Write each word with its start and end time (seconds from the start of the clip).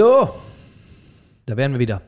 So, 0.00 0.30
da 1.44 1.58
wären 1.58 1.72
wir 1.72 1.78
wieder. 1.78 2.00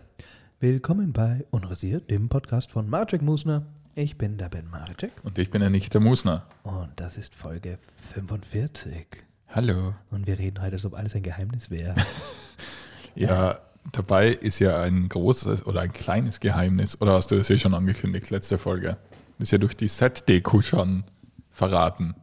Willkommen 0.61 1.13
bei 1.13 1.45
Unrasiert, 1.51 2.11
dem 2.11 2.31
Podcast 2.31 2.71
von 2.71 2.89
Marcek 2.89 3.21
Musner. 3.21 3.67
Ich 3.95 4.17
bin 4.17 4.39
der 4.39 4.49
Ben 4.49 4.67
Marcek 4.71 5.13
Und 5.25 5.39
ich 5.39 5.51
bin 5.51 5.61
ja 5.61 5.69
nicht 5.69 5.93
der 5.93 6.01
Musner. 6.01 6.47
und 6.63 6.89
das 6.97 7.19
ist 7.19 7.35
Folge 7.35 7.79
45. 8.15 9.09
Hallo. 9.51 9.93
Und 10.11 10.27
wir 10.27 10.39
reden 10.39 10.63
heute, 10.63 10.77
als 10.77 10.87
ob 10.87 10.95
alles 10.95 11.15
ein 11.15 11.23
Geheimnis 11.23 11.69
wäre. 11.69 11.95
Ja, 13.15 13.59
dabei 13.93 14.29
ist 14.31 14.59
ja 14.59 14.81
ein 14.81 15.11
großes 15.11 15.67
oder 15.67 15.83
ein 15.83 15.93
kleines 15.93 16.41
Geheimnis, 16.41 16.99
oder 16.99 17.13
hast 17.13 17.31
du 17.31 17.37
das 17.37 17.51
eh 17.51 17.59
schon 17.59 17.75
angekündigt, 17.75 18.31
letzte 18.31 18.57
Folge? 18.57 18.97
Das 19.39 19.49
ist 19.49 19.51
ja 19.51 19.59
durch 19.59 19.77
die 19.77 19.89
Set-Deko 19.89 20.63
schon 20.63 21.05
verraten. 21.51 22.15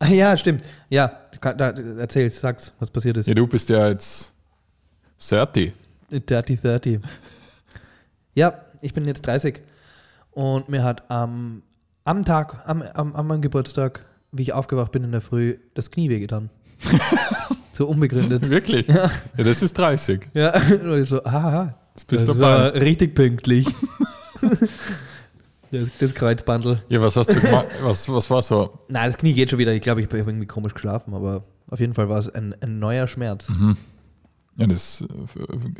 Ah, 0.00 0.08
ja, 0.08 0.36
stimmt. 0.36 0.64
Ja, 0.90 1.20
da, 1.40 1.70
erzähl's, 1.70 2.40
sag's, 2.40 2.74
was 2.80 2.90
passiert 2.90 3.18
ist. 3.18 3.28
Ja, 3.28 3.34
du 3.34 3.46
bist 3.46 3.68
ja 3.68 3.86
jetzt 3.88 4.31
30. 5.28 5.72
30, 6.10 6.60
30. 6.60 7.00
Ja, 8.34 8.54
ich 8.80 8.92
bin 8.92 9.04
jetzt 9.04 9.26
30 9.26 9.60
und 10.30 10.68
mir 10.68 10.82
hat 10.82 11.10
am, 11.10 11.62
am 12.04 12.24
Tag, 12.24 12.62
am, 12.66 12.82
am, 12.82 13.14
am 13.14 13.26
meinem 13.26 13.42
Geburtstag, 13.42 14.04
wie 14.32 14.42
ich 14.42 14.52
aufgewacht 14.52 14.92
bin 14.92 15.04
in 15.04 15.12
der 15.12 15.20
Früh, 15.20 15.58
das 15.74 15.90
Knie 15.90 16.08
wehgetan. 16.08 16.50
so 17.72 17.86
unbegründet. 17.86 18.48
Wirklich? 18.50 18.86
Ja. 18.88 19.10
das 19.36 19.62
ist 19.62 19.78
30. 19.78 20.28
Ja, 20.34 20.54
und 20.82 21.02
ich 21.02 21.08
so, 21.08 21.22
haha, 21.24 21.74
Jetzt 21.94 22.06
bist 22.06 22.28
das 22.28 22.36
du 22.36 22.42
war 22.42 22.74
richtig 22.74 23.14
pünktlich. 23.14 23.66
das, 25.70 25.90
das 25.98 26.14
Kreuzbandel. 26.14 26.82
Ja, 26.88 27.02
was 27.02 27.16
hast 27.16 27.30
du 27.30 27.40
gemacht? 27.40 27.66
Was, 27.82 28.08
was 28.08 28.30
war 28.30 28.40
so? 28.40 28.78
Nein, 28.88 29.06
das 29.06 29.18
Knie 29.18 29.34
geht 29.34 29.50
schon 29.50 29.58
wieder. 29.58 29.72
Ich 29.72 29.82
glaube, 29.82 30.00
ich 30.00 30.06
habe 30.06 30.18
irgendwie 30.18 30.46
komisch 30.46 30.72
geschlafen, 30.72 31.12
aber 31.12 31.44
auf 31.68 31.80
jeden 31.80 31.92
Fall 31.92 32.08
war 32.08 32.18
es 32.18 32.30
ein, 32.30 32.54
ein 32.60 32.78
neuer 32.78 33.06
Schmerz. 33.06 33.50
Mhm. 33.50 33.76
Ja, 34.56 34.66
das 34.66 35.04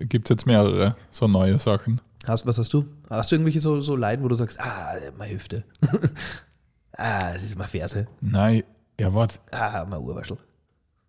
gibt 0.09 0.27
es 0.29 0.35
jetzt 0.35 0.47
mehrere 0.47 0.97
so 1.11 1.29
neue 1.29 1.59
Sachen. 1.59 2.01
Hast, 2.27 2.47
was 2.47 2.57
hast 2.59 2.73
du? 2.73 2.85
Hast 3.11 3.31
du 3.31 3.37
irgendwelche 3.37 3.61
so, 3.61 3.81
so 3.81 3.97
Leiden, 3.97 4.25
wo 4.25 4.29
du 4.29 4.35
sagst, 4.35 4.59
ah, 4.61 4.95
meine 5.19 5.33
Hüfte. 5.35 5.65
ah, 6.97 7.33
das 7.33 7.43
ist 7.43 7.57
meine 7.57 7.69
Ferse. 7.69 8.07
Nein, 8.21 8.63
ja, 8.99 9.13
warte. 9.13 9.39
Ah, 9.51 9.85
mein 9.89 10.01
Urwaschel. 10.01 10.39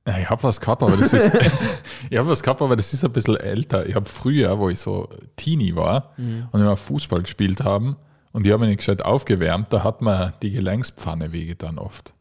Ja, 0.07 0.17
ich 0.17 0.29
habe 0.29 0.43
was 0.43 0.59
gehabt, 0.59 0.83
aber 0.83 0.97
das 0.97 1.13
ist, 1.13 1.33
ich 2.09 2.17
habe 2.17 2.27
was 2.27 2.43
gehabt, 2.43 2.61
aber 2.61 2.75
das 2.75 2.93
ist 2.93 3.05
ein 3.05 3.11
bisschen 3.13 3.37
älter. 3.37 3.85
Ich 3.85 3.95
habe 3.95 4.05
früher, 4.09 4.57
wo 4.59 4.69
ich 4.69 4.79
so 4.79 5.07
Teenie 5.37 5.75
war 5.75 6.11
Mhm. 6.17 6.47
und 6.51 6.61
wir 6.61 6.75
Fußball 6.75 7.21
gespielt 7.21 7.63
haben 7.63 7.95
und 8.33 8.45
die 8.45 8.51
haben 8.51 8.61
mich 8.61 8.77
gescheit 8.77 9.03
aufgewärmt, 9.05 9.71
da 9.71 9.83
hat 9.83 10.01
mir 10.01 10.33
die 10.41 10.51
Gelenkspfanne 10.51 11.31
wehgetan 11.31 11.77
oft. 11.77 12.13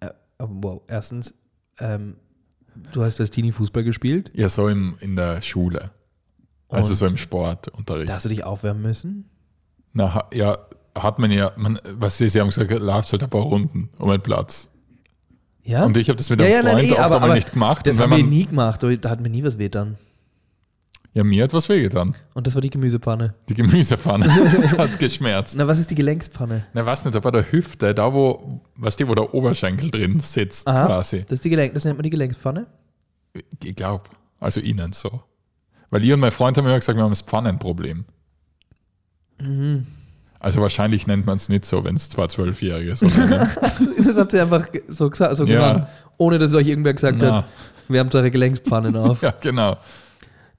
Äh, 0.00 0.10
wow, 0.38 0.82
erstens, 0.86 1.34
ähm, 1.80 2.16
du 2.92 3.04
hast 3.04 3.20
als 3.20 3.30
Teenie 3.30 3.52
Fußball 3.52 3.84
gespielt. 3.84 4.30
Ja, 4.34 4.48
so 4.48 4.68
im, 4.68 4.96
in 5.00 5.16
der 5.16 5.42
Schule. 5.42 5.90
Also 6.68 6.90
Und 6.90 6.96
so 6.96 7.06
im 7.06 7.16
Sportunterricht. 7.16 8.08
Da 8.08 8.14
hast 8.14 8.24
du 8.24 8.28
dich 8.28 8.44
aufwärmen 8.44 8.82
müssen. 8.82 9.28
Na, 9.92 10.24
ja, 10.32 10.58
hat 10.94 11.18
man 11.18 11.30
ja, 11.30 11.52
man, 11.56 11.80
was 11.94 12.18
sie, 12.18 12.28
sie 12.28 12.40
haben 12.40 12.48
gesagt, 12.48 12.70
läuft 12.70 13.12
halt 13.12 13.22
ein 13.22 13.30
paar 13.30 13.42
Runden 13.42 13.90
um 13.98 14.10
den 14.10 14.20
Platz. 14.20 14.68
Ja? 15.64 15.84
Und 15.84 15.96
ich 15.96 16.08
habe 16.08 16.16
das 16.16 16.30
mit 16.30 16.40
ja, 16.40 16.46
einem 16.46 16.54
ja, 16.54 16.62
Freund 16.62 16.74
nein, 16.76 16.84
eh, 16.86 16.92
oft 16.92 17.00
aber, 17.00 17.22
aber 17.22 17.34
nicht 17.34 17.52
gemacht. 17.52 17.86
Das 17.86 17.98
haben 17.98 18.16
wir 18.16 18.24
nie 18.24 18.46
gemacht, 18.46 18.82
da 18.82 19.10
hat 19.10 19.20
mir 19.20 19.30
nie 19.30 19.44
was 19.44 19.58
weh 19.58 19.68
dann. 19.68 19.98
Ja, 21.12 21.24
mir 21.24 21.42
hat 21.44 21.52
was 21.52 21.68
wehgetan. 21.68 22.14
Und 22.34 22.46
das 22.46 22.54
war 22.54 22.60
die 22.62 22.70
Gemüsepfanne. 22.70 23.34
Die 23.48 23.54
Gemüsepfanne 23.54 24.26
hat 24.78 24.98
geschmerzt. 24.98 25.56
Na, 25.56 25.66
was 25.66 25.78
ist 25.80 25.90
die 25.90 25.94
Gelenkspfanne? 25.96 26.66
Na, 26.72 26.86
weiß 26.86 27.04
nicht, 27.04 27.14
da 27.14 27.20
bei 27.20 27.30
der 27.32 27.50
Hüfte, 27.50 27.94
da 27.94 28.12
wo, 28.14 28.60
weißt 28.76 29.00
du, 29.00 29.08
wo 29.08 29.14
der 29.14 29.34
Oberschenkel 29.34 29.90
drin 29.90 30.20
sitzt, 30.20 30.68
Aha. 30.68 30.86
quasi. 30.86 31.22
Das, 31.24 31.34
ist 31.34 31.44
die 31.44 31.50
Gelenk, 31.50 31.74
das 31.74 31.84
nennt 31.84 31.96
man 31.98 32.04
die 32.04 32.10
Gelenkspfanne. 32.10 32.66
Ich 33.64 33.74
glaube, 33.76 34.04
also 34.38 34.60
innen 34.60 34.92
so. 34.92 35.22
Weil 35.90 36.04
ich 36.04 36.12
und 36.12 36.20
mein 36.20 36.30
Freund 36.30 36.56
haben 36.56 36.66
immer 36.66 36.76
gesagt, 36.76 36.96
wir 36.96 37.02
haben 37.02 37.10
das 37.10 37.22
Pfannenproblem. 37.22 38.04
Mhm. 39.40 39.86
Also 40.38 40.60
wahrscheinlich 40.62 41.06
nennt 41.06 41.26
man 41.26 41.36
es 41.36 41.48
nicht 41.48 41.64
so, 41.64 41.84
wenn 41.84 41.96
es 41.96 42.08
zwei 42.08 42.26
Zwölfjährige 42.28 42.96
sind. 42.96 43.12
das 43.98 44.16
habt 44.16 44.32
ihr 44.32 44.42
einfach 44.42 44.68
so, 44.88 45.10
gesagt, 45.10 45.36
so 45.36 45.44
Ja. 45.44 45.72
genannt, 45.72 45.88
ohne 46.16 46.38
dass 46.38 46.54
euch 46.54 46.66
irgendwer 46.68 46.94
gesagt 46.94 47.18
Na. 47.20 47.38
hat, 47.38 47.44
wir 47.88 48.00
haben 48.00 48.08
eure 48.14 48.30
Gelenkspfannen 48.30 48.96
auf. 48.96 49.22
ja, 49.22 49.34
genau. 49.40 49.76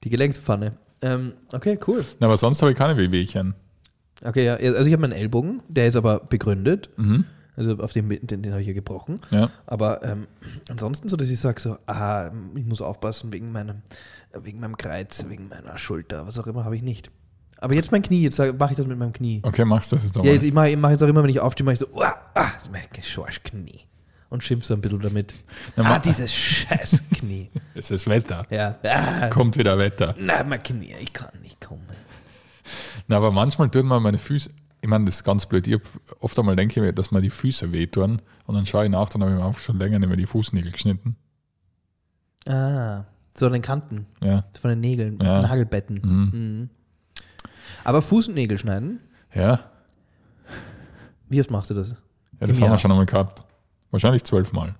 Die 0.04 0.10
Gelenkspfanne. 0.10 0.72
Ähm, 1.02 1.32
okay, 1.52 1.78
cool. 1.86 2.04
Na, 2.20 2.26
aber 2.26 2.36
sonst 2.36 2.62
habe 2.62 2.72
ich 2.72 2.78
keine 2.78 2.96
Wehwehchen. 2.96 3.54
Okay, 4.24 4.44
ja, 4.44 4.54
also 4.54 4.84
ich 4.84 4.92
habe 4.92 5.00
meinen 5.00 5.12
Ellbogen, 5.12 5.62
der 5.68 5.88
ist 5.88 5.96
aber 5.96 6.20
begründet. 6.20 6.90
Mhm. 6.96 7.24
Also 7.56 7.72
auf 7.78 7.92
dem, 7.92 8.08
den, 8.08 8.42
den 8.42 8.50
habe 8.52 8.62
ich 8.62 8.68
ja 8.68 8.72
gebrochen. 8.72 9.18
Ja. 9.30 9.50
Aber 9.66 10.02
ähm, 10.02 10.26
ansonsten 10.70 11.08
so, 11.08 11.16
dass 11.16 11.28
ich 11.28 11.38
sage 11.38 11.60
so, 11.60 11.76
ah, 11.86 12.30
ich 12.54 12.64
muss 12.64 12.80
aufpassen 12.80 13.32
wegen 13.32 13.52
meinem, 13.52 13.82
wegen 14.32 14.60
meinem 14.60 14.76
Kreuz, 14.76 15.26
wegen 15.28 15.48
meiner 15.48 15.76
Schulter, 15.76 16.26
was 16.26 16.38
auch 16.38 16.46
immer, 16.46 16.64
habe 16.64 16.76
ich 16.76 16.82
nicht. 16.82 17.10
Aber 17.58 17.74
jetzt 17.74 17.92
mein 17.92 18.02
Knie, 18.02 18.22
jetzt 18.22 18.38
mache 18.38 18.72
ich 18.72 18.76
das 18.76 18.86
mit 18.86 18.98
meinem 18.98 19.12
Knie. 19.12 19.40
Okay, 19.44 19.64
machst 19.64 19.92
du 19.92 19.96
das 19.96 20.04
jetzt 20.06 20.16
Ja, 20.16 20.22
einmal. 20.22 20.34
jetzt, 20.34 20.44
ich 20.44 20.52
mache 20.52 20.76
mach 20.76 20.90
jetzt 20.90 21.02
auch 21.02 21.08
immer, 21.08 21.22
wenn 21.22 21.30
ich 21.30 21.40
aufstehe, 21.40 21.64
mache 21.64 21.74
ich 21.74 21.80
so, 21.80 21.88
uah, 21.92 22.14
ah, 22.34 22.50
das 22.54 22.62
ist 22.64 22.72
mein 22.72 22.82
Schorschknie. 23.02 23.80
Und 24.32 24.42
schimpf 24.42 24.64
so 24.64 24.72
ein 24.72 24.80
bisschen 24.80 25.00
damit. 25.00 25.34
Na, 25.76 25.84
ah, 25.96 25.98
dieses 25.98 26.32
scheiß 26.34 27.02
Knie. 27.18 27.50
Es 27.74 27.90
ist 27.90 28.06
Wetter. 28.06 28.46
Ja, 28.48 28.76
ah, 28.82 29.28
Kommt 29.28 29.58
wieder 29.58 29.76
Wetter. 29.76 30.14
na, 30.18 30.42
mein 30.42 30.62
Knie, 30.62 30.94
ich 31.00 31.12
kann 31.12 31.28
nicht 31.42 31.60
kommen. 31.60 31.82
Na, 33.08 33.18
aber 33.18 33.30
manchmal 33.30 33.68
tun 33.70 33.86
mir 33.86 34.00
meine 34.00 34.16
Füße, 34.16 34.48
ich 34.80 34.88
meine, 34.88 35.04
das 35.04 35.16
ist 35.16 35.24
ganz 35.24 35.44
blöd. 35.44 35.66
Ich 35.66 35.74
hab 35.74 35.82
oft 36.20 36.38
einmal 36.38 36.56
denke 36.56 36.80
ich 36.80 36.82
mir, 36.86 36.94
dass 36.94 37.10
mir 37.10 37.20
die 37.20 37.28
Füße 37.28 37.72
wehtun 37.72 38.22
und 38.46 38.54
dann 38.54 38.64
schaue 38.64 38.84
ich 38.84 38.90
nach, 38.90 39.10
dann 39.10 39.20
habe 39.22 39.32
ich 39.32 39.38
mir 39.38 39.44
einfach 39.44 39.60
schon 39.60 39.76
länger 39.78 39.98
nicht 39.98 40.08
mehr 40.08 40.16
die 40.16 40.26
Fußnägel 40.26 40.72
geschnitten. 40.72 41.16
Ah, 42.48 43.04
so 43.36 43.46
an 43.46 43.52
den 43.52 43.60
Kanten 43.62 44.06
Ja. 44.22 44.44
von 44.58 44.70
den 44.70 44.80
Nägeln, 44.80 45.18
Ja. 45.22 45.42
Nagelbetten. 45.42 46.00
Mhm. 46.02 46.40
Mhm. 46.40 46.70
Aber 47.84 48.00
Fußnägel 48.00 48.56
schneiden, 48.56 49.00
Ja, 49.34 49.60
wie 51.28 51.38
oft 51.40 51.50
machst 51.50 51.68
du 51.68 51.74
das? 51.74 51.90
ja 51.90 51.96
das 52.46 52.48
Im 52.48 52.54
haben 52.56 52.60
wir 52.62 52.66
Jahr. 52.70 52.78
schon 52.78 52.90
einmal 52.92 53.06
gehabt. 53.06 53.42
Wahrscheinlich 53.92 54.24
zwölfmal. 54.24 54.74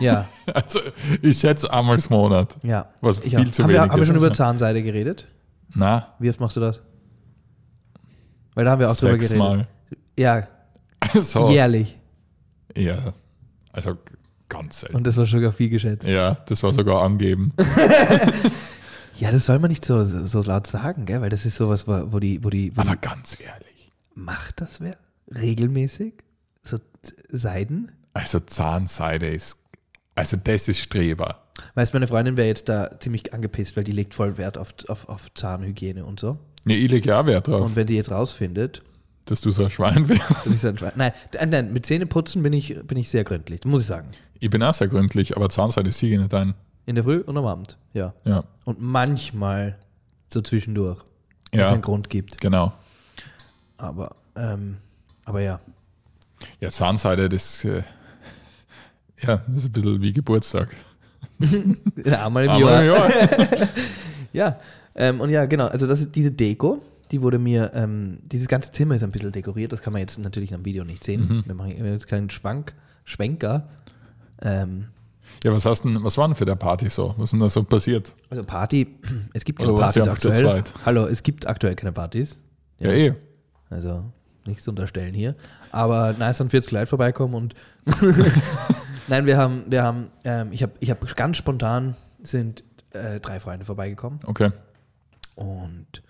Ja, 0.00 0.26
Also 0.54 0.80
ich 1.20 1.38
schätze 1.38 1.70
einmal 1.72 1.98
im 1.98 2.04
Monat, 2.08 2.56
ja. 2.62 2.88
was 3.02 3.18
Ich 3.18 3.34
viel 3.34 3.40
auch. 3.40 3.52
zu 3.52 3.62
haben 3.62 3.68
wenig 3.70 3.82
wir, 3.82 3.88
haben 3.90 3.98
wir 4.00 4.06
schon 4.06 4.16
über 4.16 4.26
Also, 4.28 4.36
Zahnseide 4.36 4.82
geredet? 4.82 5.28
Na, 5.74 6.14
Wie 6.18 6.30
oft 6.30 6.40
machst 6.40 6.56
du 6.56 6.60
das? 6.60 6.80
Weil 8.54 8.64
da 8.64 8.70
haben 8.72 8.80
wir 8.80 8.90
auch 8.90 8.96
drüber 8.96 9.12
geredet. 9.12 9.28
sechsmal. 9.28 9.68
Ja, 10.18 10.46
So, 11.14 11.50
jährlich. 11.50 11.98
ja, 12.76 13.12
also 13.72 13.96
ganz 14.48 14.80
selten. 14.80 14.96
Und 14.96 15.06
das 15.06 15.16
war 15.16 15.26
sogar 15.26 15.52
viel 15.52 15.68
geschätzt. 15.70 16.06
Ja, 16.08 16.34
das 16.46 16.62
war 16.62 16.72
sogar 16.72 17.02
angeben. 17.02 17.52
Ja, 19.16 19.30
das 19.30 19.44
soll 19.44 19.58
man 19.58 19.68
nicht 19.70 19.84
so, 19.84 20.02
so 20.02 20.40
laut 20.42 20.66
sagen, 20.66 21.04
gell? 21.04 21.20
Weil 21.20 21.28
das 21.28 21.44
ist 21.44 21.56
sowas, 21.56 21.86
wo 21.86 22.18
die, 22.20 22.42
wo 22.42 22.48
die, 22.48 22.74
wo 22.74 22.80
Aber 22.80 22.92
die 22.92 23.00
ganz 23.02 23.36
ehrlich, 23.38 23.92
macht 24.14 24.62
das 24.62 24.80
wer? 24.80 24.96
Regelmäßig? 25.34 26.14
So 26.62 26.78
Seiden? 27.28 27.92
Also 28.12 28.40
Zahnseide 28.40 29.28
ist, 29.28 29.58
also 30.14 30.36
das 30.36 30.68
ist 30.68 30.78
Streber. 30.78 31.42
Weißt 31.74 31.92
meine 31.92 32.06
Freundin 32.06 32.36
wäre 32.36 32.48
jetzt 32.48 32.68
da 32.68 32.98
ziemlich 33.00 33.32
angepisst, 33.32 33.76
weil 33.76 33.84
die 33.84 33.92
legt 33.92 34.14
voll 34.14 34.38
Wert 34.38 34.58
auf, 34.58 34.72
auf, 34.88 35.08
auf 35.08 35.32
Zahnhygiene 35.34 36.04
und 36.04 36.20
so. 36.20 36.38
Ne, 36.64 36.74
ich 36.74 36.90
lege 36.90 37.08
ja 37.08 37.26
Wert 37.26 37.48
drauf, 37.48 37.62
Und 37.62 37.76
wenn 37.76 37.86
die 37.86 37.96
jetzt 37.96 38.10
rausfindet, 38.10 38.82
dass 39.26 39.40
du 39.40 39.50
so 39.50 39.64
ein 39.64 39.70
Schwein 39.70 40.06
bist. 40.06 40.22
dass 40.28 40.46
ich 40.46 40.60
so 40.60 40.68
ein 40.68 40.78
Schwein. 40.78 40.92
Nein, 40.96 41.12
nein, 41.48 41.72
mit 41.72 41.86
Zähneputzen 41.86 42.42
bin 42.42 42.52
ich, 42.52 42.76
bin 42.86 42.98
ich 42.98 43.08
sehr 43.08 43.24
gründlich, 43.24 43.64
muss 43.64 43.82
ich 43.82 43.86
sagen. 43.86 44.10
Ich 44.40 44.50
bin 44.50 44.62
auch 44.62 44.74
sehr 44.74 44.88
gründlich, 44.88 45.36
aber 45.36 45.48
Zahnseide 45.50 45.92
siege 45.92 46.14
ich 46.14 46.20
nicht 46.20 46.34
ein. 46.34 46.54
In 46.86 46.94
der 46.96 47.04
Früh 47.04 47.18
und 47.20 47.36
am 47.36 47.46
Abend, 47.46 47.76
ja. 47.92 48.14
Ja, 48.24 48.44
Und 48.64 48.80
manchmal 48.80 49.78
so 50.28 50.40
zwischendurch, 50.40 50.98
wenn 51.52 51.60
es 51.60 51.66
ja 51.66 51.72
einen 51.72 51.82
Grund 51.82 52.10
gibt. 52.10 52.40
genau. 52.40 52.72
Aber, 53.76 54.16
ähm, 54.36 54.78
aber 55.24 55.40
ja. 55.40 55.60
Ja, 56.58 56.70
Zahnseide, 56.70 57.28
das, 57.28 57.64
äh, 57.64 57.82
ja, 59.22 59.42
das 59.46 59.56
ist 59.56 59.66
ein 59.66 59.72
bisschen 59.72 60.02
wie 60.02 60.12
Geburtstag. 60.12 60.74
Einmal 62.04 62.44
im 62.44 62.50
Jahr. 62.58 62.84
ja, 62.84 63.08
Ja, 64.32 64.60
ähm, 64.94 65.20
und 65.20 65.30
ja, 65.30 65.46
genau. 65.46 65.66
Also 65.66 65.86
das 65.86 66.00
ist 66.00 66.14
diese 66.14 66.30
Deko, 66.30 66.80
die 67.10 67.22
wurde 67.22 67.38
mir, 67.38 67.72
ähm, 67.74 68.18
dieses 68.22 68.48
ganze 68.48 68.70
Zimmer 68.72 68.94
ist 68.94 69.02
ein 69.02 69.10
bisschen 69.10 69.32
dekoriert. 69.32 69.72
Das 69.72 69.82
kann 69.82 69.92
man 69.92 70.00
jetzt 70.00 70.18
natürlich 70.18 70.54
am 70.54 70.64
Video 70.64 70.84
nicht 70.84 71.04
sehen. 71.04 71.26
Mhm. 71.28 71.42
Wir 71.46 71.54
machen 71.54 71.84
jetzt 71.84 72.06
keinen 72.06 72.30
Schwank, 72.30 72.74
Schwenker. 73.04 73.68
Ähm, 74.42 74.86
ja 75.44 75.52
was, 75.52 75.64
hast 75.64 75.82
denn, 75.84 76.02
was 76.02 76.16
war 76.18 76.28
denn 76.28 76.34
für 76.34 76.44
der 76.44 76.56
Party 76.56 76.90
so? 76.90 77.14
Was 77.16 77.24
ist 77.24 77.30
denn 77.32 77.40
da 77.40 77.48
so 77.48 77.62
passiert? 77.62 78.14
also 78.30 78.44
Party, 78.44 78.86
es 79.32 79.44
gibt 79.44 79.58
keine 79.58 79.72
Oder 79.72 79.82
Partys 79.82 80.08
aktuell. 80.08 80.64
Hallo, 80.84 81.06
es 81.06 81.22
gibt 81.22 81.46
aktuell 81.46 81.74
keine 81.74 81.92
Partys. 81.92 82.38
Ja, 82.78 82.90
eh. 82.90 83.14
Also 83.68 84.04
nichts 84.46 84.66
unterstellen 84.66 85.14
hier. 85.14 85.34
Aber 85.72 86.14
nice, 86.14 86.40
und 86.40 86.50
40 86.50 86.72
Leute 86.72 86.86
vorbeikommen 86.86 87.34
und 87.34 87.54
nein, 89.10 89.26
wir 89.26 89.36
haben, 89.36 89.64
wir 89.68 89.82
haben, 89.82 90.08
ähm, 90.24 90.52
ich 90.52 90.62
habe 90.62 90.72
ich 90.80 90.90
hab 90.90 91.16
ganz 91.16 91.36
spontan 91.36 91.94
sind 92.22 92.64
äh, 92.92 93.20
drei 93.20 93.38
Freunde 93.40 93.64
vorbeigekommen 93.66 94.20
Okay. 94.24 94.50
und, 95.34 96.02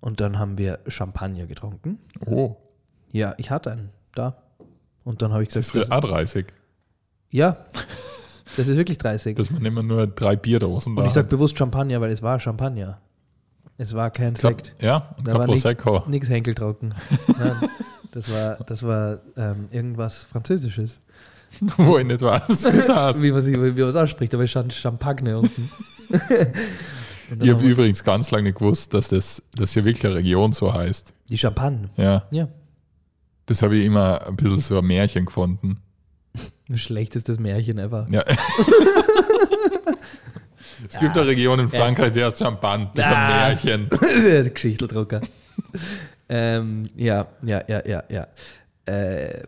und 0.00 0.20
dann 0.20 0.38
haben 0.38 0.58
wir 0.58 0.80
Champagner 0.88 1.46
getrunken. 1.46 1.98
Oh, 2.26 2.56
Ja, 3.12 3.34
ich 3.38 3.50
hatte 3.50 3.70
einen 3.72 3.90
da. 4.14 4.36
Und 5.04 5.22
dann 5.22 5.32
habe 5.32 5.42
ich 5.42 5.48
das 5.48 5.72
gesagt, 5.72 5.86
ist 5.86 5.92
A30. 5.92 6.46
ja, 7.30 7.56
Das 8.56 8.66
ist 8.66 8.76
wirklich 8.76 8.98
30. 8.98 9.36
Dass 9.36 9.50
man 9.50 9.64
immer 9.64 9.82
nur 9.82 10.06
drei 10.06 10.34
Bierdosen 10.36 10.96
da 10.96 11.02
und 11.02 11.08
ich 11.08 11.14
sage 11.14 11.28
bewusst 11.28 11.56
Champagner, 11.56 12.00
weil 12.00 12.10
es 12.10 12.22
war 12.22 12.38
Champagner. 12.40 13.00
Es 13.76 13.94
war 13.94 14.10
kein 14.10 14.34
Sekt. 14.34 14.74
Ja, 14.82 15.14
und 15.18 15.28
Da 15.28 15.34
war 15.34 15.46
nichts 15.46 15.62
Prosecco. 15.62 16.02
nix 16.08 16.28
Henkeltrocken. 16.28 16.94
Nein, 17.38 17.70
das 18.12 18.30
war, 18.32 18.56
das 18.66 18.82
war 18.82 19.20
ähm, 19.36 19.68
irgendwas 19.70 20.24
Französisches. 20.24 21.00
Wo 21.76 21.98
ich 21.98 22.06
nicht 22.06 22.20
weiß, 22.22 22.64
wie 22.72 22.78
es 22.78 22.88
heißt. 22.88 23.22
Wie 23.22 23.32
man 23.32 23.40
es 23.88 23.96
ausspricht, 23.96 24.34
aber 24.34 24.44
es 24.44 24.50
stand 24.50 24.72
Champagne 24.72 25.38
unten. 25.38 25.70
Ich 27.42 27.50
habe 27.50 27.62
übrigens 27.62 28.02
ganz 28.04 28.30
lange 28.30 28.44
nicht 28.44 28.58
gewusst, 28.58 28.94
dass 28.94 29.08
das 29.08 29.42
dass 29.54 29.74
hier 29.74 29.84
wirklich 29.84 30.06
eine 30.06 30.14
Region 30.14 30.54
so 30.54 30.72
heißt. 30.72 31.12
die 31.28 31.36
Champagne. 31.36 31.90
Ja, 31.98 32.22
Ja. 32.30 32.48
das 33.44 33.60
habe 33.60 33.76
ich 33.76 33.84
immer 33.84 34.26
ein 34.26 34.34
bisschen 34.34 34.60
so 34.60 34.78
ein 34.78 34.86
Märchen 34.86 35.26
gefunden. 35.26 35.76
Das 36.70 36.80
schlechteste 36.80 37.38
Märchen 37.38 37.78
ever. 37.78 38.06
Ja. 38.10 38.22
es 40.88 40.98
gibt 40.98 41.16
eine 41.16 41.26
Region 41.26 41.58
in 41.60 41.68
Frankreich, 41.68 42.12
die 42.12 42.22
heißt 42.24 42.38
Champagne. 42.38 42.90
Das 42.94 43.04
ist 43.06 43.10
ein 43.12 43.16
Ah. 43.16 43.48
Märchen. 43.48 43.88
Geschichteldrucker. 44.54 45.20
ähm, 46.28 46.82
ja, 46.96 47.26
ja, 47.44 47.62
ja, 47.68 47.82
ja, 47.86 48.04
ja. 48.08 48.26
Äh, 48.86 49.42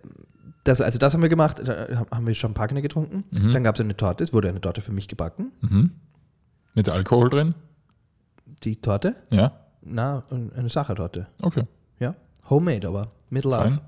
das, 0.64 0.80
also 0.80 0.98
das 0.98 1.14
haben 1.14 1.22
wir 1.22 1.28
gemacht. 1.28 1.60
Da 1.64 2.06
haben 2.10 2.26
wir 2.26 2.34
Champagner 2.34 2.82
getrunken. 2.82 3.24
Mhm. 3.30 3.52
Dann 3.52 3.64
gab 3.64 3.74
es 3.76 3.80
eine 3.80 3.96
Torte. 3.96 4.24
Es 4.24 4.32
wurde 4.32 4.48
eine 4.48 4.60
Torte 4.60 4.80
für 4.80 4.92
mich 4.92 5.08
gebacken. 5.08 5.52
Mhm. 5.60 5.90
Mit 6.74 6.88
Alkohol 6.88 7.30
drin? 7.30 7.54
Die 8.64 8.76
Torte? 8.76 9.16
Ja, 9.32 9.52
Na, 9.82 10.22
eine 10.30 10.68
Sachertorte. 10.68 11.26
okay. 11.42 11.64
Ja. 11.98 12.14
Homemade, 12.48 12.86
aber 12.88 13.08
mit 13.30 13.44
Love. 13.44 13.70
Fein. 13.70 13.80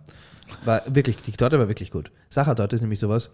War 0.64 0.82
wirklich, 0.86 1.16
die 1.22 1.32
Torte 1.32 1.58
war 1.58 1.68
wirklich 1.68 1.90
gut. 1.90 2.10
Sachertorte 2.30 2.76
ist 2.76 2.82
nämlich 2.82 3.00
sowas, 3.00 3.30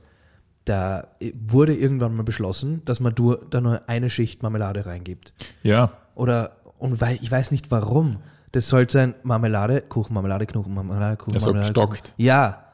da 0.65 1.09
wurde 1.47 1.75
irgendwann 1.75 2.15
mal 2.15 2.23
beschlossen, 2.23 2.85
dass 2.85 3.01
man 3.01 3.15
da 3.51 3.61
nur 3.61 3.89
eine 3.89 4.11
Schicht 4.11 4.43
Marmelade 4.43 4.87
reingibt. 4.87 5.33
Ja, 5.63 5.93
Oder, 6.15 6.53
und 6.79 7.01
weil, 7.01 7.19
ich 7.23 7.31
weiß 7.31 7.51
nicht 7.51 7.71
warum. 7.71 8.19
Das 8.53 8.69
sollte 8.69 8.93
sein 8.95 9.15
Marmelade, 9.23 9.81
Kuchen, 9.83 10.15
Marmelade, 10.15 10.47
Kuchen, 10.47 10.73
Marmelade, 10.75 11.17
Kuchen, 11.17 11.35
Marmelade. 11.41 11.61
gestockt. 11.67 12.03
Kuchen. 12.05 12.15
Ja, 12.17 12.65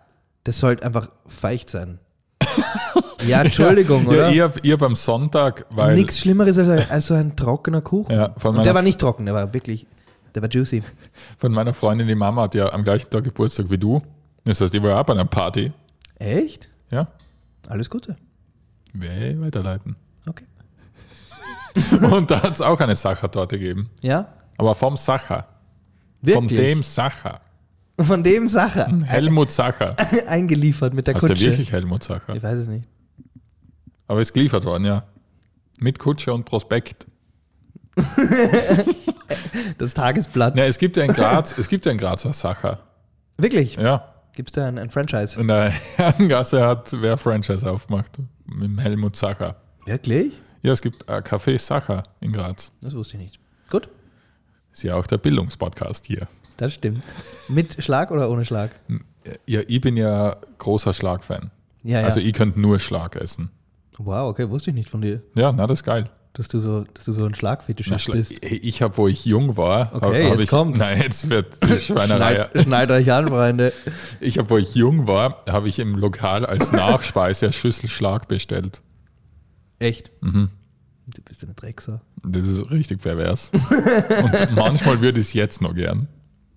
das 0.44 0.58
sollte 0.58 0.84
einfach 0.84 1.08
feucht 1.26 1.70
sein. 1.70 1.98
ja, 3.26 3.42
Entschuldigung, 3.42 4.04
ja, 4.04 4.08
oder? 4.10 4.30
ich 4.30 4.40
habe 4.40 4.60
hab 4.72 4.82
am 4.82 4.96
Sonntag, 4.96 5.66
weil 5.70 5.96
Nichts 5.96 6.18
Schlimmeres 6.20 6.58
als, 6.58 6.68
ein- 6.68 6.90
als 6.90 7.06
so 7.06 7.14
ein 7.14 7.34
trockener 7.36 7.80
Kuchen. 7.80 8.14
Ja, 8.14 8.34
von 8.36 8.56
und 8.56 8.64
der 8.64 8.74
war 8.74 8.82
nicht 8.82 8.98
trocken, 9.00 9.24
der 9.24 9.34
war 9.34 9.52
wirklich, 9.52 9.86
der 10.34 10.42
war 10.42 10.48
juicy. 10.50 10.82
von 11.38 11.52
meiner 11.52 11.74
Freundin, 11.74 12.06
die 12.06 12.14
Mama 12.14 12.42
hat 12.42 12.54
ja 12.54 12.72
am 12.72 12.84
gleichen 12.84 13.10
Tag 13.10 13.24
Geburtstag 13.24 13.70
wie 13.70 13.78
du. 13.78 14.02
Das 14.44 14.60
heißt, 14.60 14.74
ich 14.74 14.82
war 14.82 15.00
auch 15.00 15.04
bei 15.04 15.14
einer 15.14 15.24
Party. 15.24 15.72
Echt? 16.16 16.68
Ja, 16.90 17.08
Alles 17.68 17.88
Gute. 17.88 18.16
Weh, 18.92 19.34
weiterleiten. 19.40 19.96
Okay. 20.28 20.44
Und 22.14 22.30
da 22.30 22.42
hat 22.42 22.52
es 22.52 22.60
auch 22.60 22.78
eine 22.78 22.94
Sachertorte 22.94 23.58
gegeben. 23.58 23.90
Ja? 24.02 24.28
Aber 24.58 24.74
vom 24.74 24.96
Sacher. 24.96 25.48
Wirklich? 26.20 26.34
Von 26.36 26.48
dem 26.48 26.82
Sacher. 26.82 27.40
Von 27.98 28.22
dem 28.24 28.48
Sacher. 28.48 28.88
Helmut 29.06 29.52
Sacher. 29.52 29.96
Eingeliefert 30.28 30.94
mit 30.94 31.06
der 31.06 31.14
Hast 31.14 31.22
du 31.22 31.28
Kutsche. 31.28 31.44
wirklich 31.46 31.70
Helmut 31.72 32.02
Sacher? 32.02 32.34
Ich 32.34 32.42
weiß 32.42 32.58
es 32.60 32.68
nicht. 32.68 32.88
Aber 34.08 34.20
ist 34.20 34.32
geliefert 34.32 34.64
worden, 34.64 34.84
ja. 34.84 35.04
Mit 35.78 35.98
Kutsche 35.98 36.32
und 36.32 36.44
Prospekt. 36.44 37.06
Das 39.78 39.94
Tagesblatt. 39.94 40.56
Ja, 40.58 40.64
es 40.66 40.78
gibt 40.78 40.96
ja 40.96 41.04
in 41.04 41.12
Graz, 41.12 41.56
es 41.58 41.68
gibt 41.68 41.86
ja 41.86 41.92
in 41.92 41.98
Graz 41.98 42.24
einen 42.24 42.34
Sacher. 42.34 42.80
Wirklich? 43.38 43.76
Ja. 43.76 44.14
Gibt 44.34 44.50
es 44.50 44.52
da 44.52 44.66
ein, 44.66 44.78
ein 44.78 44.90
Franchise? 44.90 45.40
In 45.40 45.48
der 45.48 45.70
Herrengasse 45.96 46.64
hat 46.66 46.92
wer 47.00 47.16
Franchise 47.16 47.68
aufgemacht. 47.70 48.18
Mit 48.46 48.62
dem 48.62 48.78
Helmut 48.78 49.16
Sacher. 49.16 49.56
Wirklich? 49.86 50.34
Ja, 50.62 50.72
es 50.72 50.82
gibt 50.82 51.08
ein 51.08 51.22
Café 51.22 51.58
Sacher 51.58 52.04
in 52.20 52.32
Graz. 52.32 52.72
Das 52.80 52.94
wusste 52.94 53.16
ich 53.16 53.22
nicht. 53.22 53.40
Gut, 53.70 53.88
Ist 54.72 54.82
ja 54.82 54.96
auch 54.96 55.06
der 55.06 55.18
Bildungspodcast 55.18 56.06
hier. 56.06 56.28
Das 56.56 56.74
stimmt. 56.74 57.02
Mit 57.48 57.82
Schlag 57.82 58.10
oder 58.10 58.30
ohne 58.30 58.44
Schlag? 58.44 58.70
Ja, 59.46 59.60
ich 59.66 59.80
bin 59.80 59.96
ja 59.96 60.36
großer 60.58 60.92
Schlagfan. 60.92 61.50
Ja, 61.82 62.00
ja. 62.00 62.06
Also 62.06 62.20
ich 62.20 62.32
könnte 62.32 62.60
nur 62.60 62.78
Schlag 62.80 63.16
essen. 63.16 63.50
wow, 63.98 64.28
okay, 64.30 64.48
wusste 64.50 64.70
ich 64.70 64.74
nicht 64.76 64.90
von 64.90 65.00
dir, 65.02 65.22
Ja, 65.34 65.52
na, 65.52 65.66
das 65.66 65.80
ist 65.80 65.84
geil. 65.84 66.08
dass 66.32 66.48
du 66.48 66.58
so, 66.60 66.84
dass 66.94 67.04
du 67.04 67.12
so 67.12 67.24
ein 67.24 67.30
Na, 67.30 67.36
Schlagfetischist 67.36 68.06
Schla- 68.08 68.12
bist. 68.12 68.44
ich 68.44 68.82
habe, 68.82 68.96
wo 68.98 69.06
ich 69.08 69.24
jung 69.24 69.56
war, 69.56 69.92
hab- 69.92 70.02
Okay, 70.02 70.24
hab 70.24 70.32
jetzt 70.34 70.44
ich, 70.44 70.50
kommt's. 70.50 70.80
Nein, 70.80 71.00
jetzt 71.02 71.28
wird 71.30 71.56
die 71.68 71.78
Schweinerei. 71.80 72.48
Schneid, 72.52 72.62
schneid 72.64 72.90
euch 72.90 73.12
an, 73.12 73.28
Freunde. 73.28 73.72
Ich 74.20 74.38
habe, 74.38 74.50
wo 74.50 74.58
ich 74.58 74.74
jung 74.74 75.06
war, 75.06 75.44
habe 75.48 75.68
ich 75.68 75.78
im 75.78 75.94
Lokal 75.96 76.44
als 76.44 76.72
Nachspeise 76.72 77.52
Schüssel 77.52 77.88
Schlag 77.88 78.26
bestellt. 78.28 78.82
Echt? 79.78 80.10
Mhm. 80.22 80.48
Du 81.06 81.22
bist 81.22 81.44
eine 81.44 81.54
Drecksau. 81.54 82.00
Das 82.24 82.44
ist 82.44 82.70
richtig 82.70 83.02
pervers. 83.02 83.50
Und 83.52 84.54
manchmal 84.54 85.00
würde 85.02 85.20
ich 85.20 85.26
es 85.28 85.32
jetzt 85.34 85.60
noch 85.60 85.74
gern. 85.74 86.08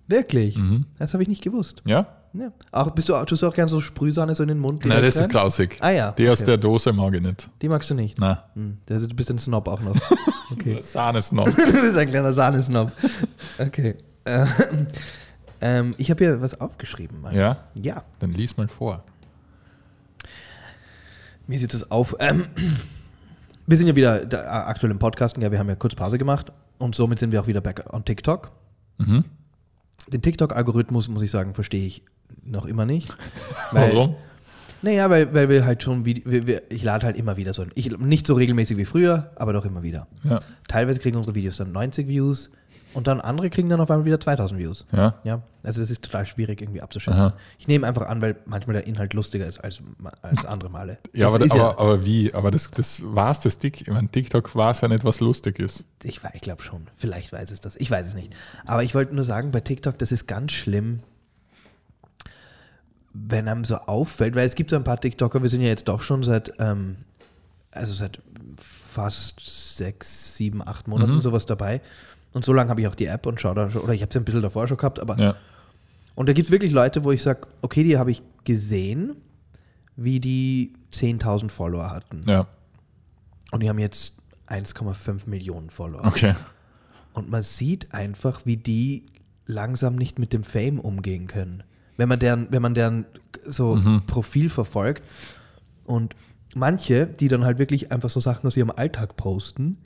Wirklich? 0.08 0.56
Mhm. 0.56 0.86
Das 0.98 1.12
habe 1.12 1.22
ich 1.22 1.28
nicht 1.28 1.42
gewusst. 1.42 1.82
Ja? 1.86 2.06
Ja. 2.34 2.52
Auch, 2.72 2.90
bist 2.90 3.08
du, 3.08 3.14
auch- 3.14 3.24
tust 3.24 3.42
du 3.42 3.46
auch 3.48 3.54
gern 3.54 3.68
so 3.68 3.80
Sprühsahne 3.80 4.34
so 4.34 4.42
in 4.42 4.48
den 4.48 4.58
Mund? 4.58 4.84
Nein, 4.84 5.02
das 5.02 5.16
ist 5.16 5.22
rein? 5.24 5.28
grausig. 5.30 5.78
Ah 5.80 5.90
ja. 5.90 6.12
Die 6.12 6.28
aus 6.28 6.40
okay. 6.40 6.46
der 6.46 6.56
Dose 6.58 6.92
mag 6.92 7.14
ich 7.14 7.22
nicht. 7.22 7.48
Die 7.62 7.68
magst 7.68 7.90
du 7.90 7.94
nicht. 7.94 8.18
Nein. 8.18 8.38
Hm, 8.54 8.78
das 8.86 9.02
ist, 9.02 9.12
du 9.12 9.16
bist 9.16 9.30
ein 9.30 9.38
Snob 9.38 9.68
auch 9.68 9.80
noch. 9.80 9.96
Okay. 10.50 10.80
Sahne 10.80 11.18
ist 11.18 11.30
noch. 11.30 11.44
du 11.44 11.80
bist 11.82 11.98
ein 11.98 12.08
kleiner 12.08 12.32
Sahnesnob. 12.32 12.90
Okay. 13.58 13.96
Ähm, 14.24 14.48
ähm, 15.60 15.94
ich 15.98 16.10
habe 16.10 16.24
hier 16.24 16.40
was 16.40 16.58
aufgeschrieben. 16.58 17.20
Mann. 17.20 17.34
Ja? 17.36 17.58
Ja. 17.74 18.02
Dann 18.18 18.30
lies 18.30 18.56
mal 18.56 18.66
vor. 18.66 19.04
Mir 21.46 21.58
sieht 21.58 21.74
es 21.74 21.90
auf. 21.90 22.16
Ähm, 22.18 22.46
wir 23.66 23.76
sind 23.76 23.88
ja 23.88 23.94
wieder 23.96 24.24
da, 24.24 24.66
aktuell 24.68 24.90
im 24.90 24.98
Podcasten, 24.98 25.42
ja, 25.42 25.52
wir 25.52 25.58
haben 25.58 25.68
ja 25.68 25.74
kurz 25.74 25.94
Pause 25.94 26.16
gemacht 26.16 26.50
und 26.78 26.94
somit 26.94 27.18
sind 27.18 27.30
wir 27.30 27.42
auch 27.42 27.46
wieder 27.46 27.60
back 27.60 27.84
on 27.92 28.02
TikTok. 28.04 28.50
Mhm. 28.96 29.24
Den 30.06 30.22
TikTok-Algorithmus, 30.22 31.08
muss 31.08 31.22
ich 31.22 31.30
sagen, 31.30 31.54
verstehe 31.54 31.86
ich 31.86 32.04
noch 32.44 32.66
immer 32.66 32.86
nicht. 32.86 33.16
Weil, 33.72 33.94
Warum? 33.94 34.14
Naja, 34.80 35.10
weil, 35.10 35.34
weil 35.34 35.48
wir 35.48 35.66
halt 35.66 35.82
schon, 35.82 36.04
wir, 36.04 36.46
wir, 36.46 36.62
ich 36.70 36.84
lade 36.84 37.04
halt 37.04 37.16
immer 37.16 37.36
wieder 37.36 37.52
so, 37.52 37.66
ich, 37.74 37.98
nicht 37.98 38.28
so 38.28 38.34
regelmäßig 38.34 38.76
wie 38.76 38.84
früher, 38.84 39.32
aber 39.34 39.52
doch 39.52 39.64
immer 39.64 39.82
wieder. 39.82 40.06
Ja. 40.22 40.38
Teilweise 40.68 41.00
kriegen 41.00 41.16
unsere 41.16 41.34
Videos 41.34 41.56
dann 41.56 41.72
90 41.72 42.06
Views 42.06 42.50
und 42.94 43.06
dann 43.06 43.20
andere 43.20 43.50
kriegen 43.50 43.68
dann 43.68 43.80
auf 43.80 43.90
einmal 43.90 44.04
wieder 44.06 44.18
2000 44.18 44.58
Views. 44.60 44.84
Ja. 44.92 45.14
Ja, 45.24 45.42
also 45.62 45.80
das 45.80 45.90
ist 45.90 46.02
total 46.02 46.24
schwierig 46.26 46.60
irgendwie 46.62 46.80
abzuschätzen. 46.82 47.20
Aha. 47.20 47.34
Ich 47.58 47.68
nehme 47.68 47.86
einfach 47.86 48.06
an, 48.06 48.20
weil 48.20 48.36
manchmal 48.46 48.74
der 48.74 48.86
Inhalt 48.86 49.14
lustiger 49.14 49.46
ist 49.46 49.58
als, 49.58 49.82
als 50.22 50.44
andere 50.44 50.70
Male. 50.70 50.98
Ja, 51.12 51.26
Das 51.26 51.34
aber, 51.34 51.44
ist 51.44 51.52
aber, 51.52 51.78
aber 51.78 52.04
wie? 52.06 52.32
Aber 52.34 52.50
das, 52.50 52.70
das 52.70 53.00
war 53.04 53.30
es, 53.30 53.40
das 53.40 53.58
Tick. 53.58 53.82
Ich 53.82 53.88
meine, 53.88 54.08
TikTok 54.08 54.54
war 54.54 54.70
es 54.70 54.80
ja 54.80 54.88
nicht, 54.88 55.04
was 55.04 55.20
lustig 55.20 55.58
ist. 55.58 55.84
Ich, 56.02 56.20
ich 56.32 56.40
glaube 56.40 56.62
schon. 56.62 56.86
Vielleicht 56.96 57.32
weiß 57.32 57.50
es 57.50 57.60
das. 57.60 57.76
Ich 57.76 57.90
weiß 57.90 58.06
es 58.08 58.14
nicht. 58.14 58.34
Aber 58.66 58.82
ich 58.82 58.94
wollte 58.94 59.14
nur 59.14 59.24
sagen, 59.24 59.50
bei 59.50 59.60
TikTok, 59.60 59.98
das 59.98 60.10
ist 60.12 60.26
ganz 60.26 60.52
schlimm, 60.52 61.00
wenn 63.12 63.48
einem 63.48 63.64
so 63.64 63.76
auffällt, 63.76 64.34
weil 64.34 64.46
es 64.46 64.54
gibt 64.54 64.70
so 64.70 64.76
ein 64.76 64.84
paar 64.84 65.00
TikToker, 65.00 65.42
wir 65.42 65.50
sind 65.50 65.60
ja 65.62 65.68
jetzt 65.68 65.88
doch 65.88 66.02
schon 66.02 66.22
seit, 66.22 66.52
ähm, 66.58 66.96
also 67.70 67.92
seit 67.94 68.20
fast 68.56 69.76
sechs, 69.76 70.36
sieben, 70.36 70.66
acht 70.66 70.88
Monaten 70.88 71.16
Mhm. 71.16 71.20
sowas 71.20 71.46
dabei. 71.46 71.80
Und 72.32 72.44
so 72.44 72.52
lange 72.52 72.70
habe 72.70 72.80
ich 72.80 72.86
auch 72.88 72.94
die 72.94 73.06
App 73.06 73.26
und 73.26 73.40
schaue 73.40 73.54
da 73.54 73.70
schon, 73.70 73.82
oder 73.82 73.94
ich 73.94 74.02
habe 74.02 74.10
es 74.10 74.16
ein 74.16 74.24
bisschen 74.24 74.42
davor 74.42 74.68
schon 74.68 74.76
gehabt, 74.76 75.00
aber 75.00 75.18
Ja. 75.18 75.34
und 76.14 76.28
da 76.28 76.32
gibt 76.32 76.46
es 76.46 76.50
wirklich 76.52 76.72
Leute, 76.72 77.04
wo 77.04 77.10
ich 77.12 77.22
sage, 77.22 77.46
okay, 77.62 77.82
die 77.84 77.98
habe 77.98 78.10
ich 78.10 78.22
gesehen, 78.44 79.16
wie 79.96 80.20
die 80.20 80.74
10.000 80.92 81.50
Follower 81.50 81.90
hatten. 81.90 82.20
Ja. 82.26 82.46
Und 83.50 83.62
die 83.62 83.68
haben 83.68 83.78
jetzt 83.78 84.22
1,5 84.46 85.28
Millionen 85.28 85.70
Follower. 85.70 86.04
Okay. 86.04 86.34
Und 87.14 87.30
man 87.30 87.42
sieht 87.42 87.92
einfach, 87.92 88.42
wie 88.46 88.56
die 88.56 89.04
langsam 89.46 89.96
nicht 89.96 90.18
mit 90.18 90.32
dem 90.32 90.44
Fame 90.44 90.78
umgehen 90.78 91.26
können. 91.26 91.62
Wenn 91.96 92.08
man 92.08 92.18
deren, 92.20 92.46
wenn 92.52 92.62
man 92.62 92.74
deren 92.74 93.06
so 93.44 93.74
Mhm. 93.76 94.02
Profil 94.06 94.50
verfolgt 94.50 95.02
und 95.84 96.14
manche, 96.54 97.06
die 97.06 97.28
dann 97.28 97.44
halt 97.44 97.58
wirklich 97.58 97.90
einfach 97.90 98.10
so 98.10 98.20
Sachen 98.20 98.46
aus 98.46 98.56
ihrem 98.56 98.70
Alltag 98.70 99.16
posten, 99.16 99.78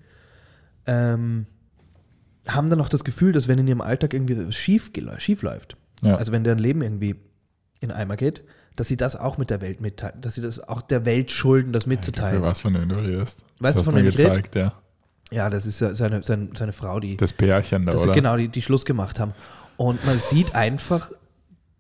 ähm, 0.87 1.46
haben 2.49 2.70
dann 2.70 2.80
auch 2.80 2.88
das 2.88 3.04
Gefühl, 3.04 3.32
dass 3.32 3.49
wenn 3.49 3.58
in 3.58 3.68
ihrem 3.68 3.80
Alltag 3.80 4.14
irgendwie 4.14 4.50
schief, 4.52 4.90
schief 5.18 5.42
läuft, 5.42 5.76
Ja. 6.02 6.16
also 6.16 6.32
wenn 6.32 6.44
deren 6.44 6.58
Leben 6.58 6.82
irgendwie 6.82 7.16
in 7.80 7.90
Eimer 7.90 8.16
geht, 8.16 8.42
dass 8.76 8.88
sie 8.88 8.96
das 8.96 9.16
auch 9.16 9.38
mit 9.38 9.50
der 9.50 9.61
Welt 9.61 9.80
mitteilen, 9.80 10.20
dass 10.20 10.34
sie 10.34 10.40
das 10.40 10.66
auch 10.66 10.82
der 10.82 11.04
Welt 11.04 11.30
schulden, 11.30 11.72
das 11.72 11.87
mitzuteilen. 11.87 12.42
was 12.42 12.61
von 12.61 12.72
dem 12.75 12.88
du 12.88 12.96
redest. 12.96 13.44
Weißt 13.58 13.76
du, 13.76 13.80
das 13.80 13.84
von 13.87 13.94
hast 13.94 14.00
mir 14.02 14.02
wem 14.02 14.08
ich 14.08 14.16
gezeigt, 14.16 14.54
ja. 14.56 14.72
Ja, 15.30 15.49
das 15.50 15.64
ist 15.66 15.80
ja 15.80 15.94
seine, 15.94 16.22
seine, 16.22 16.49
seine 16.54 16.72
Frau, 16.72 17.00
die, 17.00 17.16
Das 17.16 17.32
Pärchen 17.32 17.87
da, 17.87 17.92
dass 17.92 18.02
sie 18.02 18.08
oder? 18.08 18.14
genau 18.14 18.37
die, 18.37 18.49
die 18.49 18.61
Schluss 18.62 18.84
gemacht 18.84 19.18
haben. 19.18 19.32
Und 19.78 20.04
man 20.04 20.18
sieht 20.18 20.54
einfach 20.54 21.11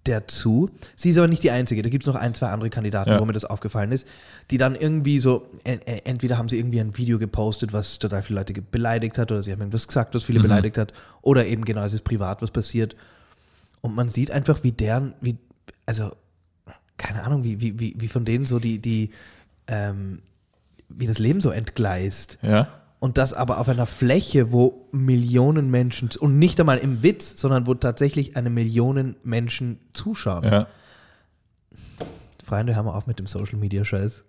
dazu, 0.04 0.68
sie 0.96 1.10
ist 1.10 1.18
aber 1.18 1.28
nicht 1.28 1.42
die 1.44 1.50
Einzige, 1.50 1.82
da 1.82 1.88
gibt 1.88 2.02
es 2.04 2.06
noch 2.12 2.16
ein, 2.20 2.34
zwei 2.34 2.48
andere 2.48 2.70
Kandidaten, 2.70 3.10
Ja. 3.10 3.20
wo 3.20 3.24
mir 3.24 3.32
das 3.32 3.44
aufgefallen 3.44 3.92
ist, 3.92 4.06
die 4.50 4.58
dann 4.58 4.74
irgendwie 4.74 5.18
so, 5.20 5.46
en, 5.64 5.80
en- 5.82 6.04
entweder 6.04 6.38
haben 6.38 6.48
sie 6.48 6.58
irgendwie 6.58 6.80
ein 6.80 6.96
Video 6.96 7.18
gepostet, 7.18 7.72
was 7.72 7.98
total 7.98 8.22
viele 8.22 8.40
Leute 8.40 8.60
beleidigt 8.60 9.16
hat, 9.18 9.30
oder 9.30 9.42
sie 9.42 9.52
haben 9.52 9.60
irgendwas 9.60 9.86
gesagt, 9.86 10.14
was 10.14 10.24
viele 10.24 10.38
Mhm. 10.40 10.44
beleidigt 10.44 10.76
hat, 10.78 10.92
oder 11.20 11.46
eben 11.46 11.64
genau, 11.64 11.84
es 11.84 11.94
ist 11.94 12.02
privat 12.04 12.42
was 12.42 12.50
passiert. 12.50 12.96
Und 13.80 13.94
man 13.94 14.08
sieht 14.08 14.30
einfach, 14.30 14.62
wie 14.64 14.72
deren, 14.72 15.14
wie, 15.20 15.36
also, 15.86 16.12
keine 16.98 17.22
Ahnung, 17.22 17.44
wie, 17.44 17.60
wie, 17.60 17.78
wie, 17.78 17.94
wie 17.98 18.08
von 18.08 18.24
denen 18.24 18.44
so 18.46 18.58
die, 18.58 18.78
die, 18.80 19.10
ähm, 19.68 20.20
wie 20.88 21.06
das 21.06 21.18
Leben 21.18 21.40
so 21.40 21.50
entgleist. 21.50 22.38
Ja. 22.42 22.68
Und 23.02 23.18
das 23.18 23.32
aber 23.34 23.58
auf 23.58 23.68
einer 23.68 23.88
Fläche, 23.88 24.52
wo 24.52 24.86
Millionen 24.92 25.72
Menschen, 25.72 26.08
und 26.20 26.38
nicht 26.38 26.60
einmal 26.60 26.78
im 26.78 27.02
Witz, 27.02 27.36
sondern 27.36 27.66
wo 27.66 27.74
tatsächlich 27.74 28.36
eine 28.36 28.48
Million 28.48 29.16
Menschen 29.24 29.80
zuschauen. 29.92 30.44
Ja. 30.44 30.68
Freunde, 32.44 32.76
hör 32.76 32.84
mal 32.84 32.92
auf 32.92 33.08
mit 33.08 33.18
dem 33.18 33.26
Social 33.26 33.58
Media 33.58 33.84
Scheiß. 33.84 34.22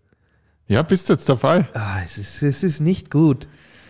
Ja, 0.65 0.81
bist 0.81 1.07
du 1.07 1.13
jetzt 1.13 1.29
dabei? 1.29 1.67
Ah, 1.75 2.01
es 2.03 2.17
ist, 2.17 2.41
es 2.41 2.63
ist 2.63 2.79
nicht 2.79 3.11
gut. 3.11 3.47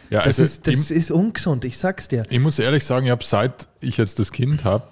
Ja, 0.10 0.20
Das, 0.20 0.40
also 0.40 0.44
ist, 0.44 0.68
das 0.68 0.92
ich, 0.92 0.98
ist 0.98 1.12
ungesund, 1.12 1.64
ich 1.64 1.78
sag's 1.78 2.10
dir. 2.10 2.26
ich 2.30 2.40
muss 2.42 2.60
ehrlich 2.60 2.84
sagen, 2.84 3.06
ich 3.06 3.12
habe 3.14 3.24
seit 3.24 3.70
ich 3.80 3.96
jetzt 3.96 4.20
das 4.20 4.34
Kind 4.34 4.66
habe, 4.66 4.84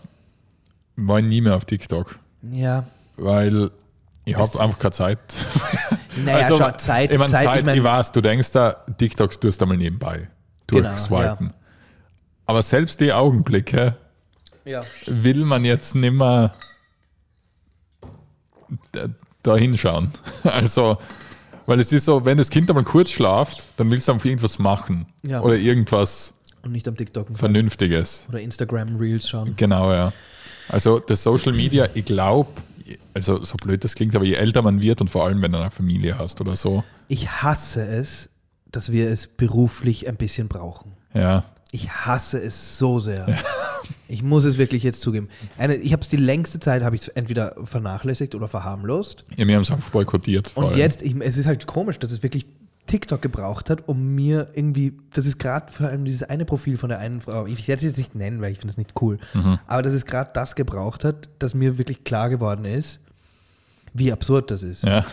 war 0.95 1.19
ich 1.19 1.25
nie 1.25 1.41
mehr 1.41 1.57
auf 1.57 1.65
TikTok. 1.65 2.17
Ja. 2.49 2.85
Weil 3.17 3.71
ich 4.25 4.35
habe 4.35 4.59
einfach 4.59 4.79
keine 4.79 4.91
Zeit. 4.91 5.19
Naja, 6.25 6.45
schau, 6.49 6.71
Zeit, 6.71 7.11
ich 7.13 7.17
meine, 7.17 7.31
Zeit, 7.31 7.45
Zeit, 7.45 7.53
ich, 7.67 7.73
ich 7.73 7.81
mein- 7.81 7.83
weiß, 7.85 8.11
du 8.11 8.19
denkst 8.19 8.51
da, 8.51 8.73
TikToks 8.97 9.39
tust 9.39 9.61
du 9.61 9.65
einmal 9.65 9.77
nebenbei 9.77 10.29
Genau, 10.67 10.89
durchswipen. 10.89 11.53
Aber 12.45 12.61
selbst 12.61 12.99
die 12.99 13.13
Augenblicke 13.13 13.95
Ja. 14.65 14.81
will 15.07 15.45
man 15.45 15.63
jetzt 15.63 15.95
nimmer 15.95 16.53
da, 18.91 19.07
da 19.43 19.55
hinschauen. 19.55 20.11
Also, 20.43 20.97
weil 21.65 21.79
es 21.79 21.91
ist 21.93 22.05
so, 22.05 22.25
wenn 22.25 22.37
das 22.37 22.49
Kind 22.49 22.69
einmal 22.69 22.83
kurz 22.83 23.11
schlaft, 23.11 23.67
dann 23.77 23.89
willst 23.89 24.07
du 24.07 24.11
einfach 24.11 24.25
irgendwas 24.25 24.59
machen. 24.59 25.05
Ja. 25.25 25.41
Oder 25.41 25.55
irgendwas 25.55 26.33
Und 26.63 26.73
nicht 26.73 26.87
am 26.89 26.97
TikTok 26.97 27.27
Vernünftiges. 27.37 28.25
oder 28.29 28.41
Instagram 28.41 28.97
Reels 28.97 29.29
schauen. 29.29 29.53
Genau, 29.55 29.91
ja. 29.93 30.11
Also 30.69 30.99
das 30.99 31.23
Social 31.23 31.53
Media, 31.53 31.87
ich 31.93 32.05
glaube, 32.05 32.49
also 33.13 33.43
so 33.43 33.55
blöd 33.55 33.83
das 33.83 33.95
klingt, 33.95 34.15
aber 34.15 34.25
je 34.25 34.35
älter 34.35 34.61
man 34.61 34.81
wird 34.81 35.01
und 35.01 35.09
vor 35.09 35.25
allem, 35.25 35.41
wenn 35.41 35.51
du 35.51 35.59
eine 35.59 35.71
Familie 35.71 36.17
hast 36.17 36.41
oder 36.41 36.55
so, 36.55 36.83
Ich 37.07 37.29
hasse 37.29 37.85
es, 37.85 38.29
dass 38.71 38.91
wir 38.91 39.09
es 39.09 39.27
beruflich 39.27 40.07
ein 40.07 40.15
bisschen 40.15 40.47
brauchen. 40.47 40.93
ja, 41.13 41.43
Ich 41.71 41.89
hasse 41.89 42.41
es 42.41 42.77
so 42.77 42.99
sehr. 42.99 43.27
Ich 44.07 44.23
muss 44.23 44.43
es 44.45 44.57
wirklich 44.57 44.83
jetzt 44.83 45.01
zugeben. 45.01 45.29
Eine, 45.57 45.75
ich 45.75 45.93
habe 45.93 46.01
es 46.01 46.09
die 46.09 46.17
längste 46.17 46.59
Zeit, 46.59 46.83
habe 46.83 46.95
ich 46.95 47.15
entweder 47.15 47.55
vernachlässigt 47.63 48.35
oder 48.35 48.47
verharmlost. 48.47 49.23
ja 49.35 49.47
wir 49.47 49.55
haben 49.55 49.63
es 49.63 49.71
einfach 49.71 49.89
boykottiert. 49.89 50.51
Und 50.55 50.65
allem. 50.65 50.77
jetzt, 50.77 51.01
ich, 51.01 51.15
es 51.19 51.37
ist 51.37 51.45
halt 51.45 51.65
komisch, 51.65 51.97
dass 51.97 52.11
es 52.11 52.21
wirklich 52.21 52.45
TikTok 52.91 53.21
gebraucht 53.21 53.69
hat, 53.69 53.87
um 53.87 54.13
mir 54.15 54.49
irgendwie, 54.53 54.93
das 55.13 55.25
ist 55.25 55.39
gerade 55.39 55.71
vor 55.71 55.87
allem 55.87 56.05
dieses 56.05 56.23
eine 56.23 56.45
Profil 56.45 56.77
von 56.77 56.89
der 56.89 56.99
einen 56.99 57.21
Frau, 57.21 57.47
ich 57.47 57.67
werde 57.67 57.79
es 57.79 57.83
jetzt 57.85 57.97
nicht 57.97 58.13
nennen, 58.15 58.41
weil 58.41 58.51
ich 58.51 58.59
finde 58.59 58.71
es 58.71 58.77
nicht 58.77 58.93
cool, 59.01 59.17
aber 59.65 59.81
dass 59.81 59.93
es 59.93 60.05
gerade 60.05 60.29
das 60.33 60.55
gebraucht 60.55 61.03
hat, 61.03 61.29
dass 61.39 61.53
mir 61.55 61.77
wirklich 61.77 62.03
klar 62.03 62.29
geworden 62.29 62.65
ist, 62.65 62.99
wie 63.93 64.11
absurd 64.11 64.51
das 64.51 64.61
ist. 64.63 64.83
Ja, 64.83 65.05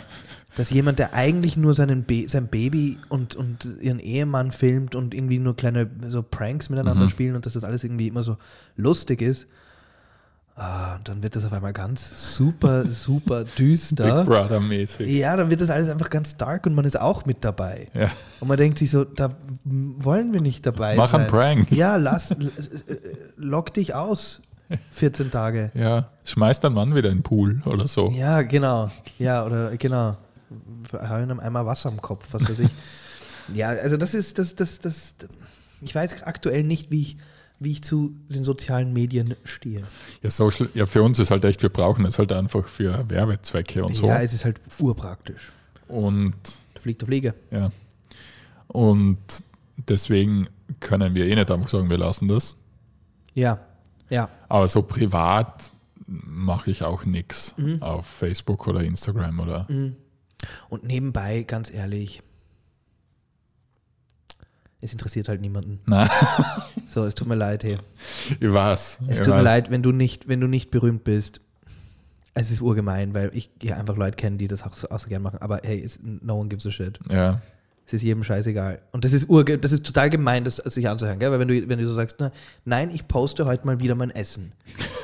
Dass 0.56 0.70
jemand, 0.70 0.98
der 0.98 1.14
eigentlich 1.14 1.56
nur 1.56 1.74
seinen 1.76 2.04
Ba- 2.04 2.26
sein 2.26 2.48
Baby 2.48 2.98
und, 3.08 3.36
und 3.36 3.68
ihren 3.80 4.00
Ehemann 4.00 4.50
filmt 4.50 4.94
und 4.96 5.14
irgendwie 5.14 5.38
nur 5.38 5.54
kleine 5.56 5.88
so 6.02 6.22
Pranks 6.22 6.68
miteinander 6.68 7.04
Mhm. 7.04 7.08
spielen 7.10 7.36
und 7.36 7.46
dass 7.46 7.52
das 7.52 7.62
alles 7.64 7.84
irgendwie 7.84 8.08
immer 8.08 8.24
so 8.24 8.36
lustig 8.76 9.22
ist, 9.22 9.46
ah, 10.58 10.96
und 10.96 11.08
dann 11.08 11.22
wird 11.22 11.36
das 11.36 11.44
auf 11.44 11.52
einmal 11.52 11.72
ganz 11.72 12.34
super, 12.34 12.84
super 12.90 13.44
Big 13.44 13.56
düster. 13.56 14.24
Brother 14.24 14.60
mäßig. 14.60 15.08
Ja, 15.08 15.36
dann 15.36 15.50
wird 15.50 15.60
das 15.60 15.70
alles 15.70 15.88
einfach 15.88 16.10
ganz 16.10 16.36
dark 16.36 16.66
und 16.66 16.74
man 16.74 16.84
ist 16.84 17.00
auch 17.00 17.26
mit 17.26 17.44
dabei. 17.44 17.88
Ja. 17.94 18.10
Und 18.40 18.48
man 18.48 18.56
denkt 18.56 18.78
sich 18.78 18.90
so, 18.90 19.04
da 19.04 19.36
wollen 19.64 20.32
wir 20.32 20.40
nicht 20.40 20.66
dabei 20.66 20.96
Mach 20.96 21.10
sein. 21.10 21.22
einen 21.22 21.30
Prank. 21.30 21.72
Ja, 21.72 21.96
lass, 21.96 22.32
äh, 22.32 22.36
log 23.36 23.72
dich 23.74 23.94
aus. 23.94 24.42
14 24.90 25.30
Tage. 25.30 25.70
Ja, 25.78 26.10
schmeißt 26.24 26.62
dein 26.64 26.72
Mann 26.72 26.94
wieder 26.94 27.08
in 27.10 27.18
den 27.18 27.22
Pool 27.22 27.62
oder 27.64 27.86
so. 27.86 28.10
Ja, 28.10 28.42
genau. 28.42 28.90
Ja, 29.18 29.44
oder 29.44 29.76
genau. 29.76 30.16
Hau 30.92 31.18
ihm 31.18 31.40
einmal 31.40 31.66
Wasser 31.66 31.88
am 31.88 32.00
Kopf, 32.00 32.26
was 32.32 32.48
weiß 32.48 32.58
ich. 32.58 32.70
ja, 33.54 33.68
also 33.68 33.96
das 33.96 34.14
ist, 34.14 34.38
das, 34.38 34.54
das, 34.54 34.78
das, 34.78 35.14
ich 35.80 35.94
weiß 35.94 36.22
aktuell 36.24 36.64
nicht, 36.64 36.90
wie 36.90 37.02
ich, 37.02 37.16
wie 37.60 37.72
ich 37.72 37.82
zu 37.82 38.14
den 38.28 38.44
sozialen 38.44 38.92
Medien 38.92 39.34
stehe. 39.44 39.82
Ja, 40.22 40.30
Social, 40.30 40.68
ja, 40.74 40.86
für 40.86 41.02
uns 41.02 41.18
ist 41.18 41.30
halt 41.30 41.44
echt, 41.44 41.62
wir 41.62 41.70
brauchen 41.70 42.04
es 42.04 42.18
halt 42.18 42.32
einfach 42.32 42.68
für 42.68 43.08
Werbezwecke 43.10 43.84
und 43.84 43.94
so. 43.96 44.06
Ja, 44.06 44.22
es 44.22 44.32
ist 44.32 44.44
halt 44.44 44.60
urpraktisch. 44.78 45.50
Und 45.88 46.34
Da 46.74 46.80
fliegt 46.80 47.00
der 47.02 47.08
Fliege. 47.08 47.34
ja. 47.50 47.70
Und 48.68 49.18
deswegen 49.88 50.48
können 50.80 51.14
wir 51.14 51.26
eh 51.26 51.34
nicht 51.34 51.50
einfach 51.50 51.68
sagen, 51.68 51.88
wir 51.90 51.98
lassen 51.98 52.28
das. 52.28 52.56
Ja, 53.34 53.60
ja. 54.10 54.28
Aber 54.48 54.68
so 54.68 54.82
privat 54.82 55.70
mache 56.06 56.70
ich 56.70 56.82
auch 56.82 57.04
nichts 57.04 57.54
Mhm. 57.56 57.82
auf 57.82 58.06
Facebook 58.06 58.66
oder 58.68 58.82
Instagram 58.82 59.40
oder. 59.40 59.66
Und 60.68 60.84
nebenbei, 60.84 61.42
ganz 61.42 61.72
ehrlich, 61.72 62.22
es 64.80 64.92
interessiert 64.92 65.28
halt 65.28 65.40
niemanden. 65.40 65.80
Nein, 65.86 66.08
So, 66.86 67.04
es 67.04 67.14
tut 67.14 67.28
mir 67.28 67.34
leid, 67.34 67.64
hey. 67.64 67.78
ich 68.40 68.52
weiß. 68.52 68.98
Es 69.08 69.18
ich 69.18 69.24
tut 69.24 69.28
mir 69.28 69.34
weiß. 69.36 69.44
leid, 69.44 69.70
wenn 69.70 69.82
du 69.82 69.92
nicht, 69.92 70.28
wenn 70.28 70.40
du 70.40 70.46
nicht 70.46 70.70
berühmt 70.70 71.04
bist. 71.04 71.40
Es 72.34 72.50
ist 72.52 72.60
urgemein, 72.60 73.14
weil 73.14 73.30
ich 73.34 73.50
ja 73.62 73.76
einfach 73.76 73.96
Leute 73.96 74.16
kenne, 74.16 74.36
die 74.36 74.46
das 74.46 74.62
auch 74.62 74.76
so, 74.76 74.88
auch 74.90 75.00
so 75.00 75.08
gern 75.08 75.22
machen. 75.22 75.38
Aber 75.40 75.60
hey, 75.64 75.82
es, 75.84 75.98
no 76.02 76.38
one 76.38 76.48
gives 76.48 76.64
a 76.66 76.70
shit. 76.70 76.98
Ja, 77.10 77.40
Es 77.84 77.94
ist 77.94 78.02
jedem 78.02 78.22
scheißegal. 78.22 78.80
Und 78.92 79.04
das 79.04 79.12
ist, 79.12 79.28
urge 79.28 79.58
das 79.58 79.72
ist 79.72 79.84
total 79.84 80.08
gemein, 80.08 80.44
das 80.44 80.56
sich 80.56 80.88
anzuhören. 80.88 81.18
Gell? 81.18 81.32
Weil 81.32 81.40
wenn 81.40 81.48
du, 81.48 81.68
wenn 81.68 81.78
du 81.80 81.86
so 81.88 81.94
sagst, 81.94 82.16
na, 82.20 82.30
nein, 82.64 82.90
ich 82.90 83.08
poste 83.08 83.44
heute 83.46 83.66
mal 83.66 83.80
wieder 83.80 83.96
mein 83.96 84.10
Essen. 84.10 84.52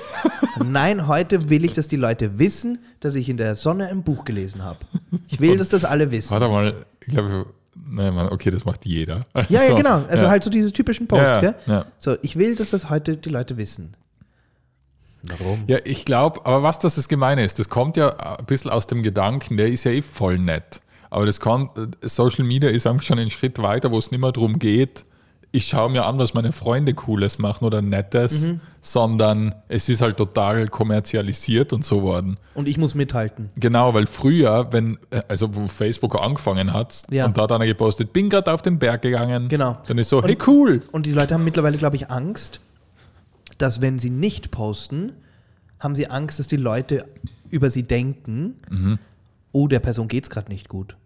nein, 0.64 1.08
heute 1.08 1.50
will 1.50 1.64
ich, 1.64 1.72
dass 1.72 1.88
die 1.88 1.96
Leute 1.96 2.38
wissen, 2.38 2.78
dass 3.00 3.16
ich 3.16 3.28
in 3.28 3.36
der 3.36 3.56
Sonne 3.56 3.88
ein 3.88 4.04
Buch 4.04 4.24
gelesen 4.24 4.62
habe. 4.62 4.78
Ich 5.28 5.40
will, 5.40 5.56
dass 5.58 5.68
das 5.68 5.84
alle 5.84 6.12
wissen. 6.12 6.30
warte 6.30 6.48
mal, 6.48 6.86
ich 7.00 7.08
glaube, 7.08 7.46
nein, 7.74 8.14
Mann, 8.14 8.28
okay, 8.28 8.50
das 8.50 8.64
macht 8.64 8.84
jeder. 8.86 9.26
Ja, 9.34 9.44
ja, 9.48 9.60
So, 9.68 9.74
genau. 9.76 10.04
Also 10.08 10.24
ja. 10.24 10.30
halt 10.30 10.44
so 10.44 10.50
diese 10.50 10.72
typischen 10.72 11.06
Posts, 11.06 11.30
ja, 11.30 11.40
gell? 11.40 11.54
ja. 11.66 11.86
So, 11.98 12.16
ich 12.22 12.36
will, 12.36 12.56
dass 12.56 12.70
das 12.70 12.90
heute 12.90 13.16
die 13.16 13.30
Leute 13.30 13.56
wissen. 13.56 13.94
Warum? 15.22 15.64
Ja, 15.66 15.78
ich 15.84 16.04
glaube, 16.04 16.44
aber 16.44 16.62
was 16.62 16.78
das 16.78 16.96
das 16.96 17.08
Gemeine 17.08 17.44
ist, 17.44 17.58
das 17.58 17.68
kommt 17.68 17.96
ja 17.96 18.10
ein 18.10 18.44
bisschen 18.44 18.70
aus 18.70 18.86
dem 18.86 19.02
Gedanken, 19.02 19.56
der 19.56 19.68
ist 19.68 19.84
ja 19.84 19.90
eh 19.90 20.02
voll 20.02 20.38
nett. 20.38 20.80
Aber 21.10 21.26
das 21.26 21.40
kann, 21.40 21.70
Social 22.02 22.44
Media 22.44 22.68
ist 22.68 22.86
einfach 22.86 23.04
schon 23.04 23.18
einen 23.18 23.30
Schritt 23.30 23.62
weiter, 23.62 23.90
wo 23.90 23.98
es 23.98 24.10
nicht 24.10 24.20
mehr 24.20 24.32
darum 24.32 24.58
geht, 24.58 25.04
ich 25.54 25.68
schaue 25.68 25.88
mir 25.88 26.04
an, 26.04 26.18
was 26.18 26.34
meine 26.34 26.50
Freunde 26.50 26.94
Cooles 26.94 27.38
machen 27.38 27.64
oder 27.64 27.80
Nettes, 27.80 28.42
Mhm. 28.42 28.61
sondern 28.80 29.54
es 29.68 29.88
ist 29.88 30.00
halt 30.02 30.16
total 30.16 30.66
kommerzialisiert 30.66 31.73
und 31.73 31.84
so 31.84 32.02
worden. 32.02 32.38
Und 32.54 32.68
ich 32.68 32.76
muss 32.76 32.96
mithalten. 32.96 33.50
Genau, 33.56 33.94
weil 33.94 34.06
früher, 34.08 34.73
wenn, 34.73 34.99
äh, 35.11 35.23
also 35.28 35.54
wo 35.54 35.68
Facebook 35.68 36.20
angefangen 36.20 36.73
hat 36.73 37.02
Ja. 37.11 37.26
und 37.26 37.37
da 37.38 37.42
hat 37.42 37.52
einer 37.52 37.66
gepostet, 37.66 38.12
bin 38.12 38.30
gerade 38.30 38.52
auf 38.52 38.62
den 38.62 38.80
Berg 38.80 39.02
gegangen, 39.02 39.49
Genau. 39.49 39.78
dann 39.87 39.99
ist 39.99 40.08
so, 40.08 40.18
Und- 40.18 40.25
hey 40.26 40.37
cool. 40.49 40.80
Und 40.90 41.06
die 41.06 41.12
Leute 41.12 41.34
haben 41.34 41.44
mittlerweile, 41.44 41.76
glaube 41.78 41.94
ich, 41.96 42.11
Angst, 42.11 42.61
dass 43.58 43.80
wenn 43.80 44.00
sie 44.00 44.11
nicht 44.11 44.50
posten, 44.50 45.12
haben 45.78 45.94
sie 45.94 46.08
Angst, 46.11 46.40
dass 46.40 46.49
die 46.49 46.56
Leute 46.56 47.04
über 47.50 47.70
sie 47.70 47.84
denken, 47.84 48.56
Mhm. 48.70 48.99
oh, 49.52 49.68
der 49.68 49.78
Person 49.78 50.08
geht's 50.08 50.30
gerade 50.30 50.50
nicht 50.50 50.68
gut. 50.68 50.96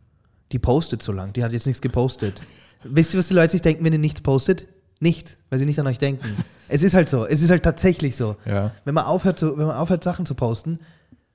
Die 0.52 0.58
postet 0.58 1.02
so 1.02 1.12
lang, 1.12 1.34
die 1.34 1.44
hat 1.44 1.52
jetzt 1.52 1.66
nichts 1.66 1.82
gepostet. 1.82 2.40
Wisst 2.84 3.14
ihr, 3.14 3.18
was 3.18 3.28
die 3.28 3.34
Leute 3.34 3.52
sich 3.52 3.62
denken, 3.62 3.84
wenn 3.84 3.92
ihr 3.92 3.98
nichts 3.98 4.20
postet? 4.20 4.66
Nichts, 5.00 5.38
weil 5.50 5.58
sie 5.58 5.66
nicht 5.66 5.78
an 5.78 5.86
euch 5.86 5.98
denken. 5.98 6.36
es 6.68 6.82
ist 6.82 6.94
halt 6.94 7.08
so, 7.08 7.26
es 7.26 7.42
ist 7.42 7.50
halt 7.50 7.62
tatsächlich 7.62 8.16
so. 8.16 8.36
Ja. 8.44 8.72
Wenn 8.84 8.94
man 8.94 9.04
aufhört, 9.04 9.38
zu, 9.38 9.56
wenn 9.56 9.66
man 9.66 9.76
aufhört 9.76 10.02
Sachen 10.02 10.26
zu 10.26 10.34
posten, 10.34 10.80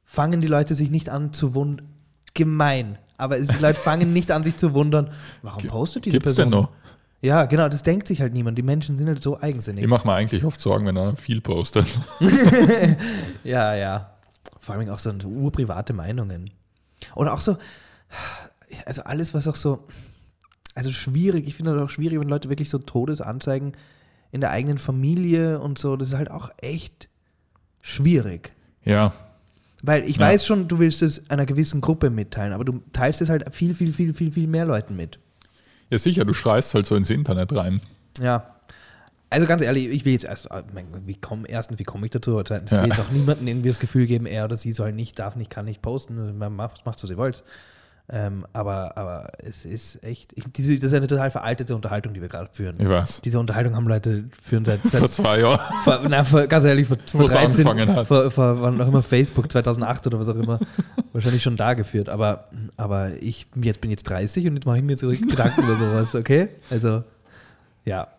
fangen 0.04 0.42
die 0.42 0.48
Leute 0.48 0.76
sich 0.76 0.92
nicht 0.92 1.10
an 1.10 1.34
zu 1.34 1.54
wundern. 1.54 1.88
Gemein. 2.34 2.98
Aber 3.18 3.40
die 3.40 3.60
Leute 3.60 3.80
fangen 3.80 4.12
nicht 4.12 4.32
an, 4.32 4.42
sich 4.44 4.58
zu 4.58 4.74
wundern, 4.74 5.12
warum 5.44 5.64
postet 5.68 6.06
diese 6.06 6.16
Gibt's 6.18 6.36
Person? 6.36 6.52
denn 6.52 6.62
noch? 6.62 6.70
Ja, 7.22 7.46
genau, 7.46 7.70
das 7.70 7.84
denkt 7.84 8.08
sich 8.08 8.20
halt 8.20 8.34
niemand. 8.34 8.58
Die 8.58 8.64
Menschen 8.64 8.98
sind 8.98 9.08
halt 9.08 9.24
so 9.24 9.40
eigensinnig. 9.40 9.84
Ich 9.84 9.90
mache 9.90 10.06
mir 10.06 10.14
eigentlich 10.14 10.44
oft 10.44 10.60
Sorgen, 10.60 10.86
wenn 10.86 10.98
einer 10.98 11.16
viel 11.16 11.40
postet. 11.40 11.88
Ja, 13.46 13.76
ja. 13.76 14.14
Vor 14.60 14.76
allem 14.76 14.90
auch 14.90 15.00
so 15.00 15.12
urprivate 15.26 15.94
Meinungen. 15.94 16.50
Oder 17.16 17.34
auch 17.34 17.40
so, 17.40 17.58
also 18.86 19.04
alles, 19.04 19.34
was 19.34 19.48
auch 19.48 19.56
so, 19.56 19.86
also 20.76 20.92
schwierig, 20.92 21.48
ich 21.48 21.56
finde 21.56 21.74
das 21.76 21.84
auch 21.84 21.90
schwierig, 21.90 22.20
wenn 22.20 22.28
Leute 22.30 22.50
wirklich 22.50 22.70
so 22.70 22.78
Todesanzeigen 22.80 23.74
in 24.32 24.42
der 24.42 24.50
eigenen 24.52 24.78
Familie 24.80 25.60
und 25.60 25.78
so, 25.78 25.96
das 25.96 26.10
ist 26.10 26.16
halt 26.18 26.32
auch 26.32 26.50
echt 26.62 27.08
schwierig. 27.82 28.52
Ja, 28.84 29.14
Weil 29.86 30.06
ich 30.10 30.16
Ja. 30.18 30.28
weiß 30.28 30.46
schon, 30.46 30.68
du 30.70 30.80
willst 30.80 31.02
es 31.02 31.30
einer 31.30 31.46
gewissen 31.46 31.82
Gruppe 31.82 32.10
mitteilen, 32.10 32.54
aber 32.54 32.64
du 32.64 32.82
teilst 32.94 33.22
es 33.22 33.30
halt 33.30 33.54
viel, 33.54 33.76
viel, 33.76 33.92
viel, 33.92 34.14
viel, 34.14 34.32
viel 34.32 34.48
mehr 34.48 34.66
Leuten 34.66 34.96
mit. 34.96 35.20
ja 35.90 35.98
sicher, 35.98 36.24
du 36.26 36.34
schreist 36.34 36.74
halt 36.74 36.86
so 36.86 36.96
ins 36.96 37.10
Internet 37.10 37.54
rein. 37.54 37.80
Ja. 38.22 38.50
Also 39.30 39.46
ganz 39.46 39.62
ehrlich, 39.62 39.88
ich 39.90 40.06
will 40.06 40.14
jetzt 40.14 40.26
erst, 40.26 40.48
mein, 40.74 40.86
wie 41.06 41.16
komm, 41.16 41.46
erstens, 41.48 41.80
wie 41.80 41.84
komme 41.84 42.06
ich 42.06 42.12
dazu? 42.12 42.42
Zweitens, 42.44 42.72
ich 42.72 42.78
Ja. 42.78 42.84
will 42.84 42.90
jetzt 42.92 43.00
auch 43.02 43.10
niemandem 43.12 43.48
irgendwie 43.48 43.70
das 43.70 43.80
Gefühl 43.80 44.06
geben, 44.08 44.26
er 44.26 44.46
oder 44.46 44.56
sie 44.58 44.72
soll 44.72 44.94
nicht, 44.94 45.20
darf 45.20 45.36
nicht, 45.36 45.50
kann 45.52 45.66
nicht 45.66 45.82
posten. 45.82 46.38
Man 46.38 46.56
macht, 46.56 46.86
macht 46.86 46.98
so, 47.00 47.06
sie 47.08 47.18
wollt. 47.18 47.44
Ähm, 48.10 48.46
aber, 48.52 48.98
aber 48.98 49.32
es 49.40 49.64
ist 49.64 50.04
echt, 50.04 50.34
ich, 50.38 50.44
diese, 50.52 50.76
das 50.76 50.92
ist 50.92 50.94
eine 50.94 51.08
total 51.08 51.32
veraltete 51.32 51.74
Unterhaltung, 51.74 52.14
die 52.14 52.22
wir 52.22 52.28
gerade 52.28 52.50
führen. 52.52 52.76
Ich 52.80 52.88
weiß. 52.88 53.22
Diese 53.22 53.40
Unterhaltung 53.40 53.76
haben 53.76 53.88
Leute 53.88 54.26
führen 54.42 54.66
seit, 54.66 54.82
Vor 54.86 55.00
seit 55.00 55.10
zwei 55.10 55.40
Jahren. 55.40 55.60
vor, 55.84 56.02
na, 56.10 56.24
vor, 56.26 56.46
ganz 56.48 56.66
ehrlich, 56.66 56.88
vor, 56.88 56.98
vor 57.06 57.22
Wo 57.22 57.26
es 57.26 57.32
13, 57.32 57.66
angefangen 57.66 57.96
hat. 57.96 58.08
vor, 58.08 58.30
vor 58.30 58.62
wann 58.62 58.82
auch 58.82 58.88
immer 58.90 59.02
Facebook 59.02 59.50
2008 59.50 60.08
oder 60.08 60.20
was 60.20 60.28
auch 60.28 60.36
immer, 60.36 60.60
wahrscheinlich 61.14 61.42
schon 61.42 61.56
da 61.56 61.76
geführt. 61.76 62.10
Aber, 62.10 62.50
aber 62.76 63.12
ich 63.22 63.48
jetzt 63.56 63.80
bin 63.80 63.90
jetzt 63.90 64.04
30 64.04 64.48
und 64.48 64.56
jetzt 64.56 64.66
mache 64.66 64.78
ich 64.78 64.84
mir 64.84 64.98
zurück 64.98 65.20
Gedanken 65.22 65.64
über 65.64 65.76
sowas, 65.76 66.14
okay? 66.14 66.50
Also, 66.70 67.04
ja. 67.86 68.10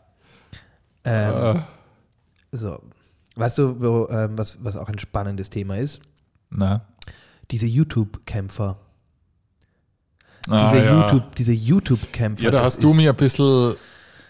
Ähm, 1.04 1.56
Äh, 1.58 1.60
so. 2.52 2.80
Weißt 3.36 3.58
du, 3.58 3.80
wo, 3.82 4.08
ähm, 4.10 4.38
was, 4.38 4.64
was 4.64 4.76
auch 4.76 4.88
ein 4.88 4.98
spannendes 4.98 5.50
Thema 5.50 5.76
ist? 5.76 6.00
na. 6.50 6.86
Diese 7.50 7.66
YouTube-Kämpfer. 7.66 8.78
Ah, 10.48 10.70
diese 10.72 10.84
ja. 10.84 11.00
YouTube, 11.00 11.34
diese 11.36 11.52
YouTube-Kämpfer. 11.52 12.44
ja, 12.44 12.50
da 12.50 12.62
hast 12.62 12.82
du 12.82 12.92
mich 12.92 13.08
ein 13.08 13.14
bisschen 13.16 13.76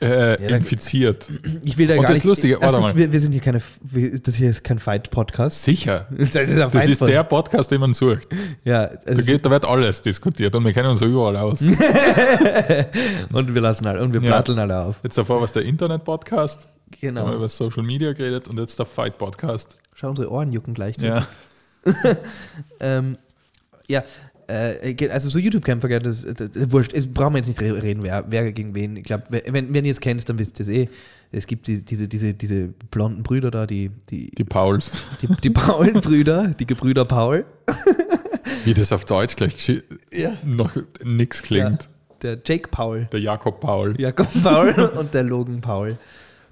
äh, 0.00 0.42
Ja, 0.42 0.48
da- 0.48 0.56
infiziert. 0.56 1.26
Ich 1.64 1.76
will 1.78 1.86
da 1.86 1.94
Und 1.94 2.00
gar 2.02 2.08
das 2.08 2.18
nicht. 2.18 2.24
Lustige, 2.24 2.54
das 2.54 2.62
warte 2.62 2.76
ist, 2.78 2.82
mal. 2.94 2.96
wir, 2.96 3.12
wir 3.12 3.20
sind 3.20 3.32
hier 3.32 3.40
keine. 3.40 3.60
wir- 3.82 4.18
Das 4.20 4.34
hier 4.36 4.50
ist 4.50 4.62
kein 4.62 4.78
Fight-Podcast. 4.78 5.62
Sicher. 5.62 6.06
Das 6.16 6.28
ist 6.30 6.36
ein 6.36 6.70
Das 6.70 6.86
ist 6.88 7.00
der 7.00 7.24
Podcast, 7.24 7.70
den 7.70 7.80
man 7.80 7.94
sucht. 7.94 8.28
Ja, 8.64 8.86
Da, 8.86 9.14
geht, 9.14 9.44
da 9.46 9.50
wird 9.50 9.64
alles 9.64 10.02
diskutiert 10.02 10.54
und 10.54 10.64
wir 10.64 10.72
kennen 10.72 10.90
uns 10.90 11.00
überall 11.02 11.36
aus. 11.36 11.60
und 13.32 13.54
wir 13.54 13.60
lassen 13.60 13.86
alle, 13.86 14.02
und 14.02 14.12
wir 14.12 14.20
Ja. 14.20 14.26
platteln 14.28 14.58
alle 14.58 14.78
auf. 14.84 14.96
Jetzt 15.02 15.16
davor 15.18 15.36
war 15.38 15.44
es 15.44 15.52
der 15.52 15.62
Internet-Podcast, 15.64 16.62
da 16.62 16.68
haben 16.68 17.00
wir 17.00 17.08
Genau. 17.22 17.34
über 17.34 17.48
Social 17.48 17.82
Media 17.82 18.12
geredet 18.12 18.46
und 18.48 18.58
jetzt 18.58 18.78
der 18.78 18.86
Fight-Podcast. 18.86 19.76
Schau, 19.94 20.10
unsere 20.10 20.30
Ohren 20.30 20.52
jucken 20.52 20.74
gleichzeitig. 20.74 21.10
Ja. 21.10 21.26
Ähm, 22.80 23.18
ja, 23.88 24.02
äh, 24.48 25.08
also 25.10 25.28
so 25.28 25.38
YouTube-Kämpfer, 25.38 25.88
das, 26.00 26.22
das, 26.22 26.50
das 26.50 26.72
wurscht. 26.72 26.92
Es 26.92 27.06
brauchen 27.06 27.34
wir 27.34 27.38
jetzt 27.38 27.48
nicht 27.48 27.60
re- 27.60 27.82
reden, 27.82 28.02
wer, 28.02 28.24
wer 28.28 28.52
gegen 28.52 28.74
wen. 28.74 28.96
Ich 28.96 29.04
glaube, 29.04 29.24
wenn, 29.30 29.72
wenn 29.72 29.84
ihr 29.84 29.92
es 29.92 30.00
kennt, 30.00 30.28
dann 30.28 30.38
wisst 30.38 30.58
ihr 30.60 30.64
es 30.64 30.68
eh. 30.68 30.88
Es 31.32 31.46
gibt 31.46 31.66
die, 31.66 31.84
diese, 31.84 32.06
diese, 32.08 32.34
diese 32.34 32.68
blonden 32.90 33.22
Brüder 33.22 33.50
da, 33.50 33.66
die, 33.66 33.90
die, 34.10 34.30
Die 34.30 34.44
Pauls. 34.44 35.04
die, 35.22 35.28
die 35.42 35.50
Paul-Brüder, 35.50 36.48
die 36.58 36.66
Gebrüder 36.66 37.04
Paul. 37.04 37.44
Wie 38.64 38.74
das 38.74 38.92
auf 38.92 39.04
Deutsch 39.04 39.36
gleich 39.36 39.82
Ja. 40.12 40.36
noch 40.44 40.72
nix 41.04 41.42
klingt. 41.42 41.88
Der 42.22 42.38
Jake 42.44 42.68
Paul. 42.70 43.08
Der 43.12 43.20
Jakob 43.20 43.60
Paul. 43.60 44.00
Jakob 44.00 44.28
Paul 44.42 44.70
und 44.96 45.12
der 45.12 45.24
Logan 45.24 45.60
Paul. 45.60 45.98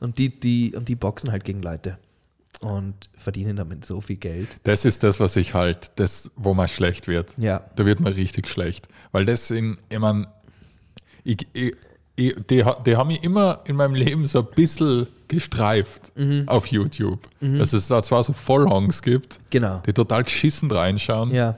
Und 0.00 0.18
die, 0.18 0.28
die, 0.28 0.74
und 0.74 0.88
die 0.88 0.96
boxen 0.96 1.30
halt 1.30 1.44
gegen 1.44 1.62
Leute. 1.62 1.96
Und 2.62 3.10
verdienen 3.16 3.56
damit 3.56 3.84
so 3.84 4.00
viel 4.00 4.16
Geld. 4.16 4.48
Das 4.62 4.84
ist 4.84 5.02
das, 5.02 5.18
was 5.20 5.36
ich 5.36 5.52
halt, 5.54 5.90
das, 5.96 6.30
wo 6.36 6.54
man 6.54 6.68
schlecht 6.68 7.08
wird. 7.08 7.34
Ja. 7.38 7.64
Da 7.76 7.84
wird 7.86 8.00
man 8.00 8.12
richtig 8.12 8.48
schlecht. 8.48 8.88
Weil 9.10 9.24
das 9.24 9.48
sind, 9.48 9.78
ich 9.88 9.98
mein, 9.98 10.26
ich, 11.24 11.46
ich, 11.52 11.74
ich, 12.14 12.34
die, 12.48 12.64
die 12.86 12.96
haben 12.96 13.08
mich 13.08 13.24
immer 13.24 13.60
in 13.64 13.74
meinem 13.76 13.94
Leben 13.94 14.26
so 14.26 14.40
ein 14.40 14.48
bisschen 14.54 15.06
gestreift 15.28 16.12
Mhm. 16.16 16.44
auf 16.46 16.66
YouTube. 16.66 17.28
Dass 17.40 17.72
es 17.72 17.88
da 17.88 18.02
zwar 18.02 18.22
so 18.22 18.32
Vollhongs 18.32 19.02
gibt, 19.02 19.38
Genau. 19.50 19.82
die 19.86 19.92
total 19.92 20.22
geschissen 20.24 20.70
reinschauen, 20.70 21.32
Ja. 21.34 21.56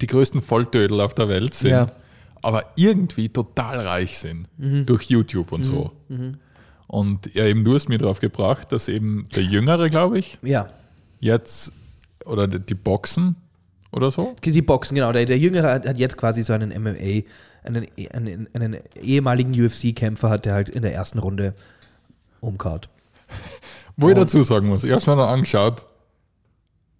die 0.00 0.06
größten 0.06 0.40
Volltödel 0.40 1.00
auf 1.00 1.14
der 1.14 1.28
Welt 1.28 1.52
sind, 1.54 1.70
Ja. 1.72 1.86
aber 2.42 2.64
irgendwie 2.76 3.28
total 3.28 3.86
reich 3.86 4.18
sind 4.18 4.46
Mhm. 4.56 4.86
durch 4.86 5.02
YouTube 5.10 5.52
und 5.52 5.64
so. 5.64 5.92
Und 6.90 7.32
ja, 7.34 7.44
eben 7.46 7.62
du 7.64 7.76
hast 7.76 7.88
mir 7.88 7.98
darauf 7.98 8.18
gebracht, 8.18 8.72
dass 8.72 8.88
eben 8.88 9.28
der 9.36 9.44
Jüngere, 9.44 9.88
glaube 9.88 10.18
ich, 10.18 10.38
Ja. 10.42 10.66
jetzt 11.20 11.72
oder 12.24 12.48
die 12.48 12.74
Boxen 12.74 13.36
oder 13.92 14.10
so. 14.10 14.34
Die, 14.44 14.60
Boxen, 14.60 14.96
genau. 14.96 15.12
Der, 15.12 15.24
der 15.24 15.38
Jüngere 15.38 15.70
hat, 15.70 15.98
jetzt 15.98 16.16
quasi 16.16 16.42
so 16.42 16.52
einen 16.52 16.70
MMA, 16.70 17.22
einen, 17.62 17.86
einen, 18.12 18.48
einen 18.54 18.76
ehemaligen 19.00 19.52
UFC-Kämpfer 19.52 20.30
hat, 20.30 20.46
der 20.46 20.54
halt 20.54 20.68
in 20.68 20.82
der 20.82 20.92
ersten 20.92 21.20
Runde 21.20 21.54
umkaut. 22.40 22.88
Wo 23.96 24.08
ich 24.08 24.16
dazu 24.16 24.42
sagen 24.42 24.66
muss, 24.66 24.82
ich 24.82 24.90
habe 24.90 24.98
es 25.00 25.06
mir 25.06 25.14
noch 25.14 25.28
angeschaut. 25.28 25.86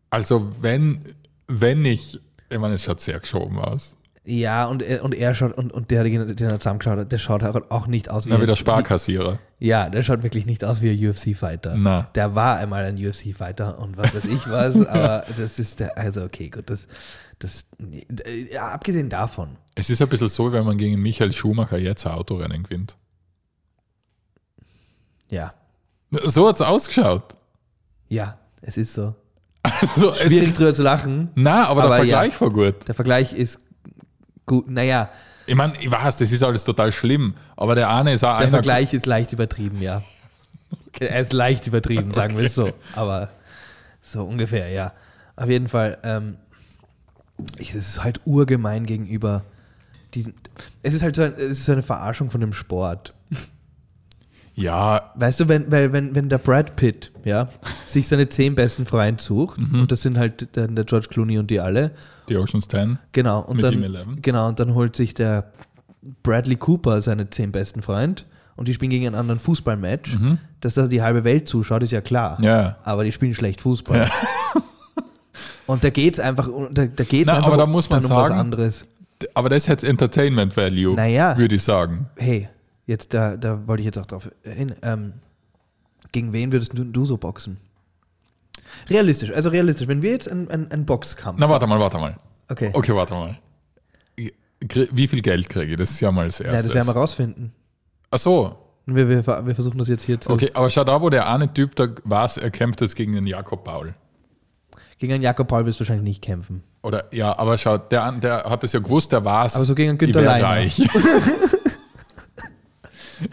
Also, 0.09 0.53
wenn, 0.61 1.01
wenn 1.49 1.85
ich, 1.85 2.21
ich 2.49 2.59
meine, 2.59 2.75
es 2.75 2.85
schaut 2.85 3.01
sehr 3.01 3.19
geschoben 3.19 3.59
aus. 3.59 3.97
Ja, 4.25 4.67
und, 4.67 4.83
er- 4.83 5.03
und 5.03 5.15
er 5.15 5.35
schaut, 5.35 5.53
und, 5.57 5.73
und 5.73 5.91
der, 5.91 6.05
den 6.05 6.39
er 6.39 6.59
zusammengeschaut 6.61 6.99
hat, 6.99 7.11
der 7.11 7.17
schaut 7.19 7.43
halt 7.43 7.71
auch 7.71 7.87
nicht 7.87 8.11
aus 8.11 8.27
wie 8.27 8.31
Na, 8.31 8.41
wie 8.41 8.47
der 8.47 8.55
Sparkassierer. 8.57 9.39
Ja, 9.59 9.89
der 9.89 10.03
schaut 10.03 10.23
wirklich 10.23 10.45
nicht 10.45 10.63
aus 10.63 10.83
wie 10.83 10.91
ein 10.91 11.11
UFC-Fighter. 11.11 11.75
Na. 11.77 12.11
Der 12.15 12.35
war 12.35 12.59
einmal 12.59 12.85
ein 12.85 12.97
UFC-Fighter 12.97 13.79
und 13.79 13.97
was 13.97 14.15
weiß 14.15 14.27
ich 14.27 14.49
was, 14.51 14.77
aber 14.87 15.25
das 15.39 15.59
ist 15.59 15.81
der, 15.81 15.97
also 15.97 16.23
okay, 16.23 16.51
gut, 16.51 16.69
das, 16.69 16.87
das, 17.39 17.65
ja, 18.53 18.69
abgesehen 18.69 19.09
davon, 19.09 19.57
Es 19.75 19.89
ist 19.89 20.03
ein 20.03 20.09
bisschen 20.09 20.29
so, 20.29 20.53
wenn 20.53 20.65
man 20.67 20.77
gegen 20.77 21.01
Michael 21.01 21.33
Schumacher 21.33 21.79
jetzt 21.79 22.07
ein 22.07 22.13
Autorennen 22.13 22.63
gewinnt. 22.63 22.99
ja, 25.31 25.55
So 26.11 26.47
hat 26.49 26.57
es 26.57 26.63
ausgeschaut. 26.63 27.35
ja, 28.09 28.39
es 28.63 28.77
ist 28.77 28.93
so. 28.95 29.15
Also, 29.63 30.13
Schwierig 30.15 30.55
drüber 30.55 30.73
zu 30.75 30.83
lachen, 30.83 31.31
na, 31.35 31.67
aber, 31.67 31.85
Aber 31.85 31.97
der 31.97 32.05
ja. 32.05 32.19
Vergleich 32.21 32.41
war 32.41 32.51
gut. 32.51 32.87
der 32.89 32.95
Vergleich 32.95 33.33
ist 33.33 33.59
gut, 34.51 34.69
naja, 34.69 35.11
Ich 35.47 35.55
meine, 35.55 35.75
ich 35.79 35.89
weiß, 35.89 36.17
das 36.17 36.33
ist 36.33 36.43
alles 36.43 36.65
total 36.65 36.91
schlimm, 36.91 37.35
aber 37.57 37.77
der 37.77 37.89
eine 37.89 38.13
ist 38.13 38.25
auch 38.25 38.39
der. 38.39 38.49
Vergleich 38.49 38.93
ist 38.93 39.07
leicht 39.07 39.33
übertrieben, 39.33 39.81
ja. 39.81 40.03
Er 40.99 41.21
ist 41.21 41.33
leicht 41.33 41.69
übertrieben, 41.69 42.13
sagen 42.13 42.37
wir 42.37 42.47
es 42.47 42.57
so, 42.57 42.73
aber 42.97 43.31
so 44.03 44.25
ungefähr, 44.25 44.69
ja. 44.69 44.93
Auf 45.37 45.49
jeden 45.49 45.69
Fall, 45.69 45.99
ähm, 46.03 46.37
ich, 47.59 47.71
es 47.71 47.89
ist 47.89 48.05
halt 48.05 48.21
urgemein 48.25 48.87
gegenüber 48.87 49.45
diesen, 50.15 50.35
es 50.83 50.95
ist 50.95 51.03
halt 51.03 51.15
so, 51.15 51.23
ein, 51.23 51.35
es 51.35 51.53
ist 51.53 51.65
so 51.67 51.73
eine 51.73 51.83
Verarschung 51.83 52.29
von 52.29 52.41
dem 52.41 52.53
Sport. 52.53 53.15
Ja, 54.61 55.13
Weißt 55.17 55.41
du, 55.41 55.49
wenn, 55.49 55.71
weil, 55.73 55.93
wenn, 55.93 56.15
wenn 56.15 56.29
der 56.29 56.39
Brad 56.39 56.77
Pitt, 56.77 57.11
ja, 57.25 57.49
sich 57.87 58.07
seine 58.09 58.29
zehn 58.29 58.55
besten 58.55 58.87
Freunde 58.87 59.23
sucht, 59.23 59.59
Mhm. 59.59 59.81
und 59.83 59.93
das 59.93 60.03
sind 60.03 60.19
halt 60.19 60.49
dann 60.57 60.77
der 60.77 60.85
George 60.85 61.09
Clooney 61.11 61.39
und 61.39 61.51
die 61.51 61.61
alle, 61.61 61.93
die 62.29 62.37
Ocean's 62.37 62.69
10. 62.69 62.99
genau, 63.13 63.41
und 63.41 63.63
dann, 63.63 63.75
ihm 63.75 63.83
11. 63.83 64.07
genau, 64.23 64.49
und 64.49 64.61
dann 64.61 64.75
holt 64.75 64.95
sich 64.97 65.15
der 65.15 65.51
Bradley 66.23 66.57
Cooper 66.57 67.03
seine 67.03 67.29
zehn 67.31 67.53
besten 67.53 67.83
Freunde 67.83 68.23
und 68.57 68.69
die 68.69 68.75
spielen 68.75 68.91
gegen 68.91 69.07
einen 69.07 69.17
anderen 69.17 69.39
Fußballmatch, 69.41 70.17
dass 70.61 70.75
da 70.75 70.87
die 70.87 71.03
halbe 71.03 71.25
Welt 71.25 71.49
zuschaut, 71.49 71.83
ist 71.83 71.91
ja 71.93 72.01
klar. 72.01 72.39
Mhm. 72.39 72.45
Ja. 72.45 72.77
Aber 72.85 73.05
die 73.05 73.13
spielen 73.13 73.35
schlecht 73.35 73.61
Fußball. 73.61 74.09
Und 75.67 75.85
da 75.85 75.91
geht 75.91 76.15
es 76.15 76.21
einfach, 76.21 76.49
da, 76.73 76.87
da 76.87 77.05
geht's 77.05 77.27
Na, 77.27 77.35
einfach 77.35 77.47
aber 77.49 77.57
da 77.57 77.67
muss 77.67 77.89
man 77.91 77.99
um 77.99 78.03
was 78.05 78.09
sagen- 78.11 78.35
anderes. 78.35 78.87
Aber 79.35 79.49
das 79.51 79.69
hat 79.69 79.85
Entertainment 79.85 80.57
Value, 80.57 80.95
Naja. 80.95 81.37
würde 81.37 81.55
ich 81.57 81.63
sagen. 81.63 82.07
Hey, 82.17 82.49
jetzt 82.91 83.15
da, 83.15 83.37
da 83.37 83.67
wollte 83.67 83.81
ich 83.81 83.87
jetzt 83.87 83.99
auch 83.99 84.07
drauf 84.07 84.31
hin. 84.43 84.75
Ähm, 84.83 85.15
gegen 86.13 86.33
wen 86.33 86.53
würdest 86.53 86.77
du, 86.77 86.85
du 86.85 87.05
so 87.07 87.17
boxen? 87.17 87.59
Realistisch, 88.89 89.33
also 89.33 89.49
realistisch. 89.49 89.89
Wenn 89.89 90.03
wir 90.03 90.11
jetzt 90.11 90.31
einen, 90.31 90.51
einen, 90.51 90.71
einen 90.71 90.85
Boxkampf. 90.85 91.39
Na, 91.41 91.49
warte 91.49 91.67
mal, 91.67 91.79
warte 91.81 91.99
mal. 91.99 92.17
okay. 92.49 92.71
Okay, 92.75 92.95
warte 92.95 93.15
mal. 93.15 93.39
Wie 94.93 95.09
viel 95.09 95.23
Geld 95.23 95.49
kriege 95.49 95.73
ich? 95.73 95.77
Das 95.79 95.91
ist 95.93 96.01
ja 96.01 96.13
mal 96.13 96.27
das 96.27 96.39
Ja, 96.41 96.47
Erste. 96.47 96.67
das 96.69 96.75
werden 96.75 96.87
wir 96.89 96.93
rausfinden. 96.93 97.53
Ach 98.11 98.19
so, 98.19 98.57
Wir, 98.87 99.09
wir, 99.09 99.27
wir 99.27 99.55
versuchen 99.55 99.79
das 99.79 99.89
jetzt 99.89 100.05
hier 100.05 100.21
zu. 100.21 100.31
okay. 100.31 100.51
Aber 100.53 100.69
schau 100.69 100.85
da, 100.85 101.01
wo 101.01 101.09
der 101.09 101.29
eine 101.33 101.53
Typ 101.53 101.75
da 101.77 101.89
war, 102.05 102.31
er 102.37 102.51
kämpft 102.51 102.81
jetzt 102.83 102.95
gegen 102.97 103.13
den 103.15 103.27
Jakob 103.27 103.65
Paul. 103.65 103.95
Gegen 104.99 105.15
einen 105.15 105.23
Jakob 105.23 105.49
Paul 105.49 105.65
wirst 105.65 105.81
du 105.81 105.83
wahrscheinlich 105.85 106.05
nicht 106.05 106.23
kämpfen. 106.23 106.63
Oder, 106.83 107.05
ja, 107.15 107.39
aber 107.39 107.57
schau, 107.57 107.79
der, 107.79 108.13
der 108.13 108.45
hat 108.45 108.63
es 108.65 108.73
ja 108.73 108.81
gewusst, 108.81 109.13
der 109.13 109.25
war 109.25 109.47
es. 109.47 109.55
Aber 109.57 109.65
so 109.65 109.75
gegen 109.75 109.91
einen 109.91 109.99
Günther 109.99 110.21
Leiner. 110.23 110.71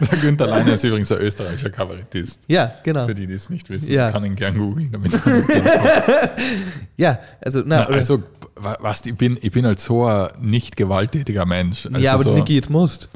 Der 0.00 0.18
Günther 0.18 0.46
Leiner 0.46 0.72
ist 0.74 0.84
übrigens 0.84 1.10
ein 1.12 1.18
österreichischer 1.18 1.70
Kabarettist. 1.70 2.42
Ja, 2.48 2.72
genau. 2.82 3.06
Für 3.06 3.14
die, 3.14 3.26
die 3.26 3.34
es 3.34 3.48
nicht 3.50 3.70
wissen, 3.70 3.90
Ja. 3.90 4.10
kann 4.10 4.24
ihn 4.24 4.34
gern 4.36 4.56
googeln. 4.58 4.90
Damit 4.92 5.12
Ja, 6.96 7.18
also, 7.40 7.60
na, 7.64 7.78
Na, 7.80 7.84
also, 7.86 8.22
wa- 8.56 8.76
was, 8.80 9.04
ich, 9.06 9.14
bin, 9.16 9.38
ich 9.40 9.52
bin 9.52 9.64
halt 9.66 9.80
so 9.80 10.06
ein 10.06 10.28
nicht 10.40 10.76
gewalttätiger 10.76 11.46
Mensch. 11.46 11.86
Also 11.86 11.98
ja, 11.98 12.14
aber 12.14 12.22
so, 12.24 12.34
Niki, 12.34 12.54
jetzt 12.54 12.70
musst. 12.70 13.08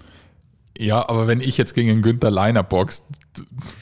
Ja, 0.78 1.08
aber 1.08 1.26
wenn 1.26 1.40
ich 1.40 1.58
jetzt 1.58 1.74
gegen 1.74 1.90
einen 1.90 2.02
Günther 2.02 2.30
Leiner 2.30 2.62
boxt, 2.62 3.04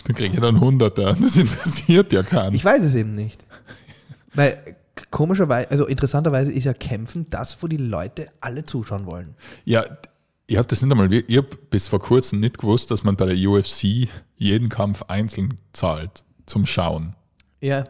dann 0.07 0.16
kriege 0.16 0.35
ich 0.35 0.40
dann 0.40 0.61
Hunderter. 0.61 1.14
Das 1.20 1.37
interessiert 1.37 2.12
ja 2.12 2.22
keinen. 2.22 2.55
Ich 2.55 2.64
weiß 2.64 2.83
es 2.83 2.94
eben 2.94 3.12
nicht. 3.12 3.46
Weil 4.35 4.76
komischerweise, 5.11 5.70
also 5.70 5.87
interessanterweise 5.87 6.53
ist 6.53 6.64
ja 6.64 6.72
Kämpfen 6.72 7.26
das, 7.31 7.62
wo 7.62 7.66
die 7.68 7.76
Leute 7.76 8.29
alle 8.40 8.64
zuschauen 8.66 9.07
wollen. 9.07 9.35
Ja, 9.64 9.85
ich 10.51 10.57
habe 10.57 10.69
das 10.69 10.83
nicht 10.83 10.91
einmal, 10.91 11.13
ich 11.13 11.37
habe 11.37 11.49
bis 11.71 11.89
vor 11.89 12.01
kurzem 12.01 12.41
nicht 12.41 12.59
gewusst, 12.59 12.91
dass 12.91 13.05
man 13.05 13.17
bei 13.17 13.27
der 13.27 13.37
UFC 13.49 14.09
jeden 14.37 14.69
Kampf 14.69 15.03
einzeln 15.09 15.55
zahlt 15.73 16.25
zum 16.47 16.67
Schauen. 16.67 17.15
Ja. 17.61 17.85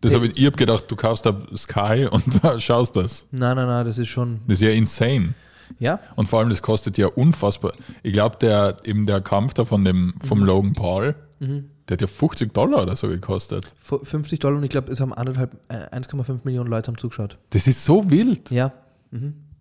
Das 0.00 0.14
hab 0.14 0.22
ich 0.22 0.38
ich 0.38 0.44
habe 0.46 0.56
gedacht, 0.56 0.84
du 0.90 0.96
kaufst 0.96 1.24
da 1.26 1.36
Sky 1.56 2.06
und 2.10 2.42
da 2.44 2.60
schaust 2.60 2.94
das. 2.96 3.26
Nein, 3.30 3.56
nein, 3.56 3.66
nein, 3.66 3.84
das 3.86 3.98
ist 3.98 4.08
schon. 4.08 4.40
Das 4.46 4.58
ist 4.60 4.62
ja 4.68 4.70
insane. 4.70 5.34
Ja, 5.78 5.98
Und 6.14 6.28
vor 6.28 6.40
allem, 6.40 6.50
das 6.50 6.60
kostet 6.60 6.98
ja 6.98 7.06
unfassbar. 7.06 7.72
Ich 8.02 8.12
glaube, 8.12 8.36
der, 8.38 8.76
eben 8.84 9.06
der 9.06 9.22
Kampf 9.22 9.54
da 9.54 9.64
von 9.64 9.82
dem, 9.84 10.12
vom 10.22 10.40
Mhm. 10.40 10.44
Logan 10.44 10.72
Paul, 10.74 11.14
der 11.40 11.94
hat 11.94 12.00
ja 12.02 12.06
50 12.06 12.52
Dollar 12.52 12.82
oder 12.82 12.96
so 12.96 13.08
gekostet. 13.08 13.74
fu- 13.78 13.98
50 14.04 14.38
Dollar 14.40 14.58
und 14.58 14.64
ich 14.64 14.70
glaube, 14.70 14.92
es 14.92 15.00
haben 15.00 15.12
anderthalb, 15.14 15.56
äh, 15.68 15.88
1,5 15.96 16.40
Millionen 16.44 16.68
Leute 16.70 16.88
haben 16.88 16.98
zugeschaut. 16.98 17.38
Das 17.50 17.66
ist 17.66 17.82
so 17.84 18.10
wild. 18.10 18.50
Ja. 18.50 18.72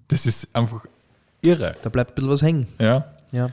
Das 0.10 0.26
ist 0.26 0.54
einfach, 0.56 0.86
Irre. 1.45 1.75
Da 1.82 1.89
bleibt 1.89 2.12
ein 2.12 2.15
bisschen 2.15 2.29
was 2.29 2.41
hängen. 2.41 2.67
Ja. 2.79 3.06
Ja. 3.32 3.49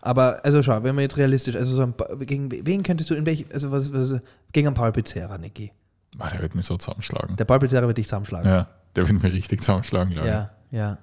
Aber, 0.00 0.44
also 0.44 0.62
schau, 0.62 0.82
wenn 0.84 0.94
wir 0.94 1.02
jetzt 1.02 1.16
realistisch, 1.16 1.56
also 1.56 1.74
so 1.74 1.82
ein, 1.82 1.94
gegen 2.26 2.50
wen 2.64 2.82
könntest 2.82 3.10
du 3.10 3.14
in 3.14 3.26
welch, 3.26 3.44
also 3.52 3.72
was, 3.72 3.92
was 3.92 4.20
gegen 4.52 4.68
einen 4.68 4.74
Paul 4.74 4.92
Pizzerra, 4.92 5.36
Niki. 5.36 5.72
Ah, 6.18 6.30
der 6.30 6.40
wird 6.42 6.54
mich 6.54 6.64
so 6.66 6.76
zusammenschlagen. 6.76 7.36
Der 7.36 7.44
Paul 7.44 7.58
Pizzerra 7.58 7.86
wird 7.86 7.98
dich 7.98 8.06
zusammenschlagen. 8.06 8.48
Ja, 8.48 8.68
der 8.94 9.08
wird 9.08 9.22
mich 9.22 9.32
richtig 9.32 9.60
zusammenschlagen, 9.62 10.12
glaube 10.12 10.28
ich. 10.28 10.34
ja. 10.34 10.50
ja. 10.70 10.98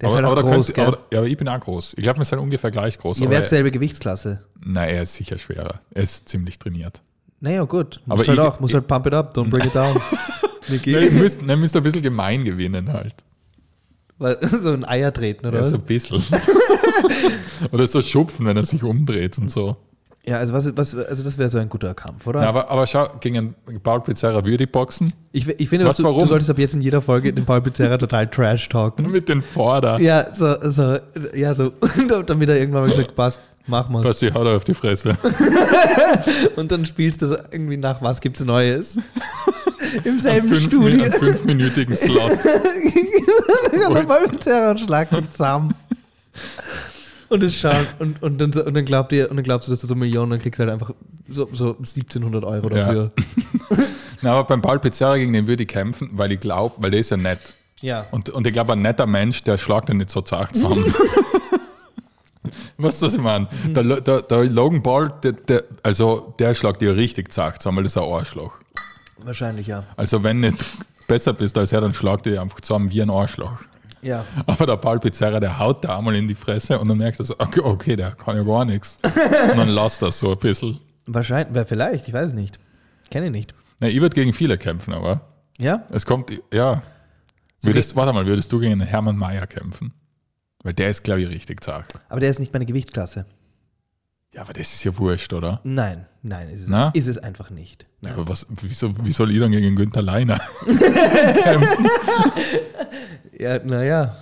Der 0.00 0.08
aber, 0.08 0.18
ist 0.18 0.24
halt 0.24 0.38
aber, 0.38 0.52
groß, 0.54 0.72
könnt, 0.72 0.88
aber, 0.88 0.98
ja, 1.12 1.18
aber 1.18 1.28
ich 1.28 1.36
bin 1.36 1.48
auch 1.48 1.60
groß. 1.60 1.94
Ich 1.96 2.02
glaube, 2.02 2.18
wir 2.18 2.24
sind 2.24 2.38
ungefähr 2.38 2.70
gleich 2.70 2.96
groß. 2.98 3.20
Ihr 3.20 3.30
werdet 3.30 3.48
selbe 3.48 3.70
Gewichtsklasse. 3.70 4.40
nein, 4.64 4.88
er 4.90 5.02
ist 5.02 5.14
sicher 5.14 5.38
schwerer. 5.38 5.80
Er 5.92 6.02
ist 6.02 6.28
ziemlich 6.28 6.58
trainiert. 6.58 7.02
Naja, 7.40 7.64
gut. 7.64 8.00
Muss 8.04 8.20
Aber 8.20 8.26
halt 8.28 8.38
ich- 8.38 8.44
auch, 8.44 8.60
muss 8.60 8.74
halt 8.74 8.86
pump 8.86 9.06
it 9.06 9.14
up, 9.14 9.36
don't 9.36 9.48
bring 9.48 9.64
it 9.64 9.74
down. 9.74 9.96
Niki. 10.68 10.92
Ihr 10.92 11.10
müsst, 11.12 11.42
müsst 11.42 11.76
ein 11.76 11.82
bisschen 11.82 12.02
gemein 12.02 12.44
gewinnen 12.44 12.92
halt. 12.92 13.14
So 14.42 14.72
ein 14.72 14.84
Eier 14.84 15.12
treten, 15.12 15.46
oder 15.46 15.58
Ja, 15.58 15.64
so 15.64 15.76
ein 15.76 15.82
bisschen. 15.82 16.22
Oder 17.72 17.86
so 17.86 18.02
schupfen, 18.02 18.46
wenn 18.46 18.56
er 18.56 18.64
sich 18.64 18.82
umdreht 18.82 19.38
und 19.38 19.50
so. 19.50 19.76
Ja, 20.26 20.36
also, 20.36 20.52
was, 20.52 20.76
was, 20.76 20.94
also 20.94 21.22
das 21.22 21.38
wäre 21.38 21.48
so 21.48 21.56
ein 21.58 21.70
guter 21.70 21.94
Kampf, 21.94 22.26
oder? 22.26 22.42
Ja, 22.42 22.50
aber, 22.50 22.70
aber 22.70 22.86
schau, 22.86 23.08
gegen 23.20 23.36
einen 23.38 23.80
Paul 23.82 24.02
Pizzerra 24.02 24.44
würde 24.44 24.64
ich 24.64 24.70
boxen. 24.70 25.12
ich, 25.32 25.48
ich 25.48 25.68
finde, 25.68 25.86
Was, 25.86 25.96
du, 25.96 26.02
warum? 26.04 26.20
du 26.20 26.26
solltest 26.26 26.50
ab 26.50 26.58
jetzt 26.58 26.74
in 26.74 26.82
jeder 26.82 27.00
Folge 27.00 27.32
den 27.32 27.46
Paul 27.46 27.62
Pizzerra 27.62 27.96
total 27.96 28.26
trash 28.28 28.68
talken. 28.68 29.10
Mit 29.10 29.30
den 29.30 29.40
Vorder. 29.40 29.98
Ja, 29.98 30.32
so, 30.32 30.56
so, 30.60 30.98
ja, 31.34 31.54
so, 31.54 31.72
damit 32.26 32.48
er 32.50 32.58
irgendwann 32.58 32.82
mal 32.82 32.90
gesagt, 32.90 33.14
passt, 33.14 33.40
mach 33.66 33.88
mal. 33.88 34.04
Was 34.04 34.18
die 34.18 34.30
haut 34.30 34.46
er 34.46 34.56
auf 34.56 34.64
die 34.64 34.74
Fresse. 34.74 35.16
Und 36.56 36.70
dann 36.70 36.84
spielst 36.84 37.22
du 37.22 37.26
so 37.26 37.36
irgendwie 37.50 37.78
nach, 37.78 38.02
was 38.02 38.20
gibt's 38.20 38.44
Neues? 38.44 38.98
Im 40.04 40.20
selben 40.20 40.48
fünf, 40.48 40.62
Studio. 40.64 41.02
einen 41.04 41.12
fünfminütigen 41.12 41.96
Slot. 41.96 42.30
Und 43.72 43.94
dann 43.94 44.30
mit 44.30 44.40
Terror 44.40 44.70
und 45.10 45.30
zusammen. 45.32 45.74
Und 47.28 47.42
es 47.44 47.54
schaut, 47.54 47.74
und, 48.00 48.20
und, 48.22 48.38
dann, 48.40 48.50
und 48.52 48.74
dann 48.74 48.84
glaubt 48.84 49.12
ihr, 49.12 49.30
und 49.30 49.36
dann 49.36 49.44
glaubst 49.44 49.68
du, 49.68 49.72
dass 49.72 49.80
du 49.80 49.86
so 49.86 49.94
Millionen, 49.94 50.30
dann 50.32 50.40
kriegst 50.40 50.58
du 50.58 50.64
halt 50.64 50.72
einfach 50.72 50.92
so, 51.28 51.48
so 51.52 51.76
1700 51.76 52.44
Euro 52.44 52.68
Ja. 52.70 52.86
dafür. 52.86 53.12
Na, 54.22 54.32
aber 54.32 54.44
beim 54.48 54.60
Paul 54.60 54.80
Pizzerra 54.80 55.16
gegen 55.16 55.32
den 55.32 55.46
würde 55.46 55.62
ich 55.62 55.68
kämpfen, 55.68 56.10
weil 56.12 56.32
ich 56.32 56.40
glaube, 56.40 56.74
weil 56.78 56.90
der 56.90 57.00
ist 57.00 57.10
ja 57.10 57.16
nett. 57.16 57.54
Ja. 57.82 58.06
Und, 58.10 58.30
und 58.30 58.46
ich 58.46 58.52
glaube, 58.52 58.72
ein 58.72 58.82
netter 58.82 59.06
Mensch, 59.06 59.44
der 59.44 59.58
schlagt 59.58 59.88
den 59.88 59.98
nicht 59.98 60.10
so 60.10 60.20
zart 60.22 60.54
zusammen. 60.56 60.92
weißt 62.78 63.00
du, 63.00 63.06
was 63.06 63.14
ich 63.14 63.20
meine? 63.20 63.46
Der, 63.68 63.82
Lo- 63.84 64.00
der, 64.00 64.22
der 64.22 64.44
Logan 64.46 64.82
Paul, 64.82 65.12
der, 65.22 65.32
der, 65.32 65.64
also 65.82 66.34
der 66.38 66.54
schlagt 66.54 66.82
dir 66.82 66.96
richtig 66.96 67.32
zart 67.32 67.62
zusammen, 67.62 67.76
weil 67.78 67.84
das 67.84 67.94
ist 67.96 68.02
ein 68.02 68.12
Arschloch. 68.12 68.52
Wahrscheinlich, 69.24 69.66
ja. 69.66 69.84
Also 69.96 70.22
wenn 70.22 70.40
nicht 70.40 70.56
besser 71.06 71.32
bist 71.32 71.56
als 71.58 71.72
er, 71.72 71.80
dann 71.80 71.94
schlagt 71.94 72.26
dir 72.26 72.40
einfach 72.40 72.60
zusammen 72.60 72.90
wie 72.90 73.02
ein 73.02 73.10
Arschloch. 73.10 73.58
Ja. 74.02 74.24
Aber 74.46 74.66
der 74.66 74.76
Paul 74.76 74.98
Pizzerra, 74.98 75.40
der 75.40 75.58
haut 75.58 75.84
da 75.84 75.98
einmal 75.98 76.14
in 76.16 76.26
die 76.26 76.34
Fresse 76.34 76.78
und 76.78 76.88
dann 76.88 76.96
merkt 76.98 77.18
er 77.18 77.24
so, 77.26 77.34
okay, 77.38 77.60
okay 77.60 77.96
der 77.96 78.12
kann 78.12 78.36
ja 78.36 78.42
gar 78.42 78.64
nichts. 78.64 78.98
Und 79.02 79.56
dann 79.58 79.68
lasst 79.68 80.00
das 80.02 80.18
so 80.18 80.32
ein 80.32 80.38
bisschen. 80.38 80.80
Wahrscheinlich, 81.06 81.54
wer 81.54 81.66
vielleicht, 81.66 82.08
ich 82.08 82.14
weiß 82.14 82.28
es 82.28 82.34
nicht. 82.34 82.58
Kenne 83.10 83.26
ich 83.26 83.32
nicht. 83.32 83.54
Na, 83.80 83.88
ich 83.88 84.00
würde 84.00 84.14
gegen 84.14 84.32
viele 84.32 84.56
kämpfen, 84.56 84.94
aber 84.94 85.20
Ja? 85.58 85.84
es 85.90 86.06
kommt, 86.06 86.32
ja. 86.52 86.82
Würdest, 87.62 87.94
warte 87.94 88.12
mal, 88.14 88.24
würdest 88.24 88.50
du 88.52 88.58
gegen 88.60 88.80
Hermann 88.80 89.16
Mayer 89.16 89.46
kämpfen? 89.46 89.92
Weil 90.62 90.72
der 90.72 90.88
ist, 90.90 91.02
glaube 91.04 91.20
ich, 91.22 91.28
richtig 91.28 91.62
zart. 91.62 91.86
Aber 92.08 92.20
der 92.20 92.30
ist 92.30 92.38
nicht 92.38 92.52
meine 92.54 92.64
Gewichtsklasse. 92.66 93.26
Ja, 94.32 94.42
aber 94.42 94.52
das 94.52 94.72
ist 94.72 94.84
ja 94.84 94.96
wurscht, 94.96 95.32
oder? 95.32 95.60
Nein, 95.64 96.06
nein, 96.22 96.48
ist 96.50 96.60
es, 96.62 96.68
Na? 96.68 96.90
ist 96.94 97.08
es 97.08 97.18
einfach 97.18 97.50
nicht. 97.50 97.86
Nein. 98.00 98.12
Aber 98.14 98.28
was, 98.28 98.46
wieso, 98.62 98.92
wie 99.04 99.10
soll 99.12 99.32
ich 99.32 99.40
dann 99.40 99.50
gegen 99.50 99.74
Günther 99.76 100.02
Leiner? 100.02 100.40
Ja, 103.38 103.58
naja, 103.58 104.14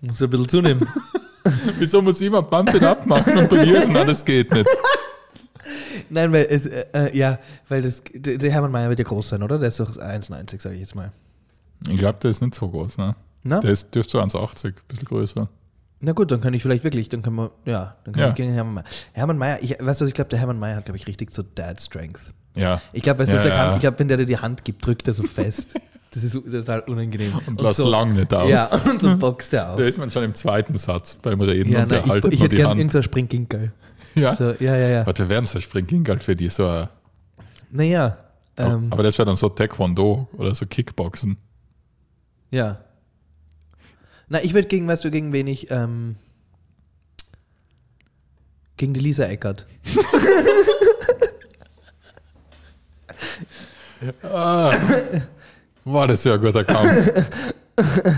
muss 0.00 0.22
ein 0.22 0.30
bisschen 0.30 0.48
zunehmen. 0.48 0.86
wieso 1.78 2.00
muss 2.00 2.20
ich 2.20 2.28
immer 2.28 2.40
Pump 2.42 2.72
it 2.72 2.84
up 2.84 3.04
machen 3.04 3.36
und 3.36 3.50
dir, 3.50 3.84
na, 3.88 4.04
das 4.04 4.24
geht 4.24 4.52
nicht. 4.52 4.68
Nein, 6.08 6.32
weil 6.32 6.46
es, 6.48 6.66
äh, 6.66 6.84
äh, 6.92 7.16
ja, 7.18 7.38
weil 7.68 7.82
das, 7.82 8.00
der 8.14 8.38
der 8.38 8.50
Hermann 8.52 8.70
Mayer 8.70 8.88
wird 8.88 9.00
ja 9.00 9.04
groß 9.04 9.30
sein, 9.30 9.42
oder? 9.42 9.58
Der 9.58 9.68
ist 9.68 9.80
doch 9.80 9.90
1,90, 9.90 10.62
sage 10.62 10.76
ich 10.76 10.82
jetzt 10.82 10.94
mal. 10.94 11.10
Ich 11.88 11.98
glaube, 11.98 12.18
der 12.22 12.30
ist 12.30 12.40
nicht 12.40 12.54
so 12.54 12.68
groß, 12.68 12.96
ne? 12.98 13.16
Na? 13.42 13.58
Der 13.58 13.72
ist, 13.72 13.92
dürfte 13.92 14.12
so 14.12 14.20
1,80, 14.20 14.66
ein 14.66 14.74
bisschen 14.86 15.06
größer. 15.06 15.48
Na 16.00 16.12
gut, 16.12 16.30
dann 16.30 16.40
kann 16.40 16.54
ich 16.54 16.62
vielleicht 16.62 16.82
wirklich, 16.84 17.08
dann 17.10 17.20
können 17.22 17.36
wir, 17.36 17.50
ja, 17.66 17.96
dann 18.04 18.14
kann 18.14 18.22
Ja. 18.22 18.28
ich 18.30 18.34
gegen 18.34 18.52
Hermann 18.54 18.74
Mayer. 18.74 18.84
Hermann 19.12 19.36
Mayer, 19.38 19.58
ich, 19.60 19.70
weißt 19.72 20.00
du, 20.00 20.04
was, 20.04 20.08
ich 20.08 20.14
glaube, 20.14 20.30
der 20.30 20.38
Hermann 20.38 20.58
Mayer 20.58 20.76
hat, 20.76 20.86
glaube 20.86 20.96
ich, 20.96 21.06
richtig 21.06 21.30
so 21.32 21.42
Dad 21.42 21.80
Strength. 21.80 22.20
Ja. 22.54 22.80
Ich 22.92 23.02
glaube, 23.02 23.20
weißt 23.20 23.32
du, 23.32 23.36
was 23.36 23.44
Ja, 23.44 23.50
kann? 23.50 23.66
ja. 23.68 23.74
Ich 23.74 23.80
glaube, 23.80 23.98
wenn 23.98 24.08
der 24.08 24.16
dir 24.16 24.26
die 24.26 24.38
Hand 24.38 24.64
gibt, 24.64 24.84
drückt 24.84 25.06
er 25.08 25.14
so 25.14 25.22
fest. 25.24 25.74
Das 26.12 26.24
ist 26.24 26.32
total 26.32 26.80
unangenehm. 26.88 27.38
Und 27.46 27.60
lasst 27.60 27.76
so, 27.76 27.88
lang 27.88 28.14
nicht 28.14 28.34
aus. 28.34 28.50
Ja, 28.50 28.66
und 28.90 29.00
so 29.00 29.16
boxt 29.16 29.54
er 29.54 29.70
auf. 29.74 29.78
Da 29.78 29.84
ist 29.84 29.96
man 29.96 30.10
schon 30.10 30.24
im 30.24 30.34
zweiten 30.34 30.76
Satz 30.76 31.14
beim 31.14 31.40
Reden 31.40 31.70
Ja, 31.70 31.84
und 31.84 31.90
der 31.92 32.04
haltet 32.04 32.32
ich, 32.32 32.38
ich 32.38 32.40
hätte 32.40 32.48
die 32.48 32.56
gerne 32.56 32.70
Hand. 32.70 32.80
irgendein 32.80 33.02
Springginkel. 33.04 33.72
Ja. 34.16 34.34
So, 34.34 34.50
ja, 34.58 34.74
ja, 34.76 34.88
ja. 34.88 35.06
Warte, 35.06 35.28
wären 35.28 35.46
so 35.46 35.60
Springgingal 35.60 36.18
für 36.18 36.34
die 36.34 36.48
so 36.48 36.66
ein, 36.66 36.88
Naja, 37.70 38.18
ähm, 38.56 38.88
Aber 38.90 39.04
das 39.04 39.18
wäre 39.18 39.26
dann 39.26 39.36
so 39.36 39.50
Taekwondo 39.50 40.26
oder 40.36 40.52
so 40.52 40.66
Kickboxen. 40.66 41.36
ja. 42.50 42.78
Na, 44.30 44.42
ich 44.42 44.54
würde 44.54 44.68
gegen, 44.68 44.86
weißt 44.86 45.04
du, 45.04 45.10
gegen 45.10 45.32
wen 45.32 45.48
ich, 45.48 45.70
ähm, 45.70 46.14
gegen 48.76 48.94
die 48.94 49.00
Lisa 49.00 49.24
Eckert. 49.24 49.66
Ah, 54.22 54.74
war 55.84 56.08
das 56.08 56.24
ja 56.24 56.32
ein 56.32 56.40
guter 56.40 56.64
Kampf. 56.64 57.12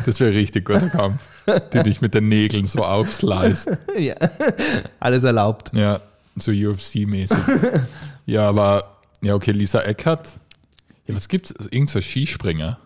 Das 0.06 0.20
wäre 0.20 0.30
ein 0.30 0.36
richtig 0.36 0.64
guter 0.64 0.88
Kampf. 0.88 1.20
Die 1.72 1.82
dich 1.82 2.00
mit 2.00 2.14
den 2.14 2.28
Nägeln 2.28 2.66
so 2.66 2.84
aufsliced. 2.84 3.76
ja, 3.98 4.14
alles 5.00 5.24
erlaubt. 5.24 5.72
Ja, 5.74 6.00
so 6.36 6.52
UFC-mäßig. 6.52 7.36
Ja, 8.26 8.48
aber, 8.48 8.98
ja, 9.22 9.34
okay, 9.34 9.50
Lisa 9.50 9.80
Eckert. 9.80 10.38
Ja, 11.06 11.16
was 11.16 11.28
gibt's? 11.28 11.52
Irgend 11.72 11.90
so 11.90 11.98
ein 11.98 12.02
Skispringer. 12.02 12.78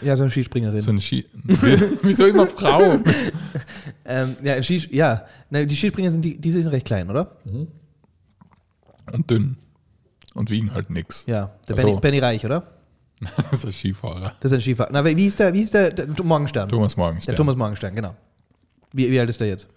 Ja, 0.00 0.16
so 0.16 0.22
eine 0.22 0.30
Skispringerin. 0.30 0.80
So 0.80 0.90
ein 0.90 1.00
Ski. 1.00 1.26
Wieso 2.02 2.26
immer 2.26 2.46
Frau? 2.46 2.80
ähm, 4.04 4.36
ja, 4.42 4.62
Skis 4.62 4.88
ja. 4.90 5.26
Na, 5.50 5.64
die 5.64 5.76
Skispringer 5.76 6.10
sind, 6.10 6.24
die, 6.24 6.38
die 6.40 6.50
sind 6.50 6.66
recht 6.68 6.86
klein, 6.86 7.10
oder? 7.10 7.36
Und 9.12 9.30
dünn. 9.30 9.56
Und 10.34 10.50
wiegen 10.50 10.72
halt 10.72 10.90
nix. 10.90 11.24
Ja, 11.26 11.50
der 11.66 11.76
so. 11.76 11.86
Benny, 11.86 12.00
Benny 12.00 12.18
Reich, 12.18 12.44
oder? 12.44 12.74
Das 13.50 13.52
ist 13.52 13.66
ein 13.66 13.72
Skifahrer. 13.72 14.34
Das 14.38 14.52
ist 14.52 14.58
ein 14.58 14.60
Skifahrer. 14.60 14.90
Na, 14.92 15.04
wie 15.04 15.26
ist 15.26 15.40
der, 15.40 15.52
wie 15.52 15.62
ist 15.62 15.74
der, 15.74 15.90
der 15.90 16.24
Morgenstern? 16.24 16.68
Thomas 16.68 16.96
Morgenstern. 16.96 17.32
Der 17.32 17.36
Thomas 17.36 17.56
Morgenstern, 17.56 17.94
genau. 17.94 18.14
Wie, 18.92 19.10
wie 19.10 19.18
alt 19.18 19.28
ist 19.28 19.40
der 19.40 19.48
jetzt? 19.48 19.68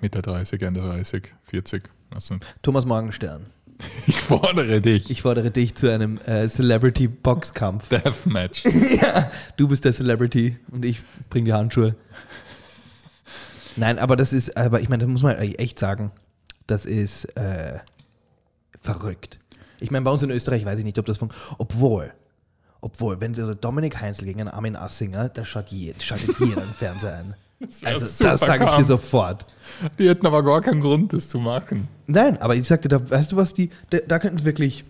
Mitte 0.00 0.20
30, 0.20 0.60
Ende 0.62 0.80
30, 0.80 1.32
40. 1.44 1.88
Also, 2.12 2.36
Thomas 2.62 2.86
Morgenstern. 2.86 3.46
ich 4.06 4.20
fordere 4.20 4.80
dich. 4.80 5.10
Ich 5.10 5.22
fordere 5.22 5.50
dich 5.50 5.74
zu 5.74 5.92
einem 5.92 6.18
äh, 6.26 6.48
Celebrity-Boxkampf. 6.48 7.88
Deathmatch. 7.88 8.64
ja, 9.00 9.30
du 9.56 9.68
bist 9.68 9.84
der 9.84 9.92
Celebrity 9.92 10.58
und 10.70 10.84
ich 10.84 11.00
bring 11.30 11.44
die 11.44 11.52
Handschuhe. 11.52 11.96
Nein, 13.76 13.98
aber 13.98 14.16
das 14.16 14.32
ist, 14.32 14.56
aber 14.56 14.80
ich 14.80 14.88
meine, 14.88 15.04
das 15.04 15.10
muss 15.10 15.22
man 15.22 15.36
echt 15.36 15.78
sagen, 15.78 16.12
das 16.66 16.84
ist 16.84 17.24
äh, 17.36 17.78
verrückt. 18.80 19.38
Ich 19.80 19.90
meine, 19.90 20.04
bei 20.04 20.10
uns 20.10 20.22
in 20.22 20.30
Österreich 20.30 20.64
weiß 20.64 20.78
ich 20.78 20.84
nicht, 20.84 20.98
ob 20.98 21.06
das 21.06 21.18
funktioniert. 21.18 21.56
Obwohl, 21.58 22.12
obwohl, 22.80 23.20
wenn 23.20 23.34
so 23.34 23.54
Dominik 23.54 24.00
Heinzel 24.00 24.26
gegen 24.26 24.40
einen 24.40 24.50
Armin 24.50 24.76
Assinger, 24.76 25.28
da 25.28 25.44
schaut 25.44 25.68
jeder, 25.68 26.00
schaltet 26.00 26.38
jeder 26.38 26.62
im 26.62 26.74
Fernseher 26.74 27.16
ein. 27.16 27.34
Wär 27.62 27.88
Also, 27.88 28.24
das 28.24 28.40
sage 28.40 28.64
ich 28.64 28.72
dir 28.72 28.84
sofort. 28.84 29.46
Die 29.98 30.08
hätten 30.08 30.26
aber 30.26 30.42
gar 30.42 30.60
keinen 30.60 30.80
Grund, 30.80 31.12
das 31.12 31.28
zu 31.28 31.38
machen. 31.38 31.88
Nein, 32.06 32.40
aber 32.40 32.54
ich 32.54 32.66
sagte, 32.66 32.88
da, 32.88 33.10
weißt 33.10 33.32
du 33.32 33.36
was, 33.36 33.54
die, 33.54 33.70
da, 33.90 33.98
da 34.06 34.18
könnten 34.18 34.38
sie 34.38 34.44
wirklich 34.44 34.84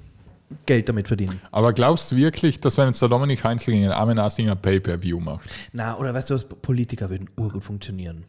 Geld 0.66 0.88
damit 0.88 1.08
verdienen. 1.08 1.40
Aber 1.50 1.72
glaubst 1.72 2.12
du 2.12 2.16
wirklich, 2.16 2.60
dass 2.60 2.76
wenn 2.76 2.86
jetzt 2.86 3.00
der 3.00 3.08
Dominik 3.08 3.44
Heinzel 3.44 3.72
gegen 3.72 3.84
den 3.84 3.92
Armin 3.92 4.18
Assinger 4.18 4.56
Pay-Per-View 4.56 5.20
macht? 5.20 5.48
Na, 5.72 5.96
oder 5.96 6.12
weißt 6.14 6.30
du 6.30 6.34
was, 6.34 6.44
Politiker 6.44 7.10
würden 7.10 7.30
urgut 7.36 7.64
funktionieren. 7.64 8.24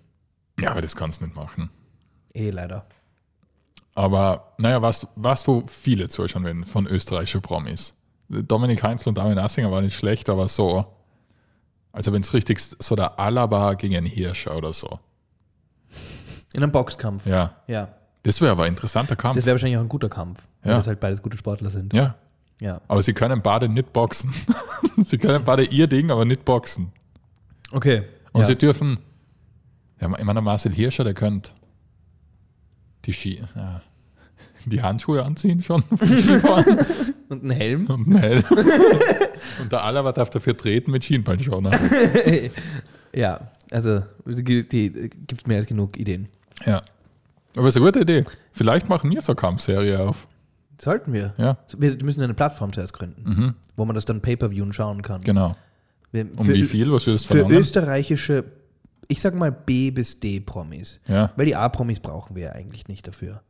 Ja, 0.59 0.71
aber 0.71 0.81
das 0.81 0.95
kannst 0.95 1.21
du 1.21 1.25
nicht 1.25 1.35
machen. 1.35 1.69
Eh, 2.33 2.49
leider. 2.49 2.85
Aber 3.95 4.53
naja, 4.57 4.81
was, 4.81 5.07
was 5.15 5.47
wo 5.47 5.63
viele 5.67 6.09
zuschauen 6.09 6.43
werden 6.43 6.65
von 6.65 6.87
österreichischen 6.87 7.41
Promis. 7.41 7.93
Dominik 8.29 8.81
Heinzel 8.81 9.09
und 9.09 9.19
Armin 9.19 9.37
Assinger 9.37 9.71
waren 9.71 9.83
nicht 9.83 9.95
schlecht, 9.97 10.29
aber 10.29 10.47
so. 10.47 10.85
Also 11.93 12.11
wenn 12.11 12.21
es 12.21 12.33
richtig 12.33 12.59
so 12.59 12.95
der 12.95 13.19
Alaba 13.19 13.75
gegen 13.75 13.95
einen 13.95 14.07
Hirscher 14.07 14.57
oder 14.57 14.73
so. 14.73 14.99
In 16.53 16.61
einem 16.63 16.71
Boxkampf. 16.71 17.25
Ja, 17.25 17.55
Ja. 17.67 17.87
das 18.23 18.41
wäre 18.41 18.51
aber 18.51 18.63
ein 18.63 18.69
interessanter 18.73 19.15
Kampf. 19.15 19.35
Das 19.35 19.45
wäre 19.45 19.53
wahrscheinlich 19.55 19.77
auch 19.77 19.81
ein 19.83 19.89
guter 19.89 20.09
Kampf, 20.09 20.39
weil 20.63 20.71
Ja. 20.71 20.77
das 20.77 20.87
halt 20.87 20.99
beides 20.99 21.21
gute 21.21 21.37
Sportler 21.37 21.69
sind. 21.69 21.93
ja, 21.93 22.15
Ja. 22.59 22.81
aber 22.87 23.01
sie 23.01 23.13
können 23.13 23.41
beide 23.41 23.69
nicht 23.69 23.93
boxen. 23.93 24.33
sie 25.05 25.17
können 25.17 25.43
beide 25.45 25.63
ihr 25.65 25.87
Ding, 25.87 26.11
aber 26.11 26.25
nicht 26.25 26.43
boxen. 26.43 26.91
Okay. 27.71 28.03
Und 28.33 28.41
ja. 28.41 28.45
sie 28.47 28.55
dürfen, 28.57 28.99
ja, 30.01 30.11
ich 30.17 30.23
meine, 30.25 30.41
Marcel 30.41 30.73
Hirscher, 30.73 31.03
der 31.03 31.13
könnte 31.13 31.51
die 33.05 33.13
Ski, 33.13 33.43
ja, 33.55 33.81
die 34.69 34.81
Handschuhe 34.81 35.23
anziehen 35.23 35.61
schon 35.63 35.83
Und 37.29 37.43
ein 37.43 37.49
Helm. 37.51 37.87
und 37.87 38.07
einen 38.07 38.17
Helm. 38.17 38.43
Und 39.61 39.71
der 39.71 39.83
Alaba 39.83 40.11
darf 40.11 40.29
dafür 40.29 40.55
treten 40.55 40.91
mit 40.91 41.03
Schienbeinschoner. 41.03 41.71
ja. 43.15 43.51
Also, 43.71 44.03
gibt 44.25 44.73
es 44.73 45.47
mehr 45.47 45.57
als 45.57 45.65
genug 45.67 45.97
Ideen. 45.97 46.27
Ja. 46.65 46.81
Aber 47.55 47.67
ist 47.67 47.75
eine 47.75 47.85
gute 47.85 47.99
Idee. 48.01 48.23
Vielleicht 48.51 48.89
machen 48.89 49.09
wir 49.11 49.21
so 49.21 49.31
eine 49.31 49.35
Kampfserie 49.35 49.99
auf. 49.99 50.27
Sollten 50.79 51.13
wir. 51.13 51.33
Ja, 51.37 51.57
Wir 51.77 51.95
müssen 52.03 52.21
eine 52.21 52.33
Plattform 52.33 52.73
zuerst 52.73 52.93
gründen, 52.93 53.23
mhm. 53.23 53.53
wo 53.75 53.85
man 53.85 53.95
das 53.95 54.05
dann 54.05 54.21
Pay-Per-View 54.21 54.71
schauen 54.71 55.01
kann. 55.01 55.21
genau. 55.21 55.55
Wir, 56.11 56.27
Um 56.37 56.45
für, 56.45 56.53
wie 56.53 56.63
viel? 56.63 56.91
Was 56.91 57.07
würdest 57.07 57.25
du 57.25 57.29
Für 57.29 57.39
verlangen? 57.39 57.57
österreichische, 57.57 58.43
ich 59.07 59.19
sag 59.19 59.33
mal 59.33 59.51
B 59.51 59.89
bis 59.91 60.19
D 60.19 60.39
Promis. 60.39 60.99
Ja, 61.07 61.31
Weil 61.35 61.47
die 61.47 61.55
A-Promis 61.55 61.99
brauchen 61.99 62.35
wir 62.35 62.43
ja 62.43 62.51
eigentlich 62.51 62.87
nicht 62.87 63.07
dafür. 63.07 63.41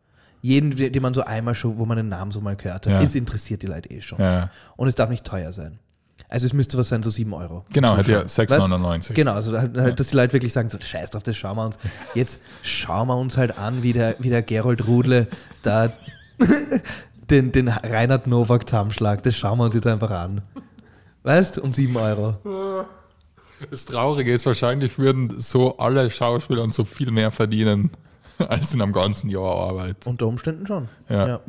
Jeden, 0.45 0.71
den 0.75 1.01
man 1.01 1.13
so 1.13 1.23
einmal 1.23 1.55
schon, 1.55 1.77
wo 1.77 1.85
man 1.85 1.95
den 1.97 2.09
Namen 2.09 2.31
so 2.31 2.41
mal 2.41 2.55
gehört 2.57 2.85
hat, 2.85 2.91
Ja. 2.93 2.99
ist 2.99 3.15
interessiert 3.15 3.61
die 3.63 3.67
Leute 3.67 3.89
eh 3.89 4.01
schon. 4.01 4.19
ja. 4.19 4.51
Und 4.75 4.89
es 4.89 4.95
darf 4.95 5.09
nicht 5.09 5.23
teuer 5.23 5.53
sein. 5.53 5.79
Also 6.27 6.45
es 6.45 6.53
müsste 6.53 6.77
was 6.77 6.89
sein, 6.89 7.01
so 7.01 7.09
7 7.09 7.31
Euro. 7.33 7.63
Genau, 7.71 7.95
hat 7.95 8.07
ja 8.07 8.25
Zuschauen. 8.27 8.71
6,99. 8.71 9.13
Genau, 9.13 9.33
also 9.33 9.57
halt, 9.57 9.77
halt, 9.77 9.99
dass 9.99 10.07
die 10.09 10.15
Leute 10.17 10.33
wirklich 10.33 10.51
sagen, 10.51 10.67
so 10.69 10.77
scheiß 10.81 11.11
drauf, 11.11 11.23
das 11.23 11.37
schauen 11.37 11.55
wir 11.57 11.65
uns. 11.65 11.77
Jetzt 12.13 12.41
schauen 12.61 13.07
wir 13.07 13.15
uns 13.17 13.37
halt 13.37 13.57
an, 13.57 13.83
wie 13.83 13.93
der, 13.93 14.15
wie 14.19 14.29
der 14.29 14.41
Gerold 14.41 14.85
Rudle 14.87 15.27
da 15.63 15.91
den, 17.29 17.51
den 17.51 17.67
Reinhard 17.69 18.27
Nowak 18.27 18.67
zusammenschlagt. 18.67 19.25
Das 19.25 19.35
schauen 19.37 19.57
wir 19.59 19.65
uns 19.65 19.75
jetzt 19.75 19.87
einfach 19.87 20.11
an. 20.11 20.41
Weißt 21.23 21.57
um 21.59 21.71
7 21.71 21.95
Euro. 21.95 22.35
Das 23.71 23.85
Traurige 23.85 24.33
ist, 24.33 24.45
wahrscheinlich 24.45 24.97
würden 24.99 25.39
so 25.39 25.77
alle 25.77 26.11
Schauspieler 26.11 26.63
und 26.63 26.73
so 26.73 26.83
viel 26.83 27.11
mehr 27.11 27.31
verdienen, 27.31 27.91
als 28.47 28.73
in 28.73 28.81
einem 28.81 28.93
ganzen 28.93 29.29
Jahr 29.29 29.43
Arbeit. 29.55 30.05
Unter 30.05 30.27
Umständen 30.27 30.65
schon. 30.67 30.89
Ja. 31.09 31.39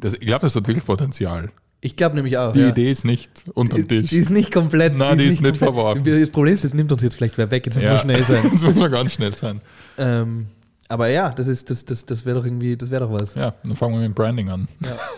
Das, 0.00 0.14
ich 0.14 0.20
glaube, 0.20 0.42
das 0.42 0.56
hat 0.56 0.66
wirklich 0.66 0.84
Potenzial. 0.84 1.50
Ich 1.80 1.96
glaube 1.96 2.14
nämlich 2.14 2.36
auch. 2.38 2.52
Die 2.52 2.60
ja. 2.60 2.68
Idee 2.68 2.90
ist 2.90 3.04
nicht 3.04 3.44
unter 3.54 3.76
dem 3.76 3.88
Die, 3.88 4.00
Tisch. 4.02 4.10
die 4.10 4.18
ist 4.18 4.30
nicht 4.30 4.52
komplett. 4.52 4.96
Nein, 4.96 5.18
die 5.18 5.24
ist 5.24 5.40
nicht 5.40 5.58
komplett- 5.58 5.58
verworfen. 5.58 6.04
Das 6.04 6.30
Problem 6.30 6.54
ist, 6.54 6.64
das 6.64 6.72
nimmt 6.74 6.92
uns 6.92 7.02
jetzt 7.02 7.16
vielleicht 7.16 7.38
wer 7.38 7.50
weg. 7.50 7.66
Jetzt 7.66 7.74
müssen 7.76 7.88
wir 7.90 7.98
schnell 7.98 8.22
sein. 8.22 8.44
Jetzt 8.52 8.62
muss 8.64 8.74
man 8.76 8.90
ganz 8.90 9.12
schnell 9.12 9.34
sein. 9.34 9.60
ähm, 9.98 10.46
aber 10.88 11.08
ja, 11.08 11.30
das 11.30 11.48
ist, 11.48 11.70
das, 11.70 11.84
das, 11.84 12.04
das 12.04 12.24
wäre 12.26 12.38
doch 12.38 12.44
irgendwie, 12.44 12.76
das 12.76 12.90
wäre 12.90 13.04
doch 13.06 13.12
was. 13.12 13.34
Ja, 13.34 13.54
dann 13.64 13.74
fangen 13.76 13.94
wir 13.94 14.00
mit 14.00 14.08
dem 14.10 14.14
Branding 14.14 14.48
an. 14.50 14.68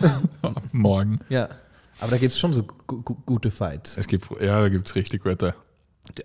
Ja. 0.01 0.21
Morgen. 0.71 1.19
ja. 1.29 1.49
Aber 1.99 2.11
da 2.11 2.17
gibt 2.17 2.33
es 2.33 2.39
schon 2.39 2.51
so 2.51 2.63
gu 2.63 3.01
gu 3.03 3.15
gute 3.25 3.51
Fights. 3.51 3.97
Es 3.97 4.05
gibt, 4.07 4.27
ja, 4.41 4.59
da 4.59 4.67
gibt 4.69 4.89
es 4.89 4.95
richtig 4.95 5.23
gute. 5.23 5.55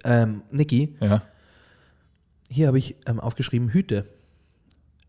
Ähm, 0.04 0.42
Niki, 0.50 0.96
Ja. 1.00 1.22
Hier 2.50 2.66
habe 2.66 2.78
ich 2.78 2.96
ähm, 3.06 3.20
aufgeschrieben 3.20 3.68
Hüte. 3.70 4.06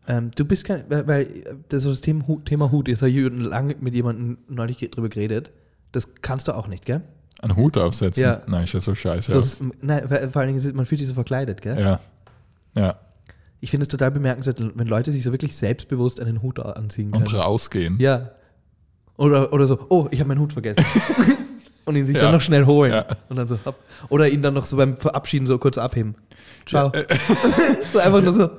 Ähm, 0.08 0.30
du 0.34 0.44
bist 0.44 0.64
kein, 0.64 0.84
weil, 0.88 1.06
weil 1.06 1.44
das, 1.68 1.84
das 1.84 2.00
Thema, 2.00 2.26
Hut, 2.26 2.46
Thema 2.46 2.70
Hut 2.72 2.88
ist 2.88 3.02
ja 3.02 3.08
lange 3.28 3.76
mit 3.80 3.94
jemandem 3.94 4.38
neulich 4.48 4.78
drüber 4.78 5.08
geredet. 5.08 5.50
Das 5.92 6.08
kannst 6.22 6.48
du 6.48 6.52
auch 6.56 6.66
nicht, 6.66 6.86
gell? 6.86 7.02
Einen 7.40 7.56
Hut 7.56 7.76
aufsetzen? 7.76 8.22
Ja. 8.22 8.42
Nein, 8.46 8.64
ist 8.64 8.72
ja 8.72 8.80
so 8.80 8.94
scheiße. 8.94 9.40
So, 9.40 9.66
nein, 9.80 10.06
vor 10.08 10.40
allen 10.42 10.48
Dingen, 10.54 10.58
ist- 10.58 10.74
man 10.74 10.86
fühlt 10.86 11.00
sich 11.00 11.08
so 11.08 11.14
verkleidet, 11.14 11.60
gell? 11.62 11.78
Ja. 11.78 12.00
Ja. 12.76 12.96
Ich 13.60 13.70
finde 13.70 13.82
es 13.84 13.88
total 13.88 14.10
bemerkenswert, 14.10 14.60
wenn 14.76 14.86
Leute 14.88 15.12
sich 15.12 15.22
so 15.22 15.30
wirklich 15.30 15.54
selbstbewusst 15.54 16.18
einen 16.20 16.42
Hut 16.42 16.58
anziehen 16.58 17.10
können. 17.12 17.24
Und 17.24 17.34
rausgehen. 17.34 17.96
Ja. 18.00 18.30
Oder, 19.16 19.52
oder 19.52 19.66
so, 19.66 19.86
oh, 19.88 20.08
ich 20.10 20.18
habe 20.20 20.28
meinen 20.28 20.40
Hut 20.40 20.52
vergessen. 20.52 20.84
und 21.84 21.96
ihn 21.96 22.06
sich 22.06 22.16
Ja. 22.16 22.22
dann 22.22 22.32
noch 22.32 22.40
schnell 22.40 22.66
holen. 22.66 22.92
Ja. 22.92 23.06
Und 23.28 23.36
dann 23.36 23.46
so, 23.48 23.58
hopp. 23.64 23.76
Oder 24.08 24.28
ihn 24.28 24.42
dann 24.42 24.54
noch 24.54 24.64
so 24.66 24.76
beim 24.76 24.96
Verabschieden 24.96 25.46
so 25.46 25.58
kurz 25.58 25.78
abheben. 25.78 26.14
Ciao. 26.66 26.92
Ja, 26.94 27.02
so 27.92 27.98
einfach 27.98 28.22
nur 28.22 28.32
so. 28.32 28.50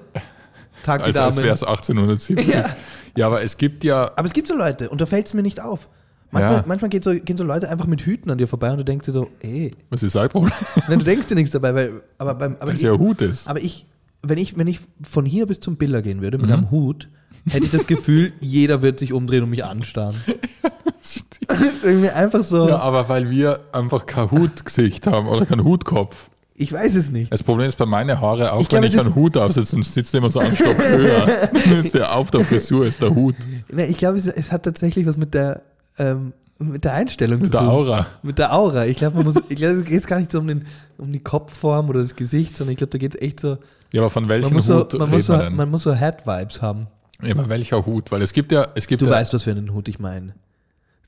Tag 0.83 1.01
die 1.01 1.05
als 1.07 1.17
als 1.17 1.35
Dame. 1.35 1.45
wäre 1.45 1.53
es 1.53 1.63
1870. 1.63 2.47
Ja. 2.53 2.69
ja, 3.15 3.27
aber 3.27 3.41
es 3.41 3.57
gibt 3.57 3.83
ja. 3.83 4.11
Aber 4.15 4.25
es 4.25 4.33
gibt 4.33 4.47
so 4.47 4.55
Leute 4.55 4.89
und 4.89 4.99
da 4.99 5.05
fällt 5.05 5.27
es 5.27 5.33
mir 5.33 5.41
nicht 5.43 5.61
auf. 5.61 5.87
Manchmal, 6.31 6.53
Ja. 6.55 6.63
manchmal 6.67 6.89
geht 6.89 7.03
so, 7.03 7.13
gehen 7.13 7.37
so 7.37 7.43
Leute 7.43 7.69
einfach 7.69 7.85
mit 7.85 8.01
Hüten 8.01 8.31
an 8.31 8.37
dir 8.39 8.47
vorbei 8.47 8.71
und 8.71 8.77
du 8.79 8.83
denkst 8.83 9.05
dir 9.05 9.11
so, 9.11 9.29
ey, 9.41 9.75
Was 9.91 10.01
ist 10.03 10.13
sein 10.13 10.29
Problem? 10.29 10.51
Nein, 10.89 10.99
du 10.99 11.05
denkst 11.05 11.27
dir 11.27 11.35
nichts 11.35 11.51
dabei, 11.51 11.75
weil, 11.75 12.01
aber 12.17 12.33
beim, 12.33 12.55
aber 12.55 12.67
Weil 12.67 12.75
es 12.75 12.81
ja 12.81 12.91
Hut 12.97 13.21
ist. 13.21 13.47
aber 13.47 13.61
ich, 13.61 13.85
wenn 14.23 14.39
ich, 14.39 14.57
wenn 14.57 14.65
ich 14.67 14.79
von 15.03 15.25
hier 15.25 15.45
bis 15.45 15.59
zum 15.59 15.75
Biller 15.77 16.01
gehen 16.01 16.21
würde 16.21 16.37
Mhm. 16.39 16.45
mit 16.45 16.51
einem 16.51 16.71
Hut, 16.71 17.07
hätte 17.49 17.65
ich 17.65 17.71
das 17.71 17.87
Gefühl, 17.87 18.33
jeder 18.39 18.81
wird 18.81 18.99
sich 18.99 19.13
umdrehen 19.13 19.43
und 19.43 19.49
mich 19.49 19.63
anstarren. 19.65 20.15
Irgendwie 21.83 22.09
einfach 22.09 22.43
so, 22.43 22.67
Ja, 22.69 22.77
aber 22.79 23.09
weil 23.09 23.29
wir 23.29 23.59
einfach 23.73 24.05
kein 24.05 24.31
Hutgesicht 24.31 25.07
haben 25.07 25.27
oder 25.27 25.45
keinen 25.45 25.63
Hutkopf. 25.65 26.29
ich 26.55 26.71
weiß 26.71 26.95
es 26.95 27.11
nicht. 27.11 27.31
Das 27.31 27.43
Problem 27.43 27.67
ist 27.67 27.77
bei 27.77 27.85
meinen 27.85 28.19
Haare, 28.21 28.53
auch 28.53 28.61
Ich 28.61 28.69
glaub, 28.69 28.81
wenn 28.81 28.87
es 28.87 28.93
ich 28.93 28.99
einen 29.01 29.13
Hut 29.15 29.35
aufsetze, 29.37 29.81
sitzt 29.83 30.13
der 30.13 30.19
immer 30.19 30.29
so 30.29 30.39
einen 30.39 30.55
Stock 30.55 30.77
höher. 30.79 31.49
Ist 31.81 31.93
der 31.95 32.15
auf 32.15 32.31
der 32.31 32.41
Frisur, 32.41 32.85
ist 32.85 33.01
der 33.01 33.13
Hut. 33.13 33.35
Nee, 33.71 33.85
ich 33.85 33.97
glaube, 33.97 34.17
es, 34.17 34.27
es 34.27 34.51
hat 34.51 34.63
tatsächlich 34.63 35.05
was 35.05 35.17
mit 35.17 35.33
der, 35.33 35.63
ähm, 35.97 36.31
mit 36.59 36.85
der 36.85 36.93
Einstellung 36.93 37.39
Mit 37.39 37.47
zu 37.47 37.51
der 37.51 37.61
tun. 37.61 37.69
Aura. 37.69 38.05
Mit 38.21 38.39
der 38.39 38.53
Aura. 38.55 38.85
Ich 38.85 38.95
glaube, 38.97 39.17
man 39.17 39.25
muss, 39.25 39.35
ich 39.49 39.57
glaube, 39.57 39.73
es 39.79 39.85
geht 39.85 40.07
gar 40.07 40.19
nicht 40.19 40.31
so 40.31 40.39
um, 40.39 40.47
den, 40.47 40.65
um 40.97 41.11
die 41.11 41.19
Kopfform 41.19 41.89
oder 41.89 41.99
das 41.99 42.15
Gesicht, 42.15 42.55
sondern 42.55 42.71
ich 42.73 42.77
glaube, 42.77 42.91
da 42.91 42.97
geht 42.99 43.15
es 43.15 43.21
echt 43.21 43.41
so, 43.41 43.57
Ja, 43.91 44.01
aber 44.01 44.09
von 44.09 44.29
welchem 44.29 44.45
man 44.49 44.53
muss 44.53 44.67
so, 44.67 44.79
Hut 44.79 44.93
man 44.93 45.01
redet 45.09 45.13
muss 45.15 45.25
so, 45.25 45.33
man 45.33 45.41
denn? 45.41 45.55
man 45.57 45.69
muss 45.71 45.83
so 45.83 45.93
Head-Vibes 45.93 46.61
haben. 46.61 46.87
Ja, 47.21 47.31
aber 47.33 47.49
welcher 47.49 47.85
Hut? 47.85 48.11
Weil 48.11 48.21
es 48.21 48.33
gibt 48.33 48.51
ja, 48.51 48.67
es 48.75 48.87
gibt 48.87 49.01
Du 49.01 49.05
ja, 49.05 49.11
weißt, 49.11 49.33
was 49.33 49.43
für 49.43 49.51
einen 49.51 49.73
Hut 49.73 49.87
ich 49.87 49.99
meine. 49.99 50.33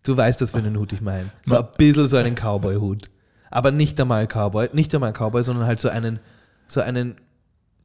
Du 0.04 0.16
weißt, 0.16 0.42
was 0.42 0.52
für 0.52 0.60
einen 0.60 0.78
Hut 0.78 0.94
ich 0.94 1.02
meine. 1.02 1.32
So 1.44 1.58
ein 1.58 1.68
bisschen 1.78 2.08
so 2.08 2.18
einen 2.18 2.36
Cowboy-Hut. 2.36 3.10
Aber 3.50 3.72
nicht 3.72 4.00
einmal 4.00 4.28
Cowboy, 4.28 4.70
nicht 4.74 4.94
einmal 4.94 5.14
Cowboy, 5.14 5.44
sondern 5.44 5.66
halt 5.66 5.80
so 5.80 5.90
einen, 5.90 6.20
so 6.68 6.82
einen, 6.82 7.16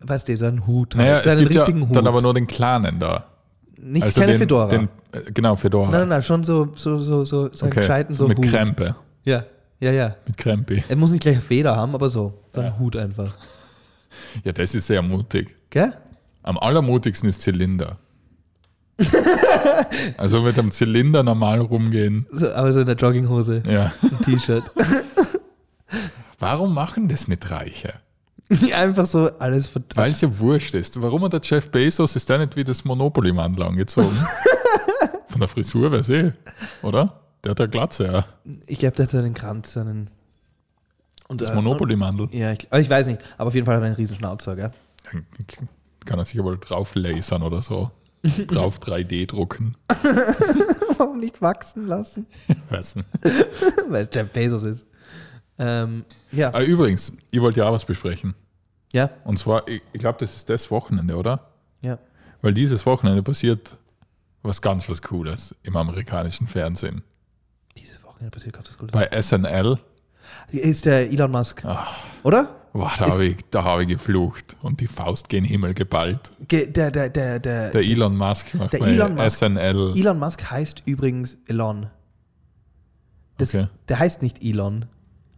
weißt 0.01 0.29
du, 0.29 0.37
so 0.37 0.47
einen 0.47 0.67
Hut. 0.67 0.95
naja, 0.97 1.23
so 1.23 1.29
es 1.31 1.37
einen 1.37 1.45
gibt 1.45 1.55
ja 1.55 1.63
richtigen 1.63 1.89
Hut. 1.89 1.97
dann 1.97 2.07
aber 2.07 2.21
nur 2.21 2.35
den 2.35 2.47
kleinen 2.47 2.99
da. 2.99 3.25
nicht 3.79 4.03
Also 4.03 4.21
keine 4.21 4.33
den, 4.33 4.39
Fedora. 4.39 4.69
Den, 4.69 4.89
äh, 5.13 5.33
genau, 5.33 5.57
Fedora. 5.57 5.91
nein, 5.91 6.01
nein, 6.01 6.09
nein, 6.09 6.23
schon 6.23 6.45
so, 6.45 6.71
so, 6.75 6.99
so, 6.99 7.25
so, 7.25 7.49
so 7.49 7.65
einen 7.65 7.73
okay. 7.73 7.81
gescheiten 7.81 8.15
so 8.15 8.29
mit 8.29 8.39
Hut. 8.39 8.47
Krempe. 8.49 8.97
Ja, 9.25 9.45
ja, 9.79 9.93
ja. 9.93 10.17
Mit 10.27 10.37
Krempi. 10.37 10.85
Er 10.89 10.97
muss 10.97 11.11
nicht 11.11 11.23
gleich 11.23 11.37
eine 11.37 11.43
Feder 11.43 11.75
haben, 11.77 11.95
aber 11.95 12.11
so. 12.11 12.35
So 12.53 12.61
ein 12.61 12.67
Ja. 12.67 12.79
Hut 12.79 12.97
einfach. 12.97 13.35
Ja, 14.45 14.53
das 14.53 14.75
ist 14.75 14.89
sehr 14.89 15.03
mutig. 15.03 15.57
Gell? 15.71 15.95
Am 16.43 16.59
allermutigsten 16.59 17.29
ist 17.29 17.41
Zylinder. 17.43 17.99
also 20.17 20.43
mit 20.43 20.59
einem 20.59 20.71
Zylinder 20.71 21.23
normal 21.23 21.61
rumgehen. 21.61 22.27
So, 22.31 22.53
aber 22.53 22.73
so 22.73 22.81
in 22.81 22.87
der 22.87 22.97
Jogginghose, 22.97 23.63
Ja. 23.67 23.93
ein 24.03 24.19
T-Shirt. 24.25 24.65
Warum 26.39 26.75
machen 26.75 27.09
das 27.09 27.29
nicht 27.29 27.51
Reiche? 27.51 27.95
einfach 28.75 29.07
so 29.07 29.31
alles 29.39 29.69
ver 29.69 29.83
Weil 29.95 30.11
es 30.11 30.21
ja 30.21 30.39
wurscht 30.39 30.75
ist. 30.75 31.01
Warum 31.01 31.23
hat 31.25 31.33
der 31.33 31.41
Jeff 31.43 31.71
Bezos, 31.71 32.17
ist 32.17 32.29
der 32.29 32.39
nicht 32.39 32.57
wie 32.57 32.65
das 32.65 32.85
Monopoly-Mandel 32.85 33.63
angezogen? 33.65 34.17
Von 35.29 35.41
der 35.41 35.49
Frisur 35.49 35.93
wäre 35.93 36.13
eh, 36.29 36.33
oder? 36.83 37.21
Der 37.45 37.53
hat 37.53 37.61
ja 37.61 37.67
Glatze, 37.67 38.05
ja. 38.07 38.25
Ich 38.67 38.79
glaube, 38.81 38.97
der 38.97 39.07
hat 39.07 39.15
einen 39.15 39.35
Kranz, 39.35 39.77
einen. 39.77 40.11
Und, 41.29 41.41
Das 41.41 41.51
äh, 41.51 41.55
Monopoly-Mandel. 41.55 42.29
Ja, 42.33 42.53
ich, 42.53 42.67
aber 42.71 42.81
ich 42.81 42.91
weiß 42.91 43.07
nicht, 43.07 43.21
aber 43.39 43.49
auf 43.49 43.55
jeden 43.55 43.65
Fall 43.67 43.77
hat 43.77 43.83
er 43.83 43.87
einen 43.87 43.95
riesen 43.95 44.17
Schnauzer, 44.17 44.57
gell? 44.57 44.73
Kann 46.05 46.19
er 46.19 46.25
sich 46.25 46.39
aber 46.41 46.57
drauf 46.57 46.95
lasern 46.97 47.43
oder 47.43 47.63
so. 47.63 47.91
Drauf 48.49 48.79
3D 48.81 49.27
drucken. 49.27 49.77
Warum 50.99 51.21
nicht 51.21 51.41
wachsen 51.41 51.87
lassen? 51.87 52.27
Nicht. 52.71 52.97
Weil 53.89 54.05
es 54.05 54.09
Jeff 54.15 54.31
Bezos 54.31 54.63
ist. 54.65 54.87
Ähm, 55.59 56.05
ja. 56.33 56.51
Ah, 56.53 56.61
übrigens, 56.63 57.13
ich 57.31 57.41
wollte 57.41 57.61
ja 57.61 57.69
auch 57.69 57.73
was 57.73 57.85
besprechen. 57.85 58.35
Ja, 58.93 59.09
Und 59.25 59.39
zwar, 59.39 59.67
ich, 59.69 59.83
ich 59.93 60.01
glaube, 60.01 60.19
das 60.19 60.35
ist 60.37 60.51
das 60.51 60.71
Wochenende, 60.71 61.17
oder? 61.17 61.51
ja. 61.81 61.99
Weil 62.43 62.55
dieses 62.55 62.87
Wochenende 62.87 63.23
passiert 63.23 63.77
was 64.43 64.63
ganz 64.63 64.89
was 64.89 65.03
Cooles 65.03 65.55
im 65.63 65.77
amerikanischen 65.77 66.49
Fernsehen. 66.49 67.03
Dieses 67.77 68.03
Wochenende 68.03 68.31
passiert 68.31 68.55
gerade 68.55 68.67
das 68.67 68.79
Gute. 68.79 68.93
Bei 68.93 69.09
SNL, 69.21 69.79
Ist 70.51 70.87
der 70.87 71.11
Elon 71.11 71.31
Musk. 71.31 71.63
Ah. 71.67 71.87
Oder? 72.23 72.60
Boah, 72.73 72.93
da 72.99 73.11
habe 73.11 73.25
ich, 73.25 73.37
da 73.51 73.65
hab 73.65 73.81
ich 73.81 73.89
geflucht 73.89 74.57
und 74.63 74.81
die 74.81 74.87
Faust 74.87 75.29
gen 75.29 75.45
Himmel 75.45 75.75
geballt. 75.75 76.21
Ge 76.49 76.67
der, 76.67 76.91
der, 76.91 77.09
der, 77.11 77.39
der, 77.41 77.71
Der 77.71 77.81
Elon 77.83 78.17
Musk 78.17 78.55
macht 78.55 78.73
der 78.73 78.83
Elon 78.83 79.15
Musk- 79.15 79.39
SNL. 79.39 79.93
Elon 79.97 80.19
Musk 80.19 80.51
heißt 80.51 80.83
übrigens 80.87 81.39
Elon. 81.47 81.87
Das, 83.39 83.55
Okay. 83.55 83.69
Der 83.89 83.99
heißt 83.99 84.23
nicht 84.23 84.43
Elon. 84.45 84.85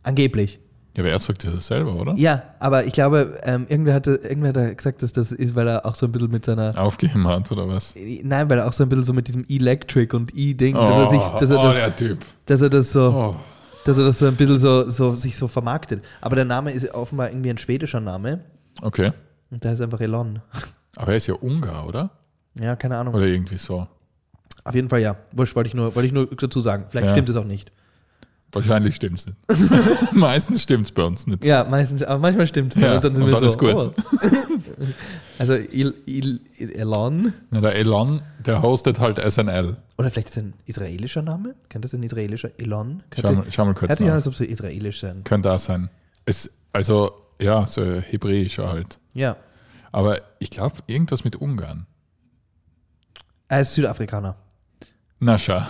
Angeblich. 0.03 0.59
Ja, 0.95 1.03
aber 1.03 1.11
er 1.11 1.19
sagt 1.21 1.45
das 1.45 1.69
selber, 1.69 1.95
oder? 1.95 2.13
Ja, 2.17 2.43
aber 2.59 2.85
ich 2.85 2.93
glaube, 2.93 3.39
ähm, 3.45 3.65
irgendwer, 3.69 3.95
hatte, 3.95 4.17
irgendwer 4.17 4.49
hat 4.51 4.57
da 4.57 4.75
gesagt, 4.75 5.03
dass 5.03 5.13
das 5.13 5.33
ist, 5.33 5.55
weil 5.55 5.67
er 5.67 5.87
auch 5.87 5.95
so 5.95 6.05
ein 6.05 6.13
bisschen 6.13 6.31
mit 6.31 6.45
seiner. 6.45 6.77
Aufgegeben 6.79 7.27
hat, 7.29 7.51
oder 7.51 7.67
was? 7.67 7.95
Nein, 8.23 8.51
weil 8.51 8.59
er 8.59 8.69
auch 8.69 8.75
so 8.75 8.83
ein 8.83 8.91
bisschen 8.91 9.05
so 9.05 9.13
mit 9.15 9.27
diesem 9.27 9.45
Electric 9.49 10.15
und 10.15 10.37
E-Ding, 10.37 10.75
dass 10.75 10.97
er 10.97 11.09
sich, 11.11 11.23
dass 11.23 11.51
er 11.51 11.61
oh, 11.61 11.63
das, 11.63 11.75
der 11.77 11.97
Typ. 11.97 12.19
dass 12.45 12.61
er 12.61 12.69
das 12.69 12.93
so. 12.93 13.09
Oh. 13.09 13.37
Dass 13.85 13.99
er 13.99 14.05
das 14.05 14.19
so 14.19 14.27
ein 14.27 14.37
bisschen 14.37 14.57
so, 14.59 14.89
so 14.89 15.15
sich 15.15 15.37
so 15.37 15.49
vermarktet. 15.49 16.05
Aber 16.21 16.37
der 16.37 16.45
Name 16.45 16.71
ist 16.73 16.93
offenbar 16.95 17.31
irgendwie 17.31 17.51
ein 17.51 17.59
schwedischer 17.59 18.01
Name 18.01 18.41
Okay. 18.81 19.13
und 19.51 19.63
der 19.65 19.73
heißt 19.73 19.83
einfach 19.83 20.01
Elon. 20.01 20.41
Aber 20.97 21.09
er 21.13 21.17
ist 21.17 21.27
ja 21.27 21.35
Ungar, 21.35 21.87
oder? 21.87 22.11
Ja, 22.59 22.77
keine 22.77 22.97
Ahnung. 22.99 23.15
Oder 23.15 23.27
irgendwie 23.27 23.59
so. 23.59 23.87
Auf 24.65 24.75
jeden 24.75 24.89
Fall 24.89 25.01
ja. 25.01 25.17
Wurscht, 25.33 25.57
wollte 25.57 25.69
ich 25.69 25.75
nur, 25.75 25.95
wollte 25.95 26.07
ich 26.07 26.13
nur 26.13 26.27
dazu 26.27 26.61
sagen. 26.61 26.85
Vielleicht 26.89 27.07
Ja. 27.09 27.13
stimmt 27.13 27.29
es 27.31 27.37
auch 27.37 27.45
nicht. 27.45 27.73
Wahrscheinlich 28.55 28.97
stimmt 28.97 29.19
es 29.19 29.27
nicht. 29.27 29.39
Meistens 30.13 30.63
stimmt 30.63 30.85
es 30.85 30.93
bei 30.93 31.03
uns 31.03 31.27
nicht. 31.27 31.43
Ja, 31.43 31.67
meistens, 31.69 32.03
aber 32.03 32.19
manchmal 32.19 32.47
stimmt 32.47 32.77
es. 32.77 32.83
Ja, 32.83 32.97
und 32.97 33.05
dann 33.05 33.15
sind 33.17 33.25
und 33.25 33.31
wir 33.31 33.39
so, 33.39 33.47
ist 33.47 33.59
gut. 33.59 33.75
oh. 33.75 33.93
also 35.43 35.55
El, 35.55 35.95
El, 36.07 36.41
Elon. 36.57 37.33
Na, 37.51 37.61
der 37.61 37.75
Elon, 37.75 38.23
der 38.39 38.63
hostet 38.63 39.01
halt 39.01 39.19
SNL. 39.19 39.77
Oder 39.99 40.11
vielleicht 40.11 40.29
ist 40.29 40.37
es 40.37 40.43
ein 40.45 40.55
israelischer 40.67 41.23
Name? 41.23 41.57
Könnte 41.69 41.89
das 41.89 41.95
ein 41.95 42.03
israelischer 42.05 42.51
Elon? 42.59 43.03
Schau 43.21 43.33
mal, 43.33 43.45
schau 43.51 43.65
mal 43.65 43.75
kurz 43.75 43.99
an, 43.99 44.07
nach. 44.07 44.15
als 44.15 44.29
ob 44.29 44.37
so 44.37 44.45
israelisch 44.45 45.01
sein. 45.01 45.25
Könnte 45.25 45.51
auch 45.51 45.59
sein. 45.59 45.91
Es, 46.27 46.59
also, 46.73 47.11
ja, 47.41 47.67
so 47.67 47.83
hebräischer 47.83 48.69
halt. 48.69 49.01
Ja. 49.15 49.37
Aber 49.91 50.21
ich 50.39 50.51
glaube, 50.51 50.77
irgendwas 50.87 51.25
mit 51.25 51.35
Ungarn. 51.35 51.87
Er 53.49 53.63
ist 53.63 53.75
Südafrikaner. 53.75 54.37
Na 55.19 55.39
schau. 55.39 55.61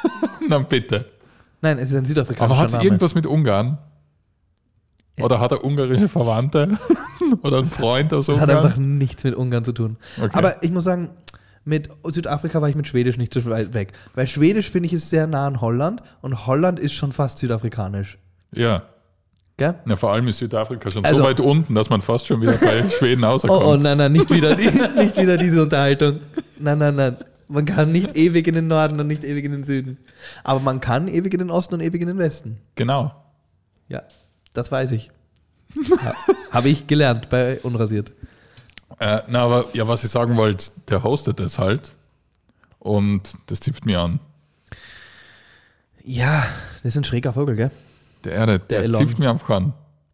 Na 0.48 0.58
bitte. 0.58 1.06
Nein, 1.62 1.78
es 1.78 1.90
ist 1.90 1.96
ein 1.96 2.04
südafrikanischer 2.04 2.44
Aber 2.44 2.60
hat 2.60 2.68
es 2.68 2.84
irgendwas 2.84 3.14
mit 3.14 3.24
Ungarn? 3.24 3.78
Oder 5.20 5.40
hat 5.40 5.52
er 5.52 5.64
ungarische 5.64 6.08
Verwandte? 6.08 6.78
Oder 7.42 7.58
einen 7.58 7.66
Freund 7.66 8.12
aus 8.14 8.26
Das 8.26 8.40
hat 8.40 8.48
Ungarn? 8.48 8.64
einfach 8.66 8.78
nichts 8.78 9.24
mit 9.24 9.34
Ungarn 9.34 9.64
zu 9.64 9.72
tun. 9.72 9.96
Okay. 10.18 10.30
Aber 10.32 10.62
ich 10.62 10.70
muss 10.70 10.84
sagen, 10.84 11.10
mit 11.64 11.88
Südafrika 12.04 12.60
war 12.62 12.68
ich 12.68 12.74
mit 12.76 12.88
Schwedisch 12.88 13.18
nicht 13.18 13.32
so 13.34 13.44
weit 13.46 13.74
weg. 13.74 13.92
Weil 14.14 14.26
Schwedisch, 14.26 14.70
finde 14.70 14.86
ich, 14.86 14.92
ist 14.94 15.10
sehr 15.10 15.26
nah 15.26 15.46
an 15.46 15.60
Holland 15.60 16.02
und 16.22 16.46
Holland 16.46 16.80
ist 16.80 16.94
schon 16.94 17.12
fast 17.12 17.38
südafrikanisch. 17.38 18.18
ja. 18.52 18.82
Gell? 19.58 19.74
Na, 19.84 19.96
vor 19.96 20.10
allem 20.10 20.26
ist 20.28 20.38
Südafrika 20.38 20.90
schon 20.90 21.04
Also- 21.04 21.18
so 21.20 21.28
weit 21.28 21.38
unten, 21.38 21.74
dass 21.74 21.90
man 21.90 22.00
fast 22.00 22.26
schon 22.26 22.40
wieder 22.40 22.52
bei 22.54 22.88
Schweden 22.98 23.22
Oh, 23.22 23.26
rauskommt. 23.28 23.62
oh, 23.62 23.76
nein, 23.76 23.98
nein, 23.98 24.10
nicht 24.12 24.30
wieder, 24.30 24.56
die, 24.56 24.64
nicht 24.96 25.16
wieder 25.18 25.36
diese 25.36 25.62
Unterhaltung. 25.62 26.20
Nein, 26.58 26.78
nein, 26.78 26.96
nein. 26.96 27.16
Man 27.48 27.66
kann 27.66 27.92
nicht 27.92 28.16
ewig 28.16 28.48
in 28.48 28.54
den 28.54 28.66
Norden 28.66 28.98
und 28.98 29.06
nicht 29.08 29.22
ewig 29.24 29.44
in 29.44 29.52
den 29.52 29.62
Süden. 29.62 29.98
Aber 30.42 30.58
man 30.60 30.80
kann 30.80 31.06
ewig 31.06 31.34
in 31.34 31.38
den 31.38 31.50
Osten 31.50 31.74
und 31.74 31.80
ewig 31.82 32.00
in 32.00 32.08
den 32.08 32.16
Westen. 32.16 32.60
Genau. 32.76 33.12
Ja, 33.88 34.02
das 34.54 34.70
weiß 34.72 34.92
ich. 34.92 35.10
Ha, 36.04 36.14
Habe 36.50 36.68
ich 36.68 36.86
gelernt 36.86 37.30
bei 37.30 37.58
Unrasiert. 37.60 38.12
Äh, 38.98 39.20
na, 39.28 39.42
aber 39.44 39.66
ja, 39.72 39.88
was 39.88 40.04
ich 40.04 40.10
sagen 40.10 40.36
wollte, 40.36 40.66
der 40.88 41.02
hostet 41.02 41.40
das 41.40 41.58
halt. 41.58 41.94
Und 42.78 43.34
das 43.46 43.60
zipft 43.60 43.86
mir 43.86 44.00
an. 44.00 44.20
Ja, 46.04 46.46
das 46.82 46.92
ist 46.94 46.96
ein 46.98 47.04
schräger 47.04 47.32
Vogel, 47.32 47.56
gell? 47.56 47.70
Der 48.24 48.32
Erde, 48.32 48.58
der, 48.58 48.80
Elon. 48.84 49.00
zipft 49.00 49.18
mir 49.18 49.30
einfach 49.30 49.50
an. 49.50 49.72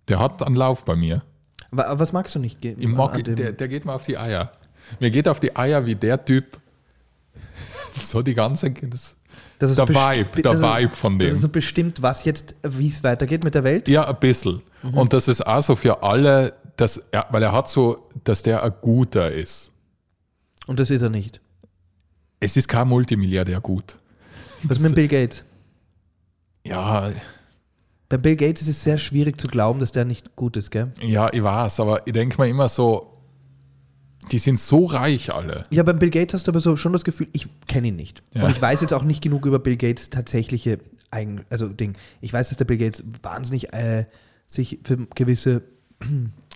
Der 0.08 0.18
hat 0.18 0.42
einen 0.42 0.54
Lauf 0.54 0.84
bei 0.84 0.96
mir. 0.96 1.22
Wa- 1.70 1.98
Was 1.98 2.12
magst 2.12 2.34
du 2.34 2.38
nicht? 2.38 2.60
ge- 2.60 2.76
mag, 2.86 3.22
der, 3.24 3.52
der 3.52 3.68
geht 3.68 3.84
mir 3.84 3.92
auf 3.92 4.04
die 4.06 4.16
Eier. 4.16 4.52
Mir 5.00 5.10
geht 5.10 5.28
auf 5.28 5.40
die 5.40 5.54
Eier, 5.56 5.84
wie 5.86 5.94
der 5.94 6.24
Typ 6.24 6.58
so 8.00 8.22
die 8.22 8.34
ganze. 8.34 8.70
Das, 8.70 9.16
Das 9.58 9.70
ist 9.70 9.78
der 9.78 9.88
Vibe, 9.88 10.30
der 10.40 10.42
das 10.42 10.54
ist- 10.54 10.62
Vibe 10.62 10.94
von 10.94 11.18
Das 11.18 11.26
dem. 11.28 11.34
ist 11.36 11.42
so 11.42 11.48
bestimmt, 11.48 12.00
was 12.02 12.24
jetzt, 12.24 12.54
wie 12.62 12.88
es 12.88 13.02
weitergeht 13.02 13.42
mit 13.44 13.54
der 13.54 13.64
Welt. 13.64 13.88
Ja, 13.88 14.06
ein 14.08 14.16
bisschen. 14.20 14.62
Mhm. 14.82 14.94
Und 14.94 15.12
das 15.12 15.26
ist 15.28 15.44
auch 15.46 15.60
so 15.62 15.74
für 15.74 16.02
alle, 16.02 16.54
dass 16.76 16.96
er, 17.10 17.26
weil 17.30 17.42
er 17.42 17.52
hat 17.52 17.68
so, 17.68 18.08
dass 18.24 18.42
der 18.42 18.62
ein 18.62 18.72
guter 18.80 19.32
ist. 19.32 19.72
Und 20.68 20.78
das 20.78 20.90
ist 20.90 21.02
er 21.02 21.10
nicht. 21.10 21.40
Es 22.40 22.56
ist 22.56 22.68
kein 22.68 22.86
Multimilliardär 22.86 23.60
gut. 23.60 23.96
Was 24.62 24.78
mit 24.78 24.94
Bill 24.94 25.08
Gates? 25.08 25.44
Ja, 26.64 27.10
Bei 28.08 28.16
Bill 28.16 28.36
Gates 28.36 28.62
ist 28.62 28.68
es 28.68 28.84
sehr 28.84 28.98
schwierig 28.98 29.40
zu 29.40 29.48
glauben, 29.48 29.80
dass 29.80 29.92
der 29.92 30.04
nicht 30.04 30.34
gut 30.36 30.56
ist, 30.56 30.70
gell? 30.70 30.92
ja, 31.00 31.32
ich 31.32 31.42
weiß, 31.42 31.80
aber 31.80 32.06
ich 32.06 32.12
denke 32.12 32.40
mir 32.40 32.48
immer 32.48 32.68
so, 32.68 33.17
die 34.32 34.38
sind 34.38 34.58
so 34.60 34.84
reich 34.84 35.32
alle. 35.32 35.62
Ja, 35.70 35.82
beim 35.82 35.98
Bill 35.98 36.10
Gates 36.10 36.34
hast 36.34 36.46
du 36.46 36.50
aber 36.52 36.60
so 36.60 36.76
schon 36.76 36.92
das 36.92 37.04
Gefühl, 37.04 37.28
ich 37.32 37.46
kenne 37.68 37.88
ihn 37.88 37.96
nicht. 37.96 38.22
Ja. 38.34 38.44
Und 38.44 38.50
ich 38.50 38.60
weiß 38.60 38.80
jetzt 38.80 38.92
auch 38.92 39.04
nicht 39.04 39.22
genug 39.22 39.46
über 39.46 39.58
Bill 39.58 39.76
Gates 39.76 40.10
tatsächliche 40.10 40.78
Eigen, 41.10 41.42
also 41.50 41.68
Ding. 41.68 41.94
Ich 42.20 42.32
weiß, 42.32 42.48
dass 42.48 42.58
der 42.58 42.64
Bill 42.66 42.76
Gates 42.78 43.02
wahnsinnig 43.22 43.72
äh, 43.72 44.04
sich 44.46 44.80
für 44.84 45.06
gewisse 45.14 45.62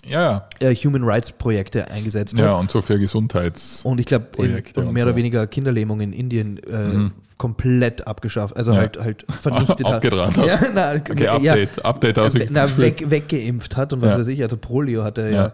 Ja, 0.05 0.21
ja. 0.61 0.69
äh, 0.69 0.75
Human 0.75 1.03
Rights 1.03 1.31
Projekte 1.31 1.89
eingesetzt 1.89 2.37
Ja, 2.37 2.53
hat. 2.53 2.59
und 2.61 2.69
so 2.71 2.81
für 2.81 2.99
Gesundheits. 2.99 3.83
Und 3.85 3.99
ich 3.99 4.05
glaube, 4.05 4.27
und 4.37 4.77
und 4.77 4.93
mehr 4.93 5.03
so. 5.03 5.09
oder 5.09 5.15
weniger 5.15 5.47
Kinderlähmung 5.47 6.01
in 6.01 6.13
Indien 6.13 6.57
äh, 6.57 7.09
komplett 7.37 8.05
abgeschafft, 8.05 8.55
also 8.57 8.71
Ja. 8.73 8.77
halt, 8.79 8.99
halt 8.99 9.25
vernichtet 9.29 9.85
hat. 9.87 9.95
Abgedraht 9.95 10.37
hat. 10.37 10.45
Ja, 10.45 10.59
na, 10.73 10.93
Okay, 10.95 11.23
ja, 11.23 11.33
Update. 11.35 11.83
Update 11.85 12.49
na, 12.51 12.77
weg, 12.77 13.05
weggeimpft 13.09 13.75
hat 13.77 13.93
und 13.93 14.01
was 14.01 14.11
Ja. 14.11 14.19
weiß 14.19 14.27
ich. 14.27 14.43
Also 14.43 14.57
Polio 14.57 15.03
hat 15.03 15.17
er 15.17 15.29
ja, 15.29 15.35
Ja. 15.45 15.53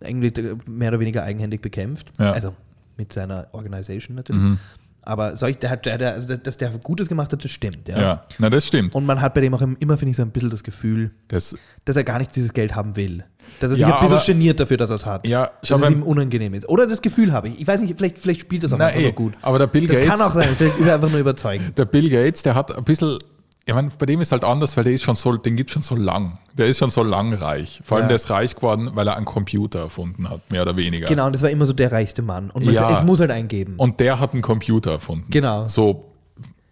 Irgendwie 0.00 0.32
mehr 0.66 0.88
oder 0.90 1.00
weniger 1.00 1.22
eigenhändig 1.22 1.60
bekämpft. 1.60 2.08
Ja. 2.18 2.32
Also 2.32 2.54
mit 2.96 3.12
seiner 3.12 3.48
Organisation 3.52 4.16
natürlich. 4.16 4.42
Mhm. 4.42 4.58
Aber 5.02 5.38
solch, 5.38 5.56
der 5.56 5.70
hat, 5.70 5.86
der, 5.86 6.12
also 6.12 6.36
dass 6.36 6.58
der 6.58 6.68
Gutes 6.82 7.08
gemacht 7.08 7.32
hat, 7.32 7.42
das 7.42 7.50
stimmt. 7.50 7.88
Ja. 7.88 7.98
Ja, 7.98 8.22
na, 8.38 8.50
das 8.50 8.66
stimmt. 8.66 8.94
Und 8.94 9.06
man 9.06 9.22
hat 9.22 9.32
bei 9.32 9.40
dem 9.40 9.54
auch 9.54 9.62
immer, 9.62 9.96
finde 9.96 10.10
ich, 10.10 10.16
so 10.16 10.22
ein 10.22 10.30
bisschen 10.32 10.50
das 10.50 10.62
Gefühl, 10.62 11.12
Das, 11.28 11.56
dass 11.86 11.96
er 11.96 12.04
gar 12.04 12.18
nicht 12.18 12.36
dieses 12.36 12.52
Geld 12.52 12.74
haben 12.76 12.94
will. 12.94 13.24
Dass 13.60 13.70
er 13.70 13.76
sich 13.76 13.78
Ja, 13.86 13.94
ein 13.94 14.00
bisschen 14.02 14.16
aber- 14.18 14.26
geniert 14.26 14.60
dafür, 14.60 14.76
dass 14.76 14.90
er 14.90 14.96
es 14.96 15.06
hat. 15.06 15.26
ja, 15.26 15.50
dass 15.62 15.70
es 15.80 15.90
ihm 15.90 16.02
unangenehm 16.02 16.52
ist. 16.52 16.68
Oder 16.68 16.86
das 16.86 17.00
Gefühl 17.00 17.32
habe 17.32 17.48
ich. 17.48 17.58
Ich 17.58 17.66
weiß 17.66 17.80
nicht, 17.80 17.96
vielleicht, 17.96 18.18
vielleicht 18.18 18.42
spielt 18.42 18.64
das 18.64 18.72
auch 18.74 18.78
na, 18.78 18.86
einfach 18.86 19.00
eh, 19.00 19.04
nur 19.04 19.12
gut. 19.12 19.32
aber 19.40 19.58
der 19.58 19.68
Bill 19.68 19.86
Das 19.86 19.96
Gates. 19.96 20.10
kann 20.10 20.20
auch 20.20 20.34
sein. 20.34 20.48
Vielleicht 20.58 20.78
ist 20.78 20.86
er 20.86 20.94
einfach 20.96 21.10
nur 21.10 21.20
überzeugend. 21.20 21.78
Der 21.78 21.86
Bill 21.86 22.10
Gates, 22.10 22.42
der 22.42 22.54
hat 22.54 22.76
ein 22.76 22.84
bisschen, 22.84 23.18
ich 23.68 23.74
meine, 23.74 23.90
bei 23.98 24.06
dem 24.06 24.20
ist 24.22 24.32
halt 24.32 24.44
anders, 24.44 24.76
weil 24.78 24.84
der 24.84 24.94
ist 24.94 25.02
schon 25.02 25.14
so, 25.14 25.36
den 25.36 25.54
gibt 25.54 25.70
schon 25.70 25.82
so 25.82 25.94
lang. 25.94 26.38
Der 26.56 26.66
ist 26.66 26.78
schon 26.78 26.88
so 26.88 27.02
lang 27.02 27.34
reich. 27.34 27.82
Vor 27.84 27.96
allem 27.98 28.04
Ja. 28.04 28.08
der 28.08 28.14
ist 28.16 28.30
reich 28.30 28.56
geworden, 28.56 28.92
weil 28.94 29.06
er 29.06 29.16
einen 29.16 29.26
Computer 29.26 29.80
erfunden 29.80 30.28
hat, 30.30 30.40
mehr 30.50 30.62
oder 30.62 30.74
weniger. 30.76 31.06
Genau, 31.06 31.26
und 31.26 31.34
das 31.34 31.42
war 31.42 31.50
immer 31.50 31.66
so 31.66 31.74
der 31.74 31.92
reichste 31.92 32.22
Mann. 32.22 32.48
Und 32.50 32.62
Ja. 32.64 32.90
es 32.90 33.04
muss 33.04 33.20
halt 33.20 33.30
eingeben. 33.30 33.74
Und 33.76 34.00
der 34.00 34.20
hat 34.20 34.32
einen 34.32 34.40
Computer 34.40 34.92
erfunden. 34.92 35.26
Genau. 35.28 35.68
So, 35.68 36.06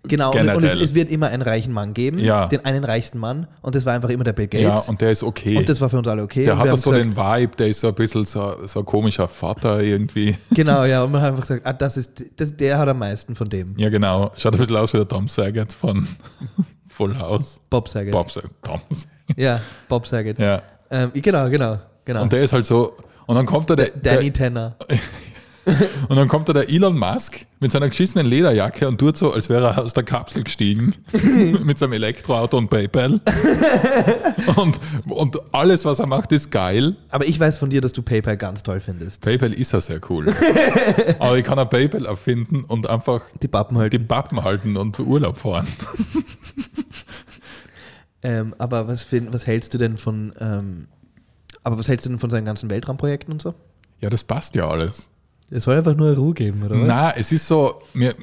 Genau, 0.08 0.30
und, 0.30 0.38
und 0.38 0.46
es, 0.46 0.52
Generell. 0.70 0.82
es 0.82 0.94
wird 0.94 1.10
immer 1.10 1.26
einen 1.26 1.42
reichen 1.42 1.72
Mann 1.72 1.92
geben, 1.92 2.18
Ja. 2.20 2.46
den 2.46 2.64
einen 2.64 2.84
reichsten 2.84 3.18
Mann, 3.18 3.48
und 3.60 3.74
das 3.74 3.84
war 3.86 3.92
einfach 3.92 4.08
immer 4.10 4.22
der 4.22 4.34
Bill 4.34 4.48
ja, 4.52 4.68
Gates. 4.70 4.88
und 4.88 5.00
der 5.00 5.10
ist 5.10 5.24
okay. 5.24 5.56
und 5.56 5.68
das 5.68 5.80
war 5.80 5.90
für 5.90 5.98
uns 5.98 6.06
alle 6.06 6.22
okay. 6.22 6.44
der 6.44 6.56
hat 6.56 6.68
auch 6.68 6.76
so 6.76 6.90
gesagt, 6.90 7.04
den 7.06 7.16
Vibe, 7.16 7.56
der 7.56 7.66
ist 7.66 7.80
so 7.80 7.88
ein 7.88 7.94
bisschen 7.96 8.24
so, 8.24 8.54
so 8.66 8.78
ein 8.78 8.84
komischer 8.86 9.26
Vater 9.26 9.82
irgendwie. 9.82 10.36
Genau, 10.52 10.84
ja, 10.84 11.02
und 11.02 11.10
man 11.10 11.22
hat 11.22 11.30
einfach 11.30 11.40
gesagt, 11.42 11.66
ah, 11.66 11.72
das 11.72 11.96
ist, 11.96 12.22
das, 12.36 12.56
der 12.56 12.78
hat 12.78 12.88
am 12.88 13.00
meisten 13.00 13.34
von 13.34 13.48
dem. 13.48 13.74
Ja, 13.78 13.88
genau. 13.88 14.30
Schaut 14.36 14.52
ein 14.54 14.58
bisschen 14.60 14.76
aus 14.76 14.92
wie 14.92 14.98
der 14.98 15.08
Tom 15.08 15.26
Saget 15.26 15.72
von 15.72 16.06
Full 16.96 17.18
House. 17.18 17.60
Bob 17.68 17.88
Saget. 17.88 18.12
Bob 18.12 18.30
Saget. 18.30 18.50
Tom 18.62 18.80
Saget. 18.88 19.10
Ja, 19.36 19.60
Bob 19.86 20.06
Saget. 20.06 20.38
Ja. 20.38 20.62
Ähm, 20.90 21.10
genau, 21.12 21.50
genau, 21.50 21.76
genau. 22.06 22.22
Und 22.22 22.32
der 22.32 22.40
ist 22.40 22.54
halt 22.54 22.64
so, 22.64 22.96
und 23.26 23.36
dann 23.36 23.44
kommt 23.44 23.68
da 23.68 23.76
der, 23.76 23.90
Danny 23.90 24.30
der 24.30 24.50
Tanner. 24.50 24.76
und 26.08 26.16
dann 26.16 26.28
kommt 26.28 26.48
da 26.48 26.52
der 26.52 26.68
Elon 26.68 26.98
Musk 26.98 27.44
mit 27.60 27.72
seiner 27.72 27.88
geschissenen 27.88 28.26
Lederjacke 28.26 28.86
und 28.86 28.98
tut 28.98 29.16
so, 29.16 29.32
als 29.32 29.48
wäre 29.48 29.66
er 29.66 29.82
aus 29.82 29.94
der 29.94 30.04
Kapsel 30.04 30.44
gestiegen 30.44 30.94
mit 31.64 31.78
seinem 31.78 31.94
Elektroauto 31.94 32.56
und 32.56 32.68
PayPal. 32.70 33.20
und, 34.56 34.80
und 35.08 35.54
alles, 35.54 35.84
was 35.84 35.98
er 35.98 36.06
macht, 36.06 36.32
ist 36.32 36.50
geil. 36.50 36.96
Aber 37.08 37.26
ich 37.26 37.38
weiß 37.38 37.58
von 37.58 37.70
dir, 37.70 37.80
dass 37.80 37.92
du 37.92 38.02
PayPal 38.02 38.36
ganz 38.36 38.62
toll 38.62 38.80
findest. 38.80 39.22
PayPal 39.22 39.52
ist 39.52 39.72
ja 39.72 39.80
sehr 39.80 40.00
cool. 40.08 40.32
Aber 41.18 41.36
ich 41.36 41.44
kann 41.44 41.58
ein 41.58 41.68
PayPal 41.68 42.06
erfinden 42.06 42.64
und 42.64 42.88
einfach 42.88 43.22
Die 43.42 43.48
Pappen 43.48 43.76
halt. 43.78 43.92
die 43.92 43.98
Pappen 43.98 44.44
halten 44.44 44.76
und 44.76 44.98
Urlaub 45.00 45.36
fahren. 45.36 45.66
Ähm, 48.22 48.54
aber 48.58 48.88
was, 48.88 49.02
find, 49.02 49.32
was 49.32 49.46
hältst 49.46 49.72
du 49.72 49.78
denn 49.78 49.96
von, 49.96 50.32
ähm, 50.40 50.88
aber 51.62 51.78
was 51.78 51.86
hältst 51.86 52.06
du 52.06 52.10
denn 52.10 52.18
von 52.18 52.30
seinen 52.30 52.44
ganzen 52.44 52.70
Weltraumprojekten 52.70 53.32
und 53.32 53.40
so? 53.40 53.54
Ja, 54.00 54.10
das 54.10 54.24
passt 54.24 54.56
ja 54.56 54.68
alles. 54.68 55.08
Es 55.50 55.64
soll 55.64 55.76
einfach 55.76 55.94
nur 55.94 56.14
Ruhe 56.16 56.34
geben, 56.34 56.62
oder 56.64 56.80
was? 56.80 56.86
Na, 56.88 57.10
es 57.16 57.30
ist 57.32 57.46
so, 57.46 57.80
mir, 57.94 58.14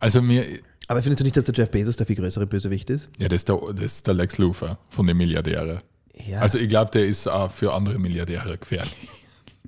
also 0.00 0.20
mir, 0.20 0.44
Aber 0.88 1.00
findest 1.02 1.20
du 1.20 1.24
nicht, 1.24 1.36
dass 1.36 1.44
der 1.44 1.54
Jeff 1.54 1.70
Bezos 1.70 1.96
der 1.96 2.06
viel 2.06 2.16
größere 2.16 2.46
Bösewicht 2.46 2.90
ist? 2.90 3.08
ja, 3.18 3.28
das 3.28 3.36
ist 3.42 3.48
der, 3.48 3.58
das 3.74 3.84
ist 3.84 4.06
der 4.06 4.14
Lex 4.14 4.38
Luthor 4.38 4.78
von 4.90 5.06
den 5.06 5.16
Milliardären. 5.16 5.78
Ja. 6.26 6.40
Also 6.40 6.58
ich 6.58 6.68
glaube, 6.68 6.90
der 6.90 7.06
ist 7.06 7.28
auch 7.28 7.50
für 7.50 7.72
andere 7.72 7.98
Milliardäre 7.98 8.58
gefährlich. 8.58 8.96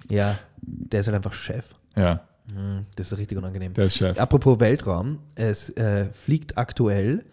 ja, 0.08 0.36
der 0.62 1.00
ist 1.00 1.06
halt 1.06 1.16
einfach 1.16 1.32
Chef. 1.34 1.66
Ja, 1.96 2.24
Hm, 2.52 2.84
Das 2.96 3.12
ist 3.12 3.16
richtig 3.18 3.38
unangenehm. 3.38 3.74
der 3.74 3.84
ist 3.84 3.96
Chef. 3.96 4.18
Apropos 4.18 4.58
Weltraum, 4.58 5.20
es 5.36 5.68
äh, 5.76 6.06
fliegt 6.12 6.58
aktuell, 6.58 7.24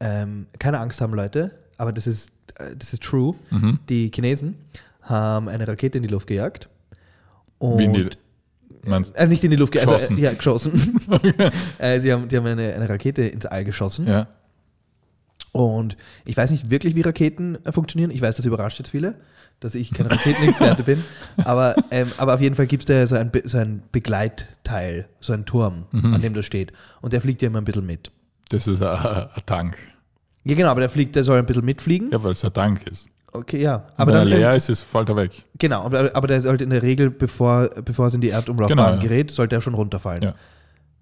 ähm, 0.00 0.46
keine 0.58 0.80
Angst 0.80 1.02
haben 1.02 1.12
Leute, 1.12 1.50
aber 1.76 1.92
das 1.92 2.06
ist, 2.06 2.30
äh, 2.54 2.74
das 2.74 2.94
ist 2.94 3.02
true. 3.02 3.34
Mhm. 3.50 3.78
Die 3.90 4.10
Chinesen 4.14 4.56
haben 5.02 5.48
eine 5.50 5.68
Rakete 5.68 5.98
in 5.98 6.02
die 6.02 6.08
Luft 6.08 6.26
gejagt. 6.28 6.70
Und, 7.58 7.78
Wie 7.78 7.84
in 7.84 7.92
die, 7.92 8.08
meinst, 8.86 9.16
also 9.16 9.30
nicht 9.30 9.42
in 9.44 9.50
die 9.50 9.56
Luft 9.56 9.72
gejagt, 9.72 9.88
also, 9.90 10.14
Geschossen. 10.14 10.18
äh, 10.18 10.22
ja, 10.22 10.32
geschossen. 10.32 11.00
äh, 11.78 12.00
sie 12.00 12.12
haben, 12.12 12.28
die 12.28 12.36
haben 12.36 12.46
eine, 12.46 12.74
eine 12.74 12.88
Rakete 12.88 13.22
ins 13.22 13.46
All 13.46 13.64
geschossen. 13.64 14.06
ja, 14.06 14.26
Und 15.52 15.96
ich 16.26 16.36
weiß 16.36 16.50
nicht 16.50 16.70
wirklich, 16.70 16.94
wie 16.94 17.02
Raketen 17.02 17.58
äh, 17.64 17.72
funktionieren. 17.72 18.10
Ich 18.10 18.20
weiß, 18.20 18.36
das 18.36 18.44
überrascht 18.46 18.78
jetzt 18.78 18.90
viele, 18.90 19.16
dass 19.60 19.74
ich 19.74 19.92
kein 19.92 20.06
Raketenexperte 20.06 20.82
bin. 20.84 21.04
Aber, 21.44 21.76
ähm, 21.90 22.10
aber 22.16 22.34
auf 22.34 22.40
jeden 22.40 22.54
Fall 22.56 22.66
gibt 22.66 22.82
es 22.82 22.86
da 22.86 23.06
so 23.06 23.14
ein, 23.16 23.30
Be 23.30 23.42
so 23.44 23.58
ein 23.58 23.82
Begleitteil, 23.92 25.08
so 25.20 25.32
ein 25.32 25.46
Turm, 25.46 25.84
Mhm. 25.92 26.14
an 26.14 26.20
dem 26.22 26.34
das 26.34 26.44
steht. 26.46 26.72
Und 27.00 27.12
der 27.12 27.20
fliegt 27.20 27.40
ja 27.42 27.48
immer 27.48 27.60
ein 27.60 27.64
bisschen 27.64 27.86
mit. 27.86 28.10
das 28.48 28.66
ist 28.66 28.82
ein, 28.82 28.88
ein 28.88 29.28
Tank. 29.46 29.76
Ja, 30.44 30.54
genau, 30.54 30.68
aber 30.68 30.80
der 30.80 30.90
fliegt, 30.90 31.16
der 31.16 31.24
soll 31.24 31.38
ein 31.38 31.46
bisschen 31.46 31.64
mitfliegen. 31.64 32.10
Ja, 32.10 32.22
weil 32.22 32.32
es 32.32 32.44
ein 32.44 32.52
Tank 32.52 32.86
ist. 32.86 33.08
Okay, 33.36 33.60
ja. 33.60 33.84
Aber 33.96 34.12
Wenn 34.12 34.20
dann, 34.20 34.28
er 34.28 34.38
leer 34.38 34.54
ist, 34.54 34.68
ist, 34.70 34.82
fällt 34.82 35.08
er 35.08 35.16
weg. 35.16 35.44
genau, 35.58 35.82
aber, 35.82 36.14
aber 36.14 36.28
der 36.28 36.40
sollte 36.40 36.62
in 36.64 36.70
der 36.70 36.82
Regel, 36.82 37.10
bevor, 37.10 37.68
bevor 37.84 38.06
es 38.06 38.14
in 38.14 38.20
die 38.20 38.28
Erdumlaufbahn 38.30 38.76
Genau, 38.76 38.90
ja. 38.90 39.02
gerät, 39.02 39.30
sollte 39.32 39.56
er 39.56 39.60
schon 39.60 39.74
runterfallen. 39.74 40.22
Ja. 40.22 40.34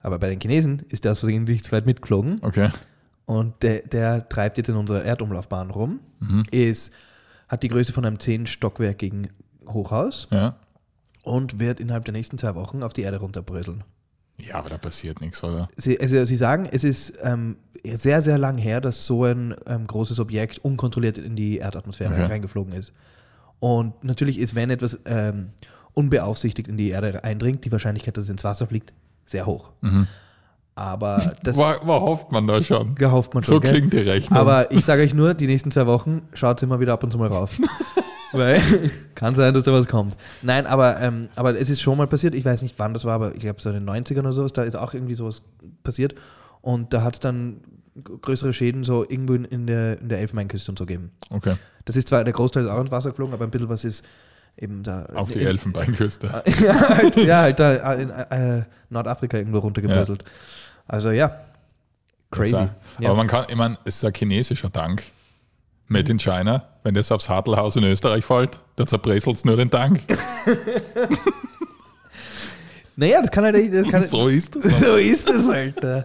Aber 0.01 0.18
bei 0.18 0.30
den 0.30 0.41
Chinesen 0.41 0.80
ist 0.89 1.05
der 1.05 1.12
aus 1.12 1.20
Versehen 1.20 1.45
nicht 1.45 1.64
zu 1.66 1.72
weit 1.72 1.85
mitgeflogen. 1.87 2.39
Okay. 2.43 2.70
Und 3.26 3.62
der, 3.62 3.83
der 3.83 4.28
treibt 4.28 4.57
jetzt 4.57 4.68
in 4.68 4.76
unserer 4.76 5.05
Erdumlaufbahn 5.05 5.70
rum. 5.70 6.01
Mhm. 6.20 6.43
Ist, 6.51 6.93
hat 7.49 7.62
die 7.62 7.68
Größe 7.68 7.93
von 7.93 8.05
einem 8.05 8.18
zehnstockwerkigen 8.18 9.28
Hochhaus 9.68 10.26
Ja. 10.30 10.57
und 11.22 11.59
wird 11.59 11.80
innerhalb 11.80 12.05
der 12.07 12.12
nächsten 12.12 12.39
zwei 12.39 12.55
Wochen 12.55 12.83
auf 12.83 12.95
die 12.95 13.03
Erde 13.03 13.18
runterbröseln. 13.20 13.85
Ja, 14.45 14.57
aber 14.57 14.70
da 14.70 14.78
passiert 14.78 15.20
nichts, 15.20 15.43
oder? 15.45 15.68
Sie, 15.76 16.01
also 16.01 16.24
sie 16.24 16.36
sagen, 16.36 16.68
es 16.70 16.82
ist 16.82 17.14
ähm, 17.22 17.57
sehr, 17.84 18.22
sehr 18.22 18.38
lang 18.38 18.59
her, 18.59 18.80
dass 18.80 19.07
so 19.07 19.24
ein 19.24 19.55
ähm, 19.66 19.86
großes 19.86 20.18
Objekt 20.18 20.59
unkontrolliert 20.59 21.18
in 21.18 21.36
die 21.36 21.59
Erdatmosphäre 21.59 22.12
Okay. 22.12 22.24
reingeflogen 22.24 22.72
ist. 22.72 22.93
Und 23.61 24.03
natürlich 24.03 24.38
ist, 24.38 24.55
wenn 24.57 24.70
etwas 24.70 24.99
ähm, 25.05 25.51
unbeaufsichtigt 25.95 26.66
in 26.68 26.76
die 26.76 26.88
Erde 26.90 27.22
eindringt, 27.22 27.64
die 27.64 27.70
Wahrscheinlichkeit, 27.70 28.16
dass 28.16 28.24
es 28.24 28.30
ins 28.30 28.43
Wasser 28.43 28.66
fliegt, 28.66 28.93
sehr 29.24 29.47
hoch. 29.47 29.70
Aber 30.74 31.34
das 31.45 31.57
War, 31.59 31.86
war 31.86 32.01
hofft 32.01 32.32
man 32.32 32.47
da 32.47 32.62
schon. 32.62 32.95
gehofft 32.97 33.34
man 33.34 33.45
schon. 33.45 33.55
So 33.57 33.61
gell? 33.61 33.70
klingt 33.72 33.93
die 33.93 33.99
Rechnung. 33.99 34.38
Aber 34.38 34.72
ich 34.72 34.84
sage 34.84 35.03
euch 35.03 35.14
nur, 35.14 35.34
die 35.34 35.47
nächsten 35.47 35.70
zwei 35.70 35.86
Wochen 35.86 36.22
schaut 36.32 36.62
immer 36.62 36.80
wieder 36.80 36.95
ab 36.95 37.05
und 37.05 37.11
zu 37.12 37.18
mal 37.18 37.28
rauf. 37.28 37.61
Weil 38.33 38.61
kann 39.14 39.35
sein, 39.35 39.55
dass 39.55 39.62
da 39.64 39.72
was 39.72 39.87
kommt. 39.89 40.16
Nein, 40.43 40.66
aber, 40.66 41.01
ähm, 41.01 41.28
aber 41.37 41.59
es 41.59 41.70
ist 41.70 41.80
schon 41.80 41.99
mal 41.99 42.07
passiert. 42.07 42.35
Ich 42.35 42.45
weiß 42.45 42.62
nicht, 42.62 42.78
wann 42.78 42.95
das 42.95 43.05
war, 43.05 43.14
aber 43.14 43.35
ich 43.35 43.41
glaube, 43.41 43.61
so 43.61 43.70
in 43.70 43.85
den 43.85 43.89
90ern 43.89 44.20
oder 44.20 44.33
sowas, 44.33 44.53
da 44.53 44.62
ist 44.62 44.74
auch 44.74 44.95
irgendwie 44.95 45.14
sowas 45.14 45.43
passiert. 45.83 46.14
Und 46.61 46.93
da 46.95 47.03
hat 47.03 47.14
es 47.14 47.20
dann 47.20 47.61
größere 48.03 48.53
Schäden 48.53 48.85
so 48.85 49.05
irgendwo 49.05 49.35
in, 49.35 49.66
der, 49.66 50.01
in 50.01 50.09
der 50.09 50.20
Elfenbeinküste 50.20 50.70
und 50.70 50.78
so 50.78 50.87
gegeben. 50.87 51.11
okay, 51.30 51.57
Das 51.85 51.97
ist 51.97 52.09
zwar, 52.09 52.24
der 52.24 52.33
Großteil 52.33 52.64
ist 52.64 52.70
auch 52.70 52.80
ins 52.80 52.91
Wasser 52.91 53.11
geflogen, 53.11 53.35
aber 53.35 53.45
ein 53.45 53.51
bisschen 53.51 53.68
was 53.68 53.85
ist 53.85 54.05
eben 54.57 54.83
da. 54.83 55.05
auf 55.14 55.30
die 55.30 55.41
in, 55.41 55.47
Elfenbeinküste. 55.47 56.26
ja, 56.62 56.89
halt, 56.89 57.16
ja, 57.16 57.41
halt 57.43 57.61
da 57.61 57.93
in 57.95 58.11
äh, 58.11 58.62
Nordafrika 58.91 59.37
irgendwo 59.37 59.59
runtergebröselt. 59.59 60.24
Also 60.87 61.11
ja, 61.11 61.41
crazy. 62.30 62.55
Aber 62.55 62.70
Ja. 62.99 63.14
man 63.14 63.26
kann, 63.26 63.47
ich 63.49 63.57
meine, 63.57 63.76
es 63.85 63.97
ist 63.97 64.05
ein 64.05 64.12
chinesischer 64.14 64.72
Tank. 64.72 65.03
Made 65.89 66.11
in 66.11 66.18
China. 66.18 66.68
Wenn 66.85 66.95
das 66.95 67.12
aufs 67.12 67.28
Hartelhaus 67.28 67.76
in 67.76 67.85
Österreich 67.85 68.24
fällt, 68.24 68.59
dann 68.76 68.87
zerbröselt 68.87 69.37
es 69.37 69.45
nur 69.45 69.57
den 69.57 69.70
Tank. 69.70 70.03
Naja, 72.97 73.22
das 73.22 73.30
kann 73.30 73.45
halt 73.45 73.57
das 73.72 73.89
Kann, 73.91 74.05
so 74.07 74.28
ist 74.28 74.55
es. 74.57 74.80
so 74.80 74.97
ist 74.97 75.28
es 75.28 75.49
halt. 75.49 75.83
äh. 75.83 76.03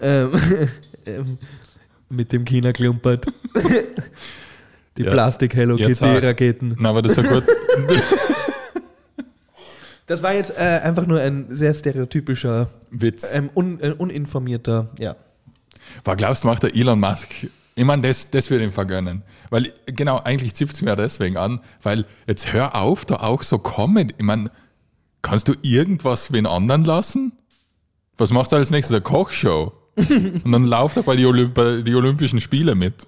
ähm, 0.00 0.32
ähm, 1.06 1.38
mit 2.08 2.32
dem 2.32 2.44
China 2.44 2.72
klumpert. 2.72 3.26
Die 4.96 5.02
Ja. 5.02 5.10
Plastik-Hello. 5.10 5.76
Kitty-Raketen. 5.76 6.74
Na, 6.78 6.88
aber 6.88 7.02
das 7.02 7.18
ist 7.18 7.24
ja 7.24 7.30
gut. 7.30 7.44
Das 10.06 10.22
war 10.22 10.32
jetzt 10.34 10.56
äh, 10.56 10.80
einfach 10.82 11.06
nur 11.06 11.20
ein 11.20 11.46
sehr 11.50 11.74
stereotypischer, 11.74 12.68
Witz. 12.90 13.34
ähm, 13.34 13.50
un, 13.54 13.80
äh, 13.80 13.90
uninformierter, 13.90 14.88
ja. 14.98 15.16
Was 16.04 16.16
glaubst 16.16 16.44
du, 16.44 16.48
macht 16.48 16.62
der 16.62 16.74
Elon 16.74 16.98
Musk? 17.00 17.28
Ich 17.78 17.84
meine, 17.84 18.02
das, 18.02 18.30
das 18.30 18.50
würde 18.50 18.64
ihm 18.64 18.72
vergönnen. 18.72 19.22
Weil, 19.50 19.72
genau, 19.84 20.18
eigentlich 20.18 20.54
zipft 20.54 20.74
es 20.74 20.82
mir 20.82 20.88
ja 20.88 20.96
deswegen 20.96 21.36
an, 21.36 21.60
weil 21.82 22.06
jetzt 22.26 22.52
hör 22.52 22.74
auf, 22.74 23.04
da 23.04 23.16
auch 23.16 23.42
so 23.42 23.58
kommen. 23.58 24.12
Ich 24.16 24.24
meine, 24.24 24.50
kannst 25.20 25.46
du 25.46 25.52
irgendwas 25.60 26.32
wen 26.32 26.46
anderen 26.46 26.84
lassen? 26.84 27.32
Was 28.16 28.32
macht 28.32 28.52
er 28.52 28.58
als 28.58 28.70
nächstes? 28.70 28.94
Eine 28.94 29.02
Kochshow. 29.02 29.74
Und 29.96 30.52
dann 30.52 30.64
lauft 30.64 30.96
er 30.96 31.02
bei 31.02 31.16
die, 31.16 31.26
Olymp 31.26 31.54
bei 31.54 31.82
die 31.82 31.94
Olympischen 31.94 32.40
Spiele 32.40 32.74
mit. 32.74 33.06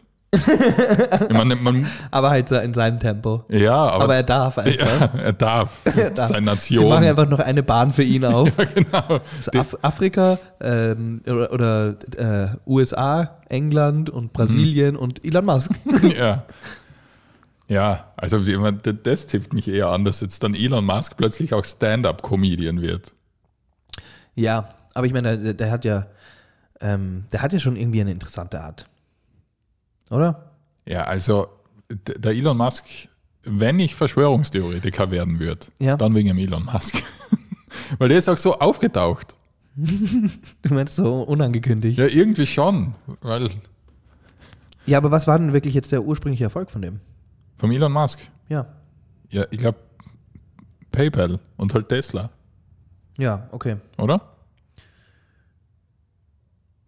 Meine, 1.30 1.56
man, 1.56 1.86
Aber 2.10 2.30
halt 2.30 2.50
in 2.50 2.74
seinem 2.74 2.98
Tempo. 2.98 3.44
ja, 3.48 3.74
aber, 3.74 4.04
Aber 4.04 4.16
er 4.16 4.22
darf 4.22 4.58
einfach. 4.58 4.86
ja, 4.86 5.20
er 5.22 5.32
darf. 5.32 5.80
Er 5.96 6.10
darf. 6.10 6.28
Seine 6.28 6.40
Sie 6.58 6.74
Nation. 6.74 6.88
machen 6.90 7.04
einfach 7.06 7.28
noch 7.28 7.38
eine 7.38 7.62
Bahn 7.62 7.92
für 7.94 8.02
ihn 8.02 8.24
auf. 8.26 8.50
ja, 8.58 8.64
genau. 8.64 9.20
Af 9.58 9.76
Afrika 9.82 10.38
ähm, 10.60 11.22
oder, 11.26 11.52
oder 11.52 11.96
äh, 12.16 12.48
USA, 12.66 13.38
England 13.48 14.10
und 14.10 14.32
Brasilien 14.32 14.94
Mhm. 14.94 15.00
und 15.00 15.24
Elon 15.24 15.44
Musk. 15.46 15.70
Ja. 16.18 16.44
Ja, 17.70 18.12
also 18.16 18.38
das 18.40 19.26
tippt 19.26 19.52
mich 19.52 19.68
eher 19.68 19.88
an, 19.88 20.04
dass 20.04 20.20
jetzt 20.22 20.42
dann 20.42 20.54
Elon 20.54 20.84
Musk 20.86 21.16
plötzlich 21.18 21.52
auch 21.52 21.64
Stand-up-Comedian 21.66 22.80
wird. 22.80 23.12
Ja, 24.34 24.70
aber 24.94 25.06
ich 25.06 25.12
meine, 25.12 25.38
der, 25.38 25.52
der 25.54 25.70
hat 25.70 25.84
ja, 25.84 26.06
ähm, 26.80 27.24
der 27.32 27.42
hat 27.42 27.52
ja 27.52 27.58
schon 27.58 27.76
irgendwie 27.76 28.00
eine 28.00 28.10
interessante 28.12 28.60
Art. 28.62 28.86
Oder? 30.10 30.52
Ja, 30.86 31.04
also 31.04 31.48
der 31.90 32.32
Elon 32.32 32.56
Musk, 32.56 32.84
wenn 33.44 33.78
ich 33.78 33.94
Verschwörungstheoretiker 33.94 35.10
werden 35.10 35.38
würde, 35.40 35.66
Ja. 35.78 35.96
dann 35.96 36.14
wegen 36.14 36.28
dem 36.28 36.38
Elon 36.38 36.64
Musk. 36.64 37.02
Weil 37.98 38.08
der 38.08 38.18
ist 38.18 38.28
auch 38.28 38.36
so 38.36 38.58
aufgetaucht. 38.58 39.34
Du 40.62 40.74
meinst 40.74 40.96
so 40.96 41.22
unangekündigt. 41.22 41.98
Ja, 41.98 42.06
irgendwie 42.06 42.46
schon. 42.46 42.94
Weil 43.20 43.48
Ja, 44.86 44.98
aber 44.98 45.10
was 45.10 45.26
war 45.26 45.38
denn 45.38 45.52
wirklich 45.52 45.74
jetzt 45.74 45.92
der 45.92 46.02
ursprüngliche 46.04 46.44
Erfolg 46.44 46.70
von 46.70 46.82
dem? 46.82 47.00
vom 47.58 47.70
Elon 47.72 47.92
Musk. 47.92 48.18
Ja. 48.48 48.66
Ja, 49.30 49.44
ich 49.50 49.58
glaube 49.58 49.78
PayPal 50.92 51.38
und 51.56 51.74
halt 51.74 51.88
Tesla, 51.88 52.30
Ja, 53.18 53.48
okay. 53.52 53.76
oder? 53.98 54.20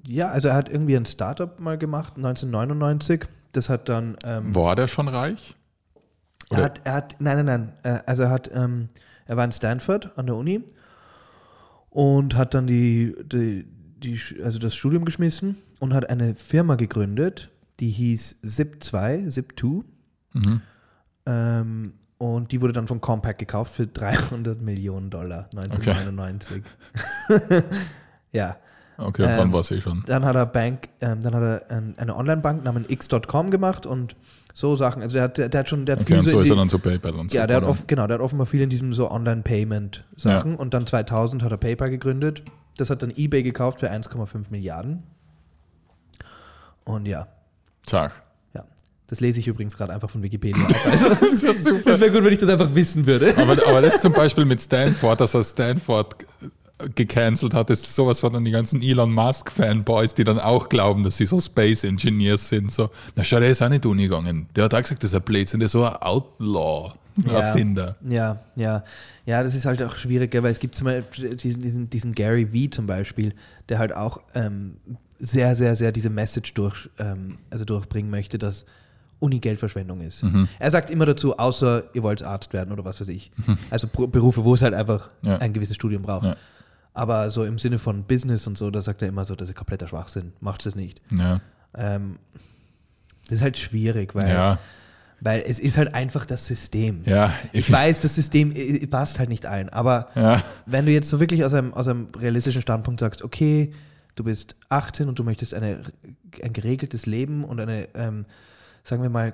Ja, 0.07 0.29
also 0.31 0.49
er 0.49 0.55
hat 0.55 0.69
irgendwie 0.69 0.97
ein 0.97 1.07
Startup 1.07 1.59
mal 1.61 1.77
gemacht, 1.79 2.15
1999. 2.17 3.27
Das 3.53 3.69
hat 3.69 3.89
dann. 3.89 4.17
Ähm, 4.25 4.55
War 4.55 4.77
der 4.77 4.89
schon 4.89 5.09
reich? 5.09 5.57
er 6.51 6.57
Oder- 6.57 6.65
hat, 6.65 6.81
er 6.85 6.93
hat, 6.95 7.17
nein, 7.21 7.45
nein, 7.45 7.47
nein. 7.47 7.73
Äh, 7.83 8.03
Also 8.07 8.25
er 8.25 8.31
hat, 8.31 8.51
ähm, 8.55 8.89
er 9.27 9.37
war 9.37 9.45
in 9.45 9.53
Stanford 9.53 10.17
an 10.19 10.27
der 10.27 10.37
Uni 10.37 10.63
und 11.91 12.37
hat 12.37 12.55
dann 12.55 12.67
die, 12.67 13.15
die, 13.25 13.67
die, 13.99 14.21
also 14.43 14.59
das 14.59 14.75
Studium 14.75 15.05
geschmissen 15.05 15.57
und 15.79 15.93
hat 15.95 16.09
eine 16.09 16.35
Firma 16.35 16.75
gegründet, 16.77 17.51
die 17.81 17.91
hieß 17.91 18.41
Zip2, 18.45 19.29
Zip2. 19.29 19.85
Mhm. 20.35 20.63
Ähm, 21.27 21.93
und 22.19 22.53
die 22.53 22.61
wurde 22.61 22.73
dann 22.73 22.87
von 22.87 23.01
Compaq 23.01 23.39
gekauft 23.39 23.73
für 23.75 23.87
300 23.87 24.61
Millionen 24.61 25.11
Dollar 25.11 25.49
1999. 25.57 26.63
ja. 28.33 28.57
Okay, 29.01 29.23
dann 29.23 29.49
Ähm, 29.49 29.53
war 29.53 29.61
es 29.61 29.71
eh 29.71 29.81
schon. 29.81 30.03
Dann 30.07 30.25
hat 30.25 30.37
er 30.37 30.47
Bank, 30.47 30.89
ähm, 31.01 31.21
dann 31.23 31.35
hat 31.35 31.43
er 31.43 31.77
ein, 31.77 31.95
eine 31.97 32.17
Online-Bank 32.17 32.65
namens 32.65 32.89
X.com 32.89 33.51
gemacht 33.51 33.87
und 33.87 34.15
so 34.53 34.77
Sachen. 34.77 35.03
Also 35.03 35.15
der 35.15 35.23
hat, 35.25 35.39
der, 35.39 35.51
hat 35.53 35.69
schon, 35.69 35.87
der 35.87 35.97
hat 35.97 36.03
Okay, 36.03 36.15
und 36.15 36.23
viel 36.23 36.31
so 36.31 36.39
in 36.39 36.45
ist 36.45 36.51
er 36.51 36.57
dann 36.57 36.69
zu 36.69 36.79
PayPal 36.79 37.15
und 37.15 37.31
so. 37.31 37.37
ja, 37.37 37.47
der 37.47 37.57
hat 37.57 37.65
oft, 37.65 37.89
genau, 37.89 38.07
der 38.07 38.17
hat 38.17 38.23
offenbar 38.23 38.47
viel 38.47 38.61
in 38.61 38.71
diesem 38.71 38.93
so 38.93 39.11
Online-Payment-Sachen 39.11 40.57
und 40.57 40.75
dann 40.75 40.87
2000 40.87 41.43
hat 41.43 41.51
er 41.51 41.57
PayPal 41.57 41.91
gegründet. 41.91 42.43
Das 42.77 42.91
hat 42.91 43.03
dann 43.03 43.11
eBay 43.15 43.43
gekauft 43.43 43.81
für 43.81 43.91
1,5 43.91 44.47
Milliarden. 44.51 45.03
Und 46.85 47.07
ja, 47.07 47.29
Zack. 47.85 48.23
ja. 48.55 48.65
Das 49.07 49.21
lese 49.21 49.39
ich 49.39 49.47
übrigens 49.49 49.77
gerade 49.77 49.93
einfach 49.93 50.11
von 50.11 50.23
Wikipedia. 50.23 50.67
Also, 50.91 51.09
das 51.11 51.43
wäre 51.43 52.01
wäre 52.01 52.11
gut, 52.11 52.25
wenn 52.25 52.33
ich 52.33 52.39
das 52.39 52.49
einfach 52.49 52.75
wissen 52.75 53.07
würde. 53.07 53.35
Aber, 53.37 53.53
aber 53.67 53.83
das 53.83 54.01
zum 54.01 54.13
Beispiel 54.13 54.45
mit 54.45 54.61
Stanford, 54.61 55.21
dass 55.21 55.35
er 55.35 55.45
Stanford 55.45 56.17
gecancelt 56.95 57.55
hat, 57.55 57.71
ist 57.71 57.95
sowas 57.95 58.21
von 58.21 58.45
die 58.45 58.51
ganzen 58.51 58.83
Elon 58.83 59.13
Musk-Fanboys, 59.13 60.15
die 60.15 60.25
dann 60.25 60.39
auch 60.39 60.69
glauben, 60.69 61.03
dass 61.03 61.17
sie 61.17 61.27
so 61.27 61.41
Space 61.41 61.85
Engineers 61.85 62.49
sind. 62.49 62.73
So, 62.73 62.91
na 63.17 63.25
schau, 63.25 63.41
der 63.41 63.51
ist 63.51 63.63
auch 63.63 63.69
nicht 63.69 63.87
Uni 63.87 64.05
gegangen. 64.05 64.49
Der 64.57 64.65
hat 64.65 64.75
auch 64.75 64.83
gesagt, 64.83 65.03
das 65.03 65.11
ist 65.13 65.17
ein 65.17 65.23
Blödsinn, 65.23 65.61
der 65.61 65.67
ist 65.67 65.73
so 65.73 65.85
ein 65.85 65.97
Outlaw-Erfinder. 65.97 67.97
Ja, 68.09 68.41
ja. 68.57 68.85
Ja, 69.27 69.43
das 69.43 69.55
ist 69.55 69.67
halt 69.67 69.83
auch 69.83 69.97
schwierig, 69.97 70.35
weil 70.43 70.51
es 70.53 70.59
gibt 70.59 70.75
zum 70.75 70.87
Beispiel 70.87 71.37
diesen, 71.37 71.63
diesen, 71.63 71.91
diesen 71.91 72.15
Gary 72.15 72.53
Vee 72.53 72.71
zum 72.71 72.87
Beispiel, 72.87 73.35
der 73.69 73.79
halt 73.79 73.93
auch 73.95 74.21
ähm, 74.35 74.77
sehr, 75.19 75.55
sehr, 75.55 75.77
sehr 75.77 75.93
diese 75.93 76.11
Message 76.11 76.55
durch, 76.55 76.89
ähm, 76.99 77.39
also 77.51 77.65
durchbringen 77.65 78.11
möchte, 78.11 78.39
dass 78.39 78.65
Uni 79.21 79.39
Geldverschwendung 79.39 80.01
ist. 80.01 80.23
Mhm. 80.23 80.49
Er 80.59 80.71
sagt 80.71 80.89
immer 80.89 81.05
dazu, 81.05 81.37
außer 81.37 81.85
ihr 81.93 82.03
wollt 82.03 82.23
Arzt 82.23 82.55
werden 82.55 82.73
oder 82.73 82.87
was 82.87 83.03
weiß 83.03 83.09
ich. 83.09 83.31
Also 83.69 83.87
Pro- 83.87 84.07
Berufe, 84.07 84.45
wo 84.45 84.55
es 84.55 84.63
halt 84.63 84.73
einfach 84.73 85.11
Ja. 85.21 85.37
ein 85.37 85.53
gewisses 85.53 85.77
Studium 85.77 86.01
braucht. 86.03 86.25
Ja. 86.25 86.37
Aber 87.01 87.31
so 87.31 87.45
im 87.45 87.57
Sinne 87.57 87.79
von 87.79 88.05
Business 88.05 88.47
und 88.47 88.59
so, 88.59 88.71
da 88.71 88.83
sagt 88.83 89.01
er 89.01 89.09
immer 89.09 89.25
so, 89.25 89.35
das 89.35 89.49
ist 89.49 89.55
kompletter 89.55 89.89
Schwachsinn. 89.89 90.35
Macht 90.41 90.67
es 90.67 90.75
nicht. 90.75 91.01
Ja, 91.11 91.41
Ähm, 91.75 92.19
das 93.27 93.37
ist 93.37 93.43
halt 93.43 93.57
schwierig, 93.57 94.15
weil, 94.15 94.29
ja, 94.29 94.59
weil 95.21 95.43
es 95.47 95.59
ist 95.61 95.79
halt 95.79 95.95
einfach 95.95 96.27
das 96.27 96.47
System. 96.47 97.01
ja. 97.07 97.33
Ich 97.53 97.73
weiß, 97.73 98.01
das 98.03 98.17
System 98.17 98.53
äh, 98.55 98.87
passt 98.87 99.19
halt 99.19 99.31
nicht 99.31 99.47
allen, 99.47 99.71
aber 99.71 100.09
ja, 100.15 100.43
wenn 100.67 100.85
du 100.85 100.93
jetzt 100.93 101.09
so 101.09 101.21
wirklich 101.21 101.43
aus 101.43 101.55
einem, 101.55 101.73
aus 101.73 101.89
einem 101.89 102.09
realistischen 102.19 102.61
Standpunkt 102.61 103.01
sagst, 103.01 103.23
okay, 103.23 103.73
du 104.15 104.25
bist 104.25 104.57
18 104.69 105.09
und 105.09 105.19
du 105.19 105.25
möchtest 105.25 105.55
eine, 105.55 105.83
ein 106.43 106.53
geregeltes 106.53 107.07
Leben 107.07 107.45
und 107.45 107.61
eine, 107.61 107.89
ähm, 107.95 108.27
sagen 108.85 109.03
wir 109.03 109.09
mal, 109.09 109.33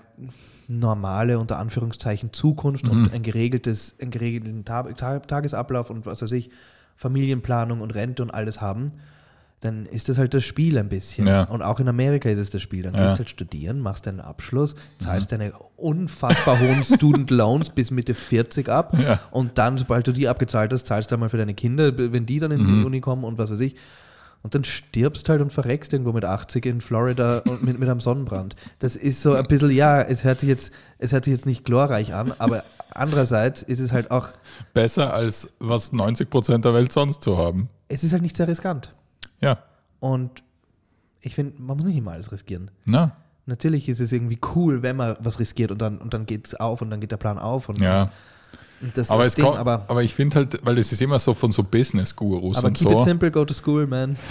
normale, 0.68 1.38
unter 1.40 1.58
Anführungszeichen, 1.58 2.32
Zukunft 2.32 2.88
und 2.88 3.12
ein 3.12 3.24
geregeltes, 3.24 3.96
einen 4.00 4.12
geregelten 4.12 4.64
Ta 4.64 4.84
Ta 4.92 5.18
Tagesablauf 5.18 5.90
und 5.90 6.06
was 6.06 6.22
weiß 6.22 6.30
ich, 6.32 6.50
Familienplanung 6.96 7.80
und 7.80 7.94
Rente 7.94 8.22
und 8.22 8.30
alles 8.30 8.60
haben, 8.60 8.92
dann 9.60 9.86
ist 9.86 10.08
das 10.08 10.18
halt 10.18 10.34
das 10.34 10.44
Spiel 10.44 10.76
ein 10.78 10.88
bisschen. 10.88 11.26
Ja. 11.26 11.44
Und 11.44 11.62
auch 11.62 11.80
in 11.80 11.88
Amerika 11.88 12.28
ist 12.28 12.38
es 12.38 12.50
das 12.50 12.60
Spiel. 12.62 12.82
Dann 12.82 12.94
Ja. 12.94 13.02
gehst 13.02 13.14
du 13.14 13.18
halt 13.18 13.30
studieren, 13.30 13.80
machst 13.80 14.06
deinen 14.06 14.20
Abschluss, 14.20 14.76
zahlst 14.98 15.32
deine 15.32 15.52
unfassbar 15.76 16.60
hohen 16.60 16.84
Student 16.84 17.30
Loans 17.30 17.70
bis 17.70 17.90
Mitte 17.90 18.14
40 18.14 18.68
ab 18.68 18.96
Ja. 18.98 19.18
und 19.30 19.56
dann, 19.58 19.78
sobald 19.78 20.06
du 20.06 20.12
die 20.12 20.28
abgezahlt 20.28 20.72
hast, 20.72 20.86
zahlst 20.86 21.10
du 21.10 21.14
einmal 21.16 21.30
für 21.30 21.38
deine 21.38 21.54
Kinder, 21.54 21.92
wenn 21.96 22.26
die 22.26 22.38
dann 22.38 22.50
in 22.50 22.62
Mhm. 22.62 22.66
die 22.80 22.84
Uni 22.84 23.00
kommen 23.00 23.24
und 23.24 23.38
was 23.38 23.50
weiß 23.50 23.60
ich. 23.60 23.76
Und 24.46 24.54
dann 24.54 24.62
stirbst 24.62 25.28
halt 25.28 25.40
und 25.40 25.52
verreckst 25.52 25.92
irgendwo 25.92 26.12
mit 26.12 26.24
80 26.24 26.64
in 26.66 26.80
Florida 26.80 27.38
und 27.48 27.64
mit, 27.64 27.80
mit 27.80 27.88
einem 27.88 27.98
Sonnenbrand. 27.98 28.54
Das 28.78 28.94
ist 28.94 29.20
so 29.20 29.34
ein 29.34 29.44
bisschen, 29.48 29.72
ja, 29.72 30.00
es 30.00 30.22
hört 30.22 30.38
sich 30.38 30.48
jetzt, 30.48 30.70
es 30.98 31.10
hört 31.10 31.24
sich 31.24 31.32
jetzt 31.32 31.46
nicht 31.46 31.64
glorreich 31.64 32.14
an, 32.14 32.32
aber 32.38 32.62
andererseits 32.94 33.64
ist 33.64 33.80
es 33.80 33.90
halt 33.90 34.12
auch, 34.12 34.28
besser 34.72 35.12
als 35.12 35.50
was 35.58 35.92
90 35.92 36.30
Prozent 36.30 36.64
der 36.64 36.74
Welt 36.74 36.92
sonst 36.92 37.24
zu 37.24 37.36
haben. 37.36 37.68
es 37.88 38.04
ist 38.04 38.12
halt 38.12 38.22
nicht 38.22 38.36
sehr 38.36 38.46
riskant. 38.46 38.94
Ja, 39.40 39.58
Und 39.98 40.44
ich 41.22 41.34
finde, 41.34 41.60
man 41.60 41.76
muss 41.76 41.86
nicht 41.86 41.96
immer 41.96 42.12
alles 42.12 42.30
riskieren. 42.30 42.70
na, 42.84 43.16
Natürlich 43.46 43.88
ist 43.88 43.98
es 43.98 44.12
irgendwie 44.12 44.38
cool, 44.54 44.82
wenn 44.82 44.94
man 44.94 45.16
was 45.18 45.40
riskiert 45.40 45.72
und 45.72 45.82
dann, 45.82 45.98
und 45.98 46.14
dann 46.14 46.24
geht 46.26 46.46
es 46.46 46.54
auf 46.54 46.82
und 46.82 46.90
dann 46.90 47.00
geht 47.00 47.10
der 47.10 47.16
Plan 47.16 47.38
auf. 47.40 47.68
Und, 47.68 47.80
Ja. 47.80 48.02
und 48.04 48.10
das 48.94 49.10
Aber, 49.10 49.24
das 49.24 49.34
Ding, 49.34 49.44
kommt, 49.44 49.58
aber, 49.58 49.84
aber, 49.88 50.02
ich 50.02 50.14
finde 50.14 50.36
halt, 50.36 50.60
weil 50.62 50.76
es 50.78 50.92
ist 50.92 51.00
immer 51.00 51.18
so 51.18 51.34
von 51.34 51.50
so 51.52 51.62
Business-Gurus 51.62 52.58
aber 52.58 52.68
und 52.68 52.74
keep 52.76 52.88
so. 52.88 52.94
it 52.94 53.00
simple, 53.00 53.30
go 53.30 53.44
to 53.44 53.54
school, 53.54 53.86
man. 53.86 54.16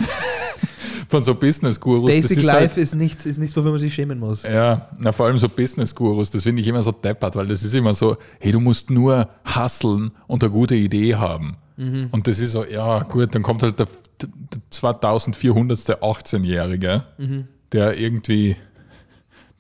Von 1.08 1.22
so 1.22 1.36
Business-Gurus. 1.36 2.08
das 2.08 2.16
Basic 2.16 2.38
ist 2.40 2.44
Life 2.46 2.60
halt, 2.60 2.78
ist, 2.78 2.96
nichts, 2.96 3.26
ist 3.28 3.38
nichts, 3.38 3.56
wofür 3.56 3.70
man 3.72 3.80
sich 3.80 3.94
schämen 3.94 4.18
muss. 4.18 4.42
Ja, 4.42 4.90
na, 4.98 5.12
vor 5.12 5.28
allem 5.28 5.38
so 5.38 5.48
Business-Gurus, 5.48 6.32
das 6.32 6.44
finde 6.44 6.64
ich 6.64 6.68
immer 6.68 6.82
so 6.82 6.92
deppert, 6.92 7.36
weil 7.36 7.46
das 7.46 7.64
ist 7.64 7.76
immer 7.76 7.94
so, 7.94 8.18
hey, 8.40 8.52
du 8.52 8.60
musst 8.60 8.90
nur 8.90 9.30
hustlen 9.46 10.12
und 10.26 10.44
eine 10.44 10.52
gute 10.52 10.74
Idee 10.76 11.16
haben. 11.16 11.58
Mhm. 11.78 12.08
Und 12.12 12.28
das 12.28 12.40
ist 12.40 12.54
so, 12.54 12.66
ja, 12.66 13.04
gut, 13.04 13.36
dann 13.36 13.44
kommt 13.44 13.62
halt 13.62 13.78
der, 13.78 13.88
der 14.22 14.30
2400. 14.72 16.02
18-Jährige, 16.02 17.04
Mhm. 17.18 17.48
der 17.72 17.98
irgendwie 18.00 18.56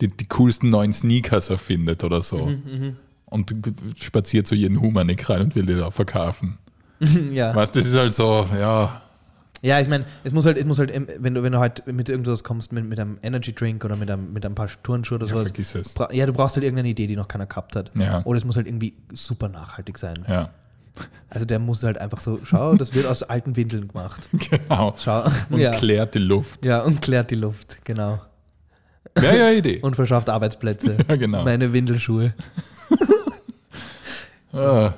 die, 0.01 0.07
die 0.07 0.25
coolsten 0.25 0.69
neuen 0.69 0.93
Sneakers 0.93 1.49
erfindet 1.49 2.03
oder 2.03 2.21
so. 2.21 2.47
Mhm, 2.47 2.97
Und 3.35 3.53
spaziert 4.01 4.47
zu 4.47 4.55
jedem 4.55 4.81
Humanik 4.81 5.29
rein 5.29 5.41
und 5.41 5.55
will 5.55 5.65
die 5.65 5.75
da 5.75 5.91
verkaufen. 5.91 6.57
ja. 7.31 7.53
Weißt 7.53 7.75
das 7.75 7.85
ist 7.85 7.95
halt 7.95 8.13
so, 8.13 8.47
ja, 8.57 9.01
Ja, 9.61 9.79
ich 9.79 9.89
meine, 9.89 10.05
es 10.23 10.31
muss 10.31 10.45
halt, 10.45 10.57
es 10.57 10.65
muss 10.65 10.79
halt, 10.79 10.93
ähm, 10.95 11.07
wenn 11.19 11.33
du, 11.33 11.43
wenn 11.43 11.51
du 11.51 11.59
halt 11.59 11.85
mit 11.87 12.07
irgendwas 12.07 12.43
kommst, 12.43 12.71
mit, 12.71 12.85
mit 12.85 12.99
einem 12.99 13.17
Energy 13.21 13.53
Drink 13.53 13.83
oder 13.83 13.95
mit 13.95 14.09
einem, 14.09 14.31
mit 14.31 14.45
ein 14.45 14.55
paar 14.55 14.69
Turnschuhe 14.83 15.17
oder 15.17 15.27
ja 15.27 15.33
sowas, 15.33 15.49
vergiss 15.49 15.75
es. 15.75 15.95
ja, 16.11 16.25
du 16.25 16.33
brauchst 16.33 16.55
halt 16.55 16.63
irgendeine 16.63 16.89
Idee, 16.89 17.07
die 17.07 17.15
noch 17.15 17.27
keiner 17.27 17.45
gehabt 17.45 17.75
hat. 17.75 17.91
Ja. 17.99 18.23
Oder 18.25 18.37
es 18.37 18.45
muss 18.45 18.55
halt 18.55 18.67
irgendwie 18.67 18.93
super 19.11 19.49
nachhaltig 19.49 19.97
sein. 19.97 20.15
Ja, 20.27 20.49
Also 21.29 21.45
der 21.45 21.59
muss 21.59 21.83
halt 21.83 21.97
einfach 21.97 22.19
so, 22.21 22.39
schau, 22.45 22.75
das 22.75 22.93
wird 22.93 23.05
aus 23.05 23.23
alten 23.23 23.55
Windeln 23.55 23.87
gemacht. 23.89 24.29
genau. 24.49 24.95
Schau. 24.97 25.23
Und 25.49 25.59
ja. 25.59 25.71
klärt 25.71 26.15
die 26.15 26.19
Luft. 26.19 26.63
ja, 26.63 26.81
und 26.83 27.01
klärt 27.01 27.31
die 27.31 27.35
Luft, 27.35 27.79
genau. 27.83 28.21
Wäre 29.15 29.37
ja 29.37 29.51
Idee. 29.51 29.79
Und 29.81 29.95
verschafft 29.95 30.29
Arbeitsplätze. 30.29 30.97
Ja, 31.07 31.15
genau. 31.15 31.43
Meine 31.43 31.71
Windelschuhe. 31.73 32.33
Ah, 34.55 34.93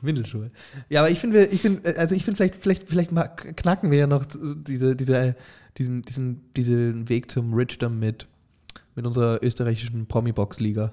Windelschuhe. 0.00 0.50
Ja, 0.88 1.00
aber 1.00 1.10
ich 1.10 1.18
finde, 1.18 1.44
ich 1.46 1.60
finde, 1.60 1.96
also 1.98 2.14
ich 2.14 2.24
finde, 2.24 2.36
vielleicht, 2.36 2.56
vielleicht, 2.56 2.88
vielleicht 2.88 3.12
mal 3.12 3.26
knacken 3.28 3.90
wir 3.90 3.98
ja 3.98 4.06
noch 4.06 4.24
diese, 4.26 4.94
diese, 4.94 5.34
diesen, 5.76 6.02
diesen, 6.02 6.52
diesen 6.54 7.08
Weg 7.08 7.30
zum 7.30 7.52
Richdom 7.54 7.98
mit, 7.98 8.26
mit 8.94 9.06
unserer 9.06 9.42
österreichischen 9.42 10.06
Promi-Box-Liga. 10.06 10.92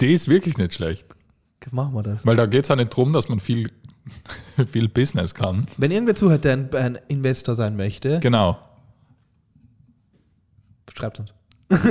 die 0.00 0.12
ist 0.12 0.28
wirklich 0.28 0.56
nicht 0.58 0.72
schlecht. 0.74 1.06
Machen 1.70 1.94
wir 1.94 2.02
das. 2.02 2.24
Weil 2.26 2.36
da 2.36 2.46
geht 2.46 2.64
es 2.64 2.70
auch 2.70 2.76
nicht 2.76 2.92
darum, 2.92 3.12
dass 3.12 3.28
man 3.28 3.40
viel, 3.40 3.70
viel 4.70 4.88
Business 4.88 5.34
kann. 5.34 5.62
Wenn 5.78 5.90
irgendwer 5.90 6.14
zuhört, 6.14 6.44
der 6.44 6.52
ein, 6.52 6.74
ein 6.74 6.98
Investor 7.08 7.56
sein 7.56 7.74
möchte, 7.74 8.20
Genau. 8.20 8.58
schreibt 10.94 11.20
uns. 11.20 11.34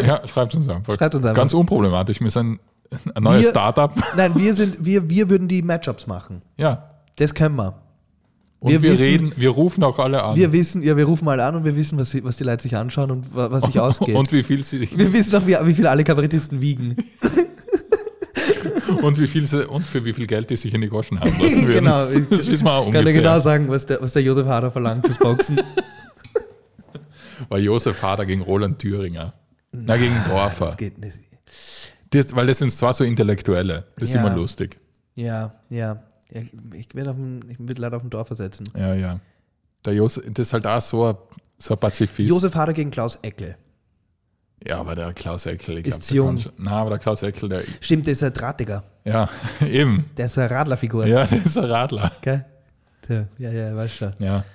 Ja, 0.06 0.26
schreibt 0.28 0.56
uns 0.56 0.70
einfach. 0.70 0.96
Schreibt 0.98 1.16
uns 1.16 1.26
einfach. 1.26 1.36
Ganz 1.36 1.54
unproblematisch. 1.54 2.22
Wir 2.22 2.30
sind 2.30 2.60
ein 3.16 3.24
neues 3.24 3.44
Wir- 3.46 3.50
Startup. 3.52 3.92
Nein, 4.18 4.34
wir 4.36 4.54
sind, 4.56 4.78
wir, 4.84 5.10
wir 5.10 5.30
würden 5.30 5.48
die 5.48 5.62
Matchups 5.62 6.08
machen. 6.08 6.42
Ja. 6.58 6.90
Das 7.18 7.34
können 7.34 7.56
wir. 7.56 7.80
Und 8.60 8.72
Wir 8.72 8.82
wir, 8.82 8.92
wissen- 8.94 9.04
reden, 9.04 9.34
wir 9.36 9.50
rufen 9.50 9.84
auch 9.84 10.00
alle 10.00 10.24
an. 10.24 10.36
Wir 10.38 10.52
wissen, 10.54 10.84
ja, 10.84 10.96
wir 10.96 11.04
rufen 11.06 11.26
mal 11.26 11.40
an 11.42 11.56
und 11.56 11.66
wir 11.66 11.76
wissen, 11.76 11.98
was, 12.00 12.12
sie, 12.12 12.24
was 12.24 12.38
die 12.38 12.44
Leute 12.46 12.64
sich 12.64 12.76
anschauen 12.78 13.12
und 13.12 13.36
wa- 13.36 13.52
was 13.52 13.66
sich 13.66 13.78
ausgeht. 13.80 14.16
und 14.16 14.32
wie 14.32 14.42
viel 14.44 14.64
sie 14.64 14.90
wir 14.96 15.12
wissen 15.14 15.36
auch, 15.36 15.46
wie, 15.46 15.56
wie 15.64 15.74
viel 15.74 15.86
alle 15.88 16.04
Kabarettisten 16.06 16.62
wiegen. 16.62 16.96
und 19.02 19.20
wie 19.20 19.28
viel 19.28 19.46
sie 19.48 19.68
und 19.68 19.84
für 19.86 20.06
wie 20.06 20.14
viel 20.14 20.28
Geld 20.28 20.50
die 20.50 20.56
sich 20.56 20.74
in 20.74 20.80
die 20.82 20.88
Goschen 20.88 21.20
haben 21.20 21.30
lassen 21.30 21.42
würden. 21.68 21.84
Genau. 21.86 22.06
Das 22.30 22.48
wissen 22.48 22.64
wir 22.66 22.72
auch 22.74 22.84
Kann 22.86 22.94
dir 22.94 23.00
ungefähr. 23.00 23.22
genau 23.22 23.40
sagen, 23.40 23.68
was 23.70 23.86
der, 23.86 24.02
was 24.02 24.14
der 24.14 24.22
Josef 24.24 24.48
Hader 24.48 24.72
verlangt 24.72 25.06
fürs 25.06 25.20
Boxen. 25.20 25.60
War 27.50 27.60
Josef 27.60 28.02
Hader 28.02 28.26
gegen 28.26 28.42
Roland 28.44 28.80
Thüringer. 28.80 29.34
Na, 29.74 29.98
gegen 29.98 30.16
Dorfer. 30.30 30.68
Das 30.68 30.78
geht 30.78 30.98
nicht. 31.00 31.18
Das, 32.14 32.36
weil 32.36 32.48
das 32.48 32.60
sind 32.60 32.72
zwar 32.72 32.94
so 32.94 33.04
Intellektuelle. 33.04 33.86
Das 33.96 34.10
ist 34.10 34.16
Ja. 34.16 34.22
immer 34.26 34.36
lustig. 34.36 34.80
Ja, 35.16 35.54
ja. 35.70 36.04
Ich 36.30 36.96
werde 36.96 37.16
ich 37.50 37.60
werde 37.60 37.82
leider 37.82 37.98
auf 37.98 38.02
dem 38.04 38.10
Dorf 38.10 38.28
versetzen. 38.28 38.68
Ja, 38.76 38.94
ja. 38.96 39.20
Der 39.86 39.94
Josef, 39.94 40.24
das 40.28 40.48
ist 40.48 40.54
halt 40.54 40.66
auch 40.66 40.82
so 40.82 41.06
ein, 41.06 41.16
so 41.58 41.74
ein 41.76 41.80
Pazifist. 41.80 42.30
Josef 42.30 42.56
Hader 42.56 42.74
gegen 42.74 42.90
Klaus 42.92 43.18
Eckel. 43.22 43.56
Ja, 44.66 44.80
aber 44.80 44.96
der 44.96 45.14
Klaus 45.14 45.46
Eckel, 45.46 45.78
ich 45.80 45.88
Ist 45.88 46.08
glaub, 46.08 46.16
jung. 46.16 46.38
schon- 46.40 46.54
Na, 46.58 46.72
aber 46.72 46.92
der 46.92 47.00
Klaus 47.00 47.22
Eckel, 47.22 47.50
der, 47.50 47.64
Stimmt, 47.82 48.06
der 48.08 48.14
ist 48.14 48.24
ein 48.24 48.34
Drahtiger. 48.34 48.84
ja, 49.04 49.30
eben. 49.62 50.06
Der 50.18 50.28
ist 50.28 50.38
eine 50.38 50.50
Radlerfigur. 50.50 51.06
Ja, 51.06 51.26
der 51.26 51.44
ist 51.46 51.58
ein 51.58 51.66
Radler. 51.66 52.12
Gell? 52.22 52.46
Der, 53.10 53.28
ja, 53.38 53.52
ja, 53.52 53.76
weißt 53.76 53.94
schon. 53.96 54.12
Ja. 54.20 54.46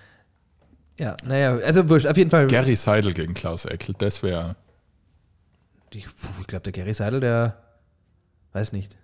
Ja, 0.99 1.17
naja, 1.25 1.57
also 1.59 1.89
wurscht, 1.89 2.07
auf 2.07 2.17
jeden 2.17 2.31
Fall. 2.31 2.47
Gary 2.49 2.75
Seidel 2.75 3.13
gegen 3.13 3.35
Klaus 3.35 3.67
Eckel, 3.67 3.95
das 3.99 4.23
wäre. 4.23 4.57
Ich, 5.95 6.07
ich 6.41 6.47
glaube, 6.47 6.63
der 6.63 6.73
Gary 6.73 6.95
Seidel, 6.95 7.21
der 7.21 7.57
weiß 8.53 8.73
nicht. 8.73 8.99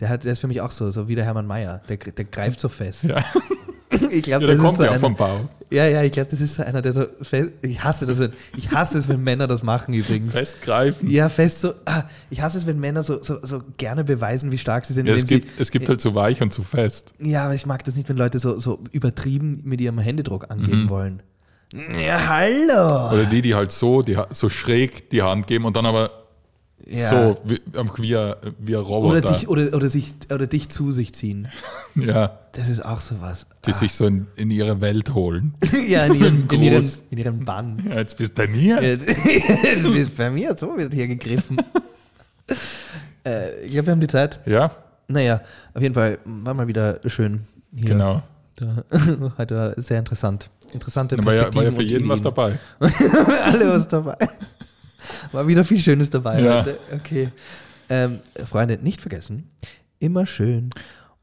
Der, 0.00 0.08
hat, 0.08 0.24
der 0.24 0.32
ist 0.32 0.40
für 0.40 0.48
mich 0.48 0.60
auch 0.60 0.70
so, 0.70 0.90
so 0.90 1.08
wie 1.08 1.14
der 1.14 1.24
Hermann 1.24 1.46
Mayer. 1.46 1.82
Der, 1.88 1.96
der 1.96 2.24
greift 2.24 2.60
so 2.60 2.68
fest. 2.68 3.04
Ja, 3.04 3.22
Ich 4.10 4.22
glaube, 4.22 4.44
ja 4.44 4.46
der 4.48 4.56
das 4.56 4.58
kommt 4.58 4.72
ist 4.72 4.78
so 4.78 4.84
ja 4.84 4.90
einer, 4.90 5.00
vom 5.00 5.16
Bau. 5.16 5.48
Ja, 5.70 5.86
ja, 5.86 6.02
ich 6.02 6.12
glaube, 6.12 6.30
das 6.30 6.40
ist 6.40 6.54
so 6.54 6.62
einer, 6.62 6.82
der 6.82 6.92
so 6.92 7.04
fest. 7.22 7.52
Ich 7.62 7.82
hasse 7.82 8.06
das, 8.06 8.18
wenn, 8.18 8.32
ich 8.56 8.70
hasse 8.70 8.98
es, 8.98 9.08
wenn 9.08 9.22
Männer 9.22 9.46
das 9.46 9.62
machen 9.62 9.94
übrigens. 9.94 10.32
Festgreifen. 10.32 11.10
Ja, 11.10 11.28
fest 11.28 11.60
so. 11.60 11.74
Ah, 11.84 12.04
ich 12.30 12.40
hasse 12.40 12.58
es, 12.58 12.66
wenn 12.66 12.78
Männer 12.78 13.02
so, 13.02 13.22
so, 13.22 13.38
so 13.42 13.62
gerne 13.76 14.04
beweisen, 14.04 14.50
wie 14.52 14.58
stark 14.58 14.86
sie 14.86 14.94
sind. 14.94 15.06
Ja, 15.06 15.14
es, 15.14 15.26
gibt, 15.26 15.60
es 15.60 15.70
gibt 15.70 15.88
halt 15.88 16.00
zu 16.00 16.14
weich 16.14 16.42
und 16.42 16.52
zu 16.52 16.62
fest. 16.62 17.14
sie, 17.18 17.30
ja, 17.30 17.44
aber 17.44 17.54
ich 17.54 17.66
mag 17.66 17.84
das 17.84 17.96
nicht, 17.96 18.08
wenn 18.08 18.16
Leute 18.16 18.38
so, 18.38 18.58
so 18.58 18.80
übertrieben 18.92 19.60
mit 19.64 19.80
ihrem 19.80 19.98
Händedruck 19.98 20.50
angeben 20.50 20.88
wollen. 20.88 21.22
Ja, 21.72 22.28
hallo! 22.28 23.12
Oder 23.14 23.24
die, 23.24 23.40
die 23.42 23.54
halt 23.54 23.72
so, 23.72 24.02
die, 24.02 24.18
so 24.30 24.48
schräg 24.50 25.08
die 25.10 25.22
Hand 25.22 25.46
geben 25.46 25.64
und 25.64 25.74
dann 25.76 25.86
aber 25.86 26.10
Ja. 26.86 27.08
so 27.08 27.40
wie, 27.46 27.60
wie, 27.72 28.16
ein, 28.16 28.34
wie 28.58 28.76
ein 28.76 28.82
Oder 28.82 28.88
Roboter. 28.88 29.32
dich, 29.32 29.48
oder, 29.48 29.72
oder, 29.74 29.88
sich, 29.88 30.14
oder 30.30 30.46
dich 30.46 30.68
zu 30.68 30.92
sich 30.92 31.14
ziehen. 31.14 31.48
ja, 31.94 32.38
Das 32.52 32.68
ist 32.68 32.84
auch 32.84 33.00
sowas. 33.00 33.46
die 33.66 33.72
sich 33.72 33.94
so 33.94 34.04
in, 34.06 34.26
in 34.36 34.50
ihre 34.50 34.80
Welt 34.82 35.14
holen. 35.14 35.54
ja, 35.88 36.04
in 36.04 36.14
ihrem, 36.14 36.48
in 36.50 36.72
Groß. 36.72 37.04
in 37.10 37.18
ihrem 37.18 37.44
Bann. 37.44 37.82
Ja, 37.88 37.96
jetzt 37.96 38.18
bist 38.18 38.36
du 38.36 38.42
bei 38.42 38.48
mir. 38.48 38.82
Jetzt 38.82 39.08
du 39.82 39.92
bist 39.92 40.14
bei 40.14 40.30
mir, 40.30 40.54
so 40.58 40.76
wird 40.76 40.92
hier 40.92 41.08
gegriffen. 41.08 41.56
äh, 43.26 43.64
ich 43.64 43.72
glaube, 43.72 43.86
wir 43.86 43.92
haben 43.92 44.00
die 44.00 44.08
Zeit. 44.08 44.40
Ja, 44.44 44.70
Naja, 45.08 45.40
auf 45.72 45.80
jeden 45.80 45.94
Fall 45.94 46.18
war 46.26 46.52
mal 46.52 46.66
wieder 46.68 47.00
schön 47.06 47.44
hier. 47.74 47.86
genau. 47.86 48.22
Da, 48.56 48.84
heute 49.38 49.56
war 49.56 49.80
sehr 49.80 49.98
interessant. 49.98 50.50
Interessante 50.72 51.16
War 51.24 51.34
ja, 51.34 51.54
war 51.54 51.64
ja 51.64 51.72
für 51.72 51.82
jeden 51.82 52.08
was 52.08 52.22
dabei. 52.22 52.58
Alle 52.80 53.68
was 53.70 53.86
dabei. 53.88 54.16
War 55.32 55.46
wieder 55.46 55.64
viel 55.64 55.78
Schönes 55.78 56.10
dabei 56.10 56.40
Ja. 56.40 56.60
heute. 56.60 56.78
Okay. 56.94 57.30
Ähm, 57.88 58.20
Freunde, 58.46 58.78
nicht 58.82 59.00
vergessen, 59.00 59.50
immer 59.98 60.24
schön 60.26 60.70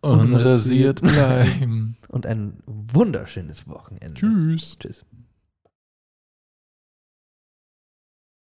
Unrasiert 0.02 1.02
bleiben. 1.02 1.98
und 2.10 2.26
ein 2.26 2.62
wunderschönes 2.66 3.68
Wochenende. 3.68 4.14
Tschüss. 4.14 4.78
Tschüss. 4.80 5.04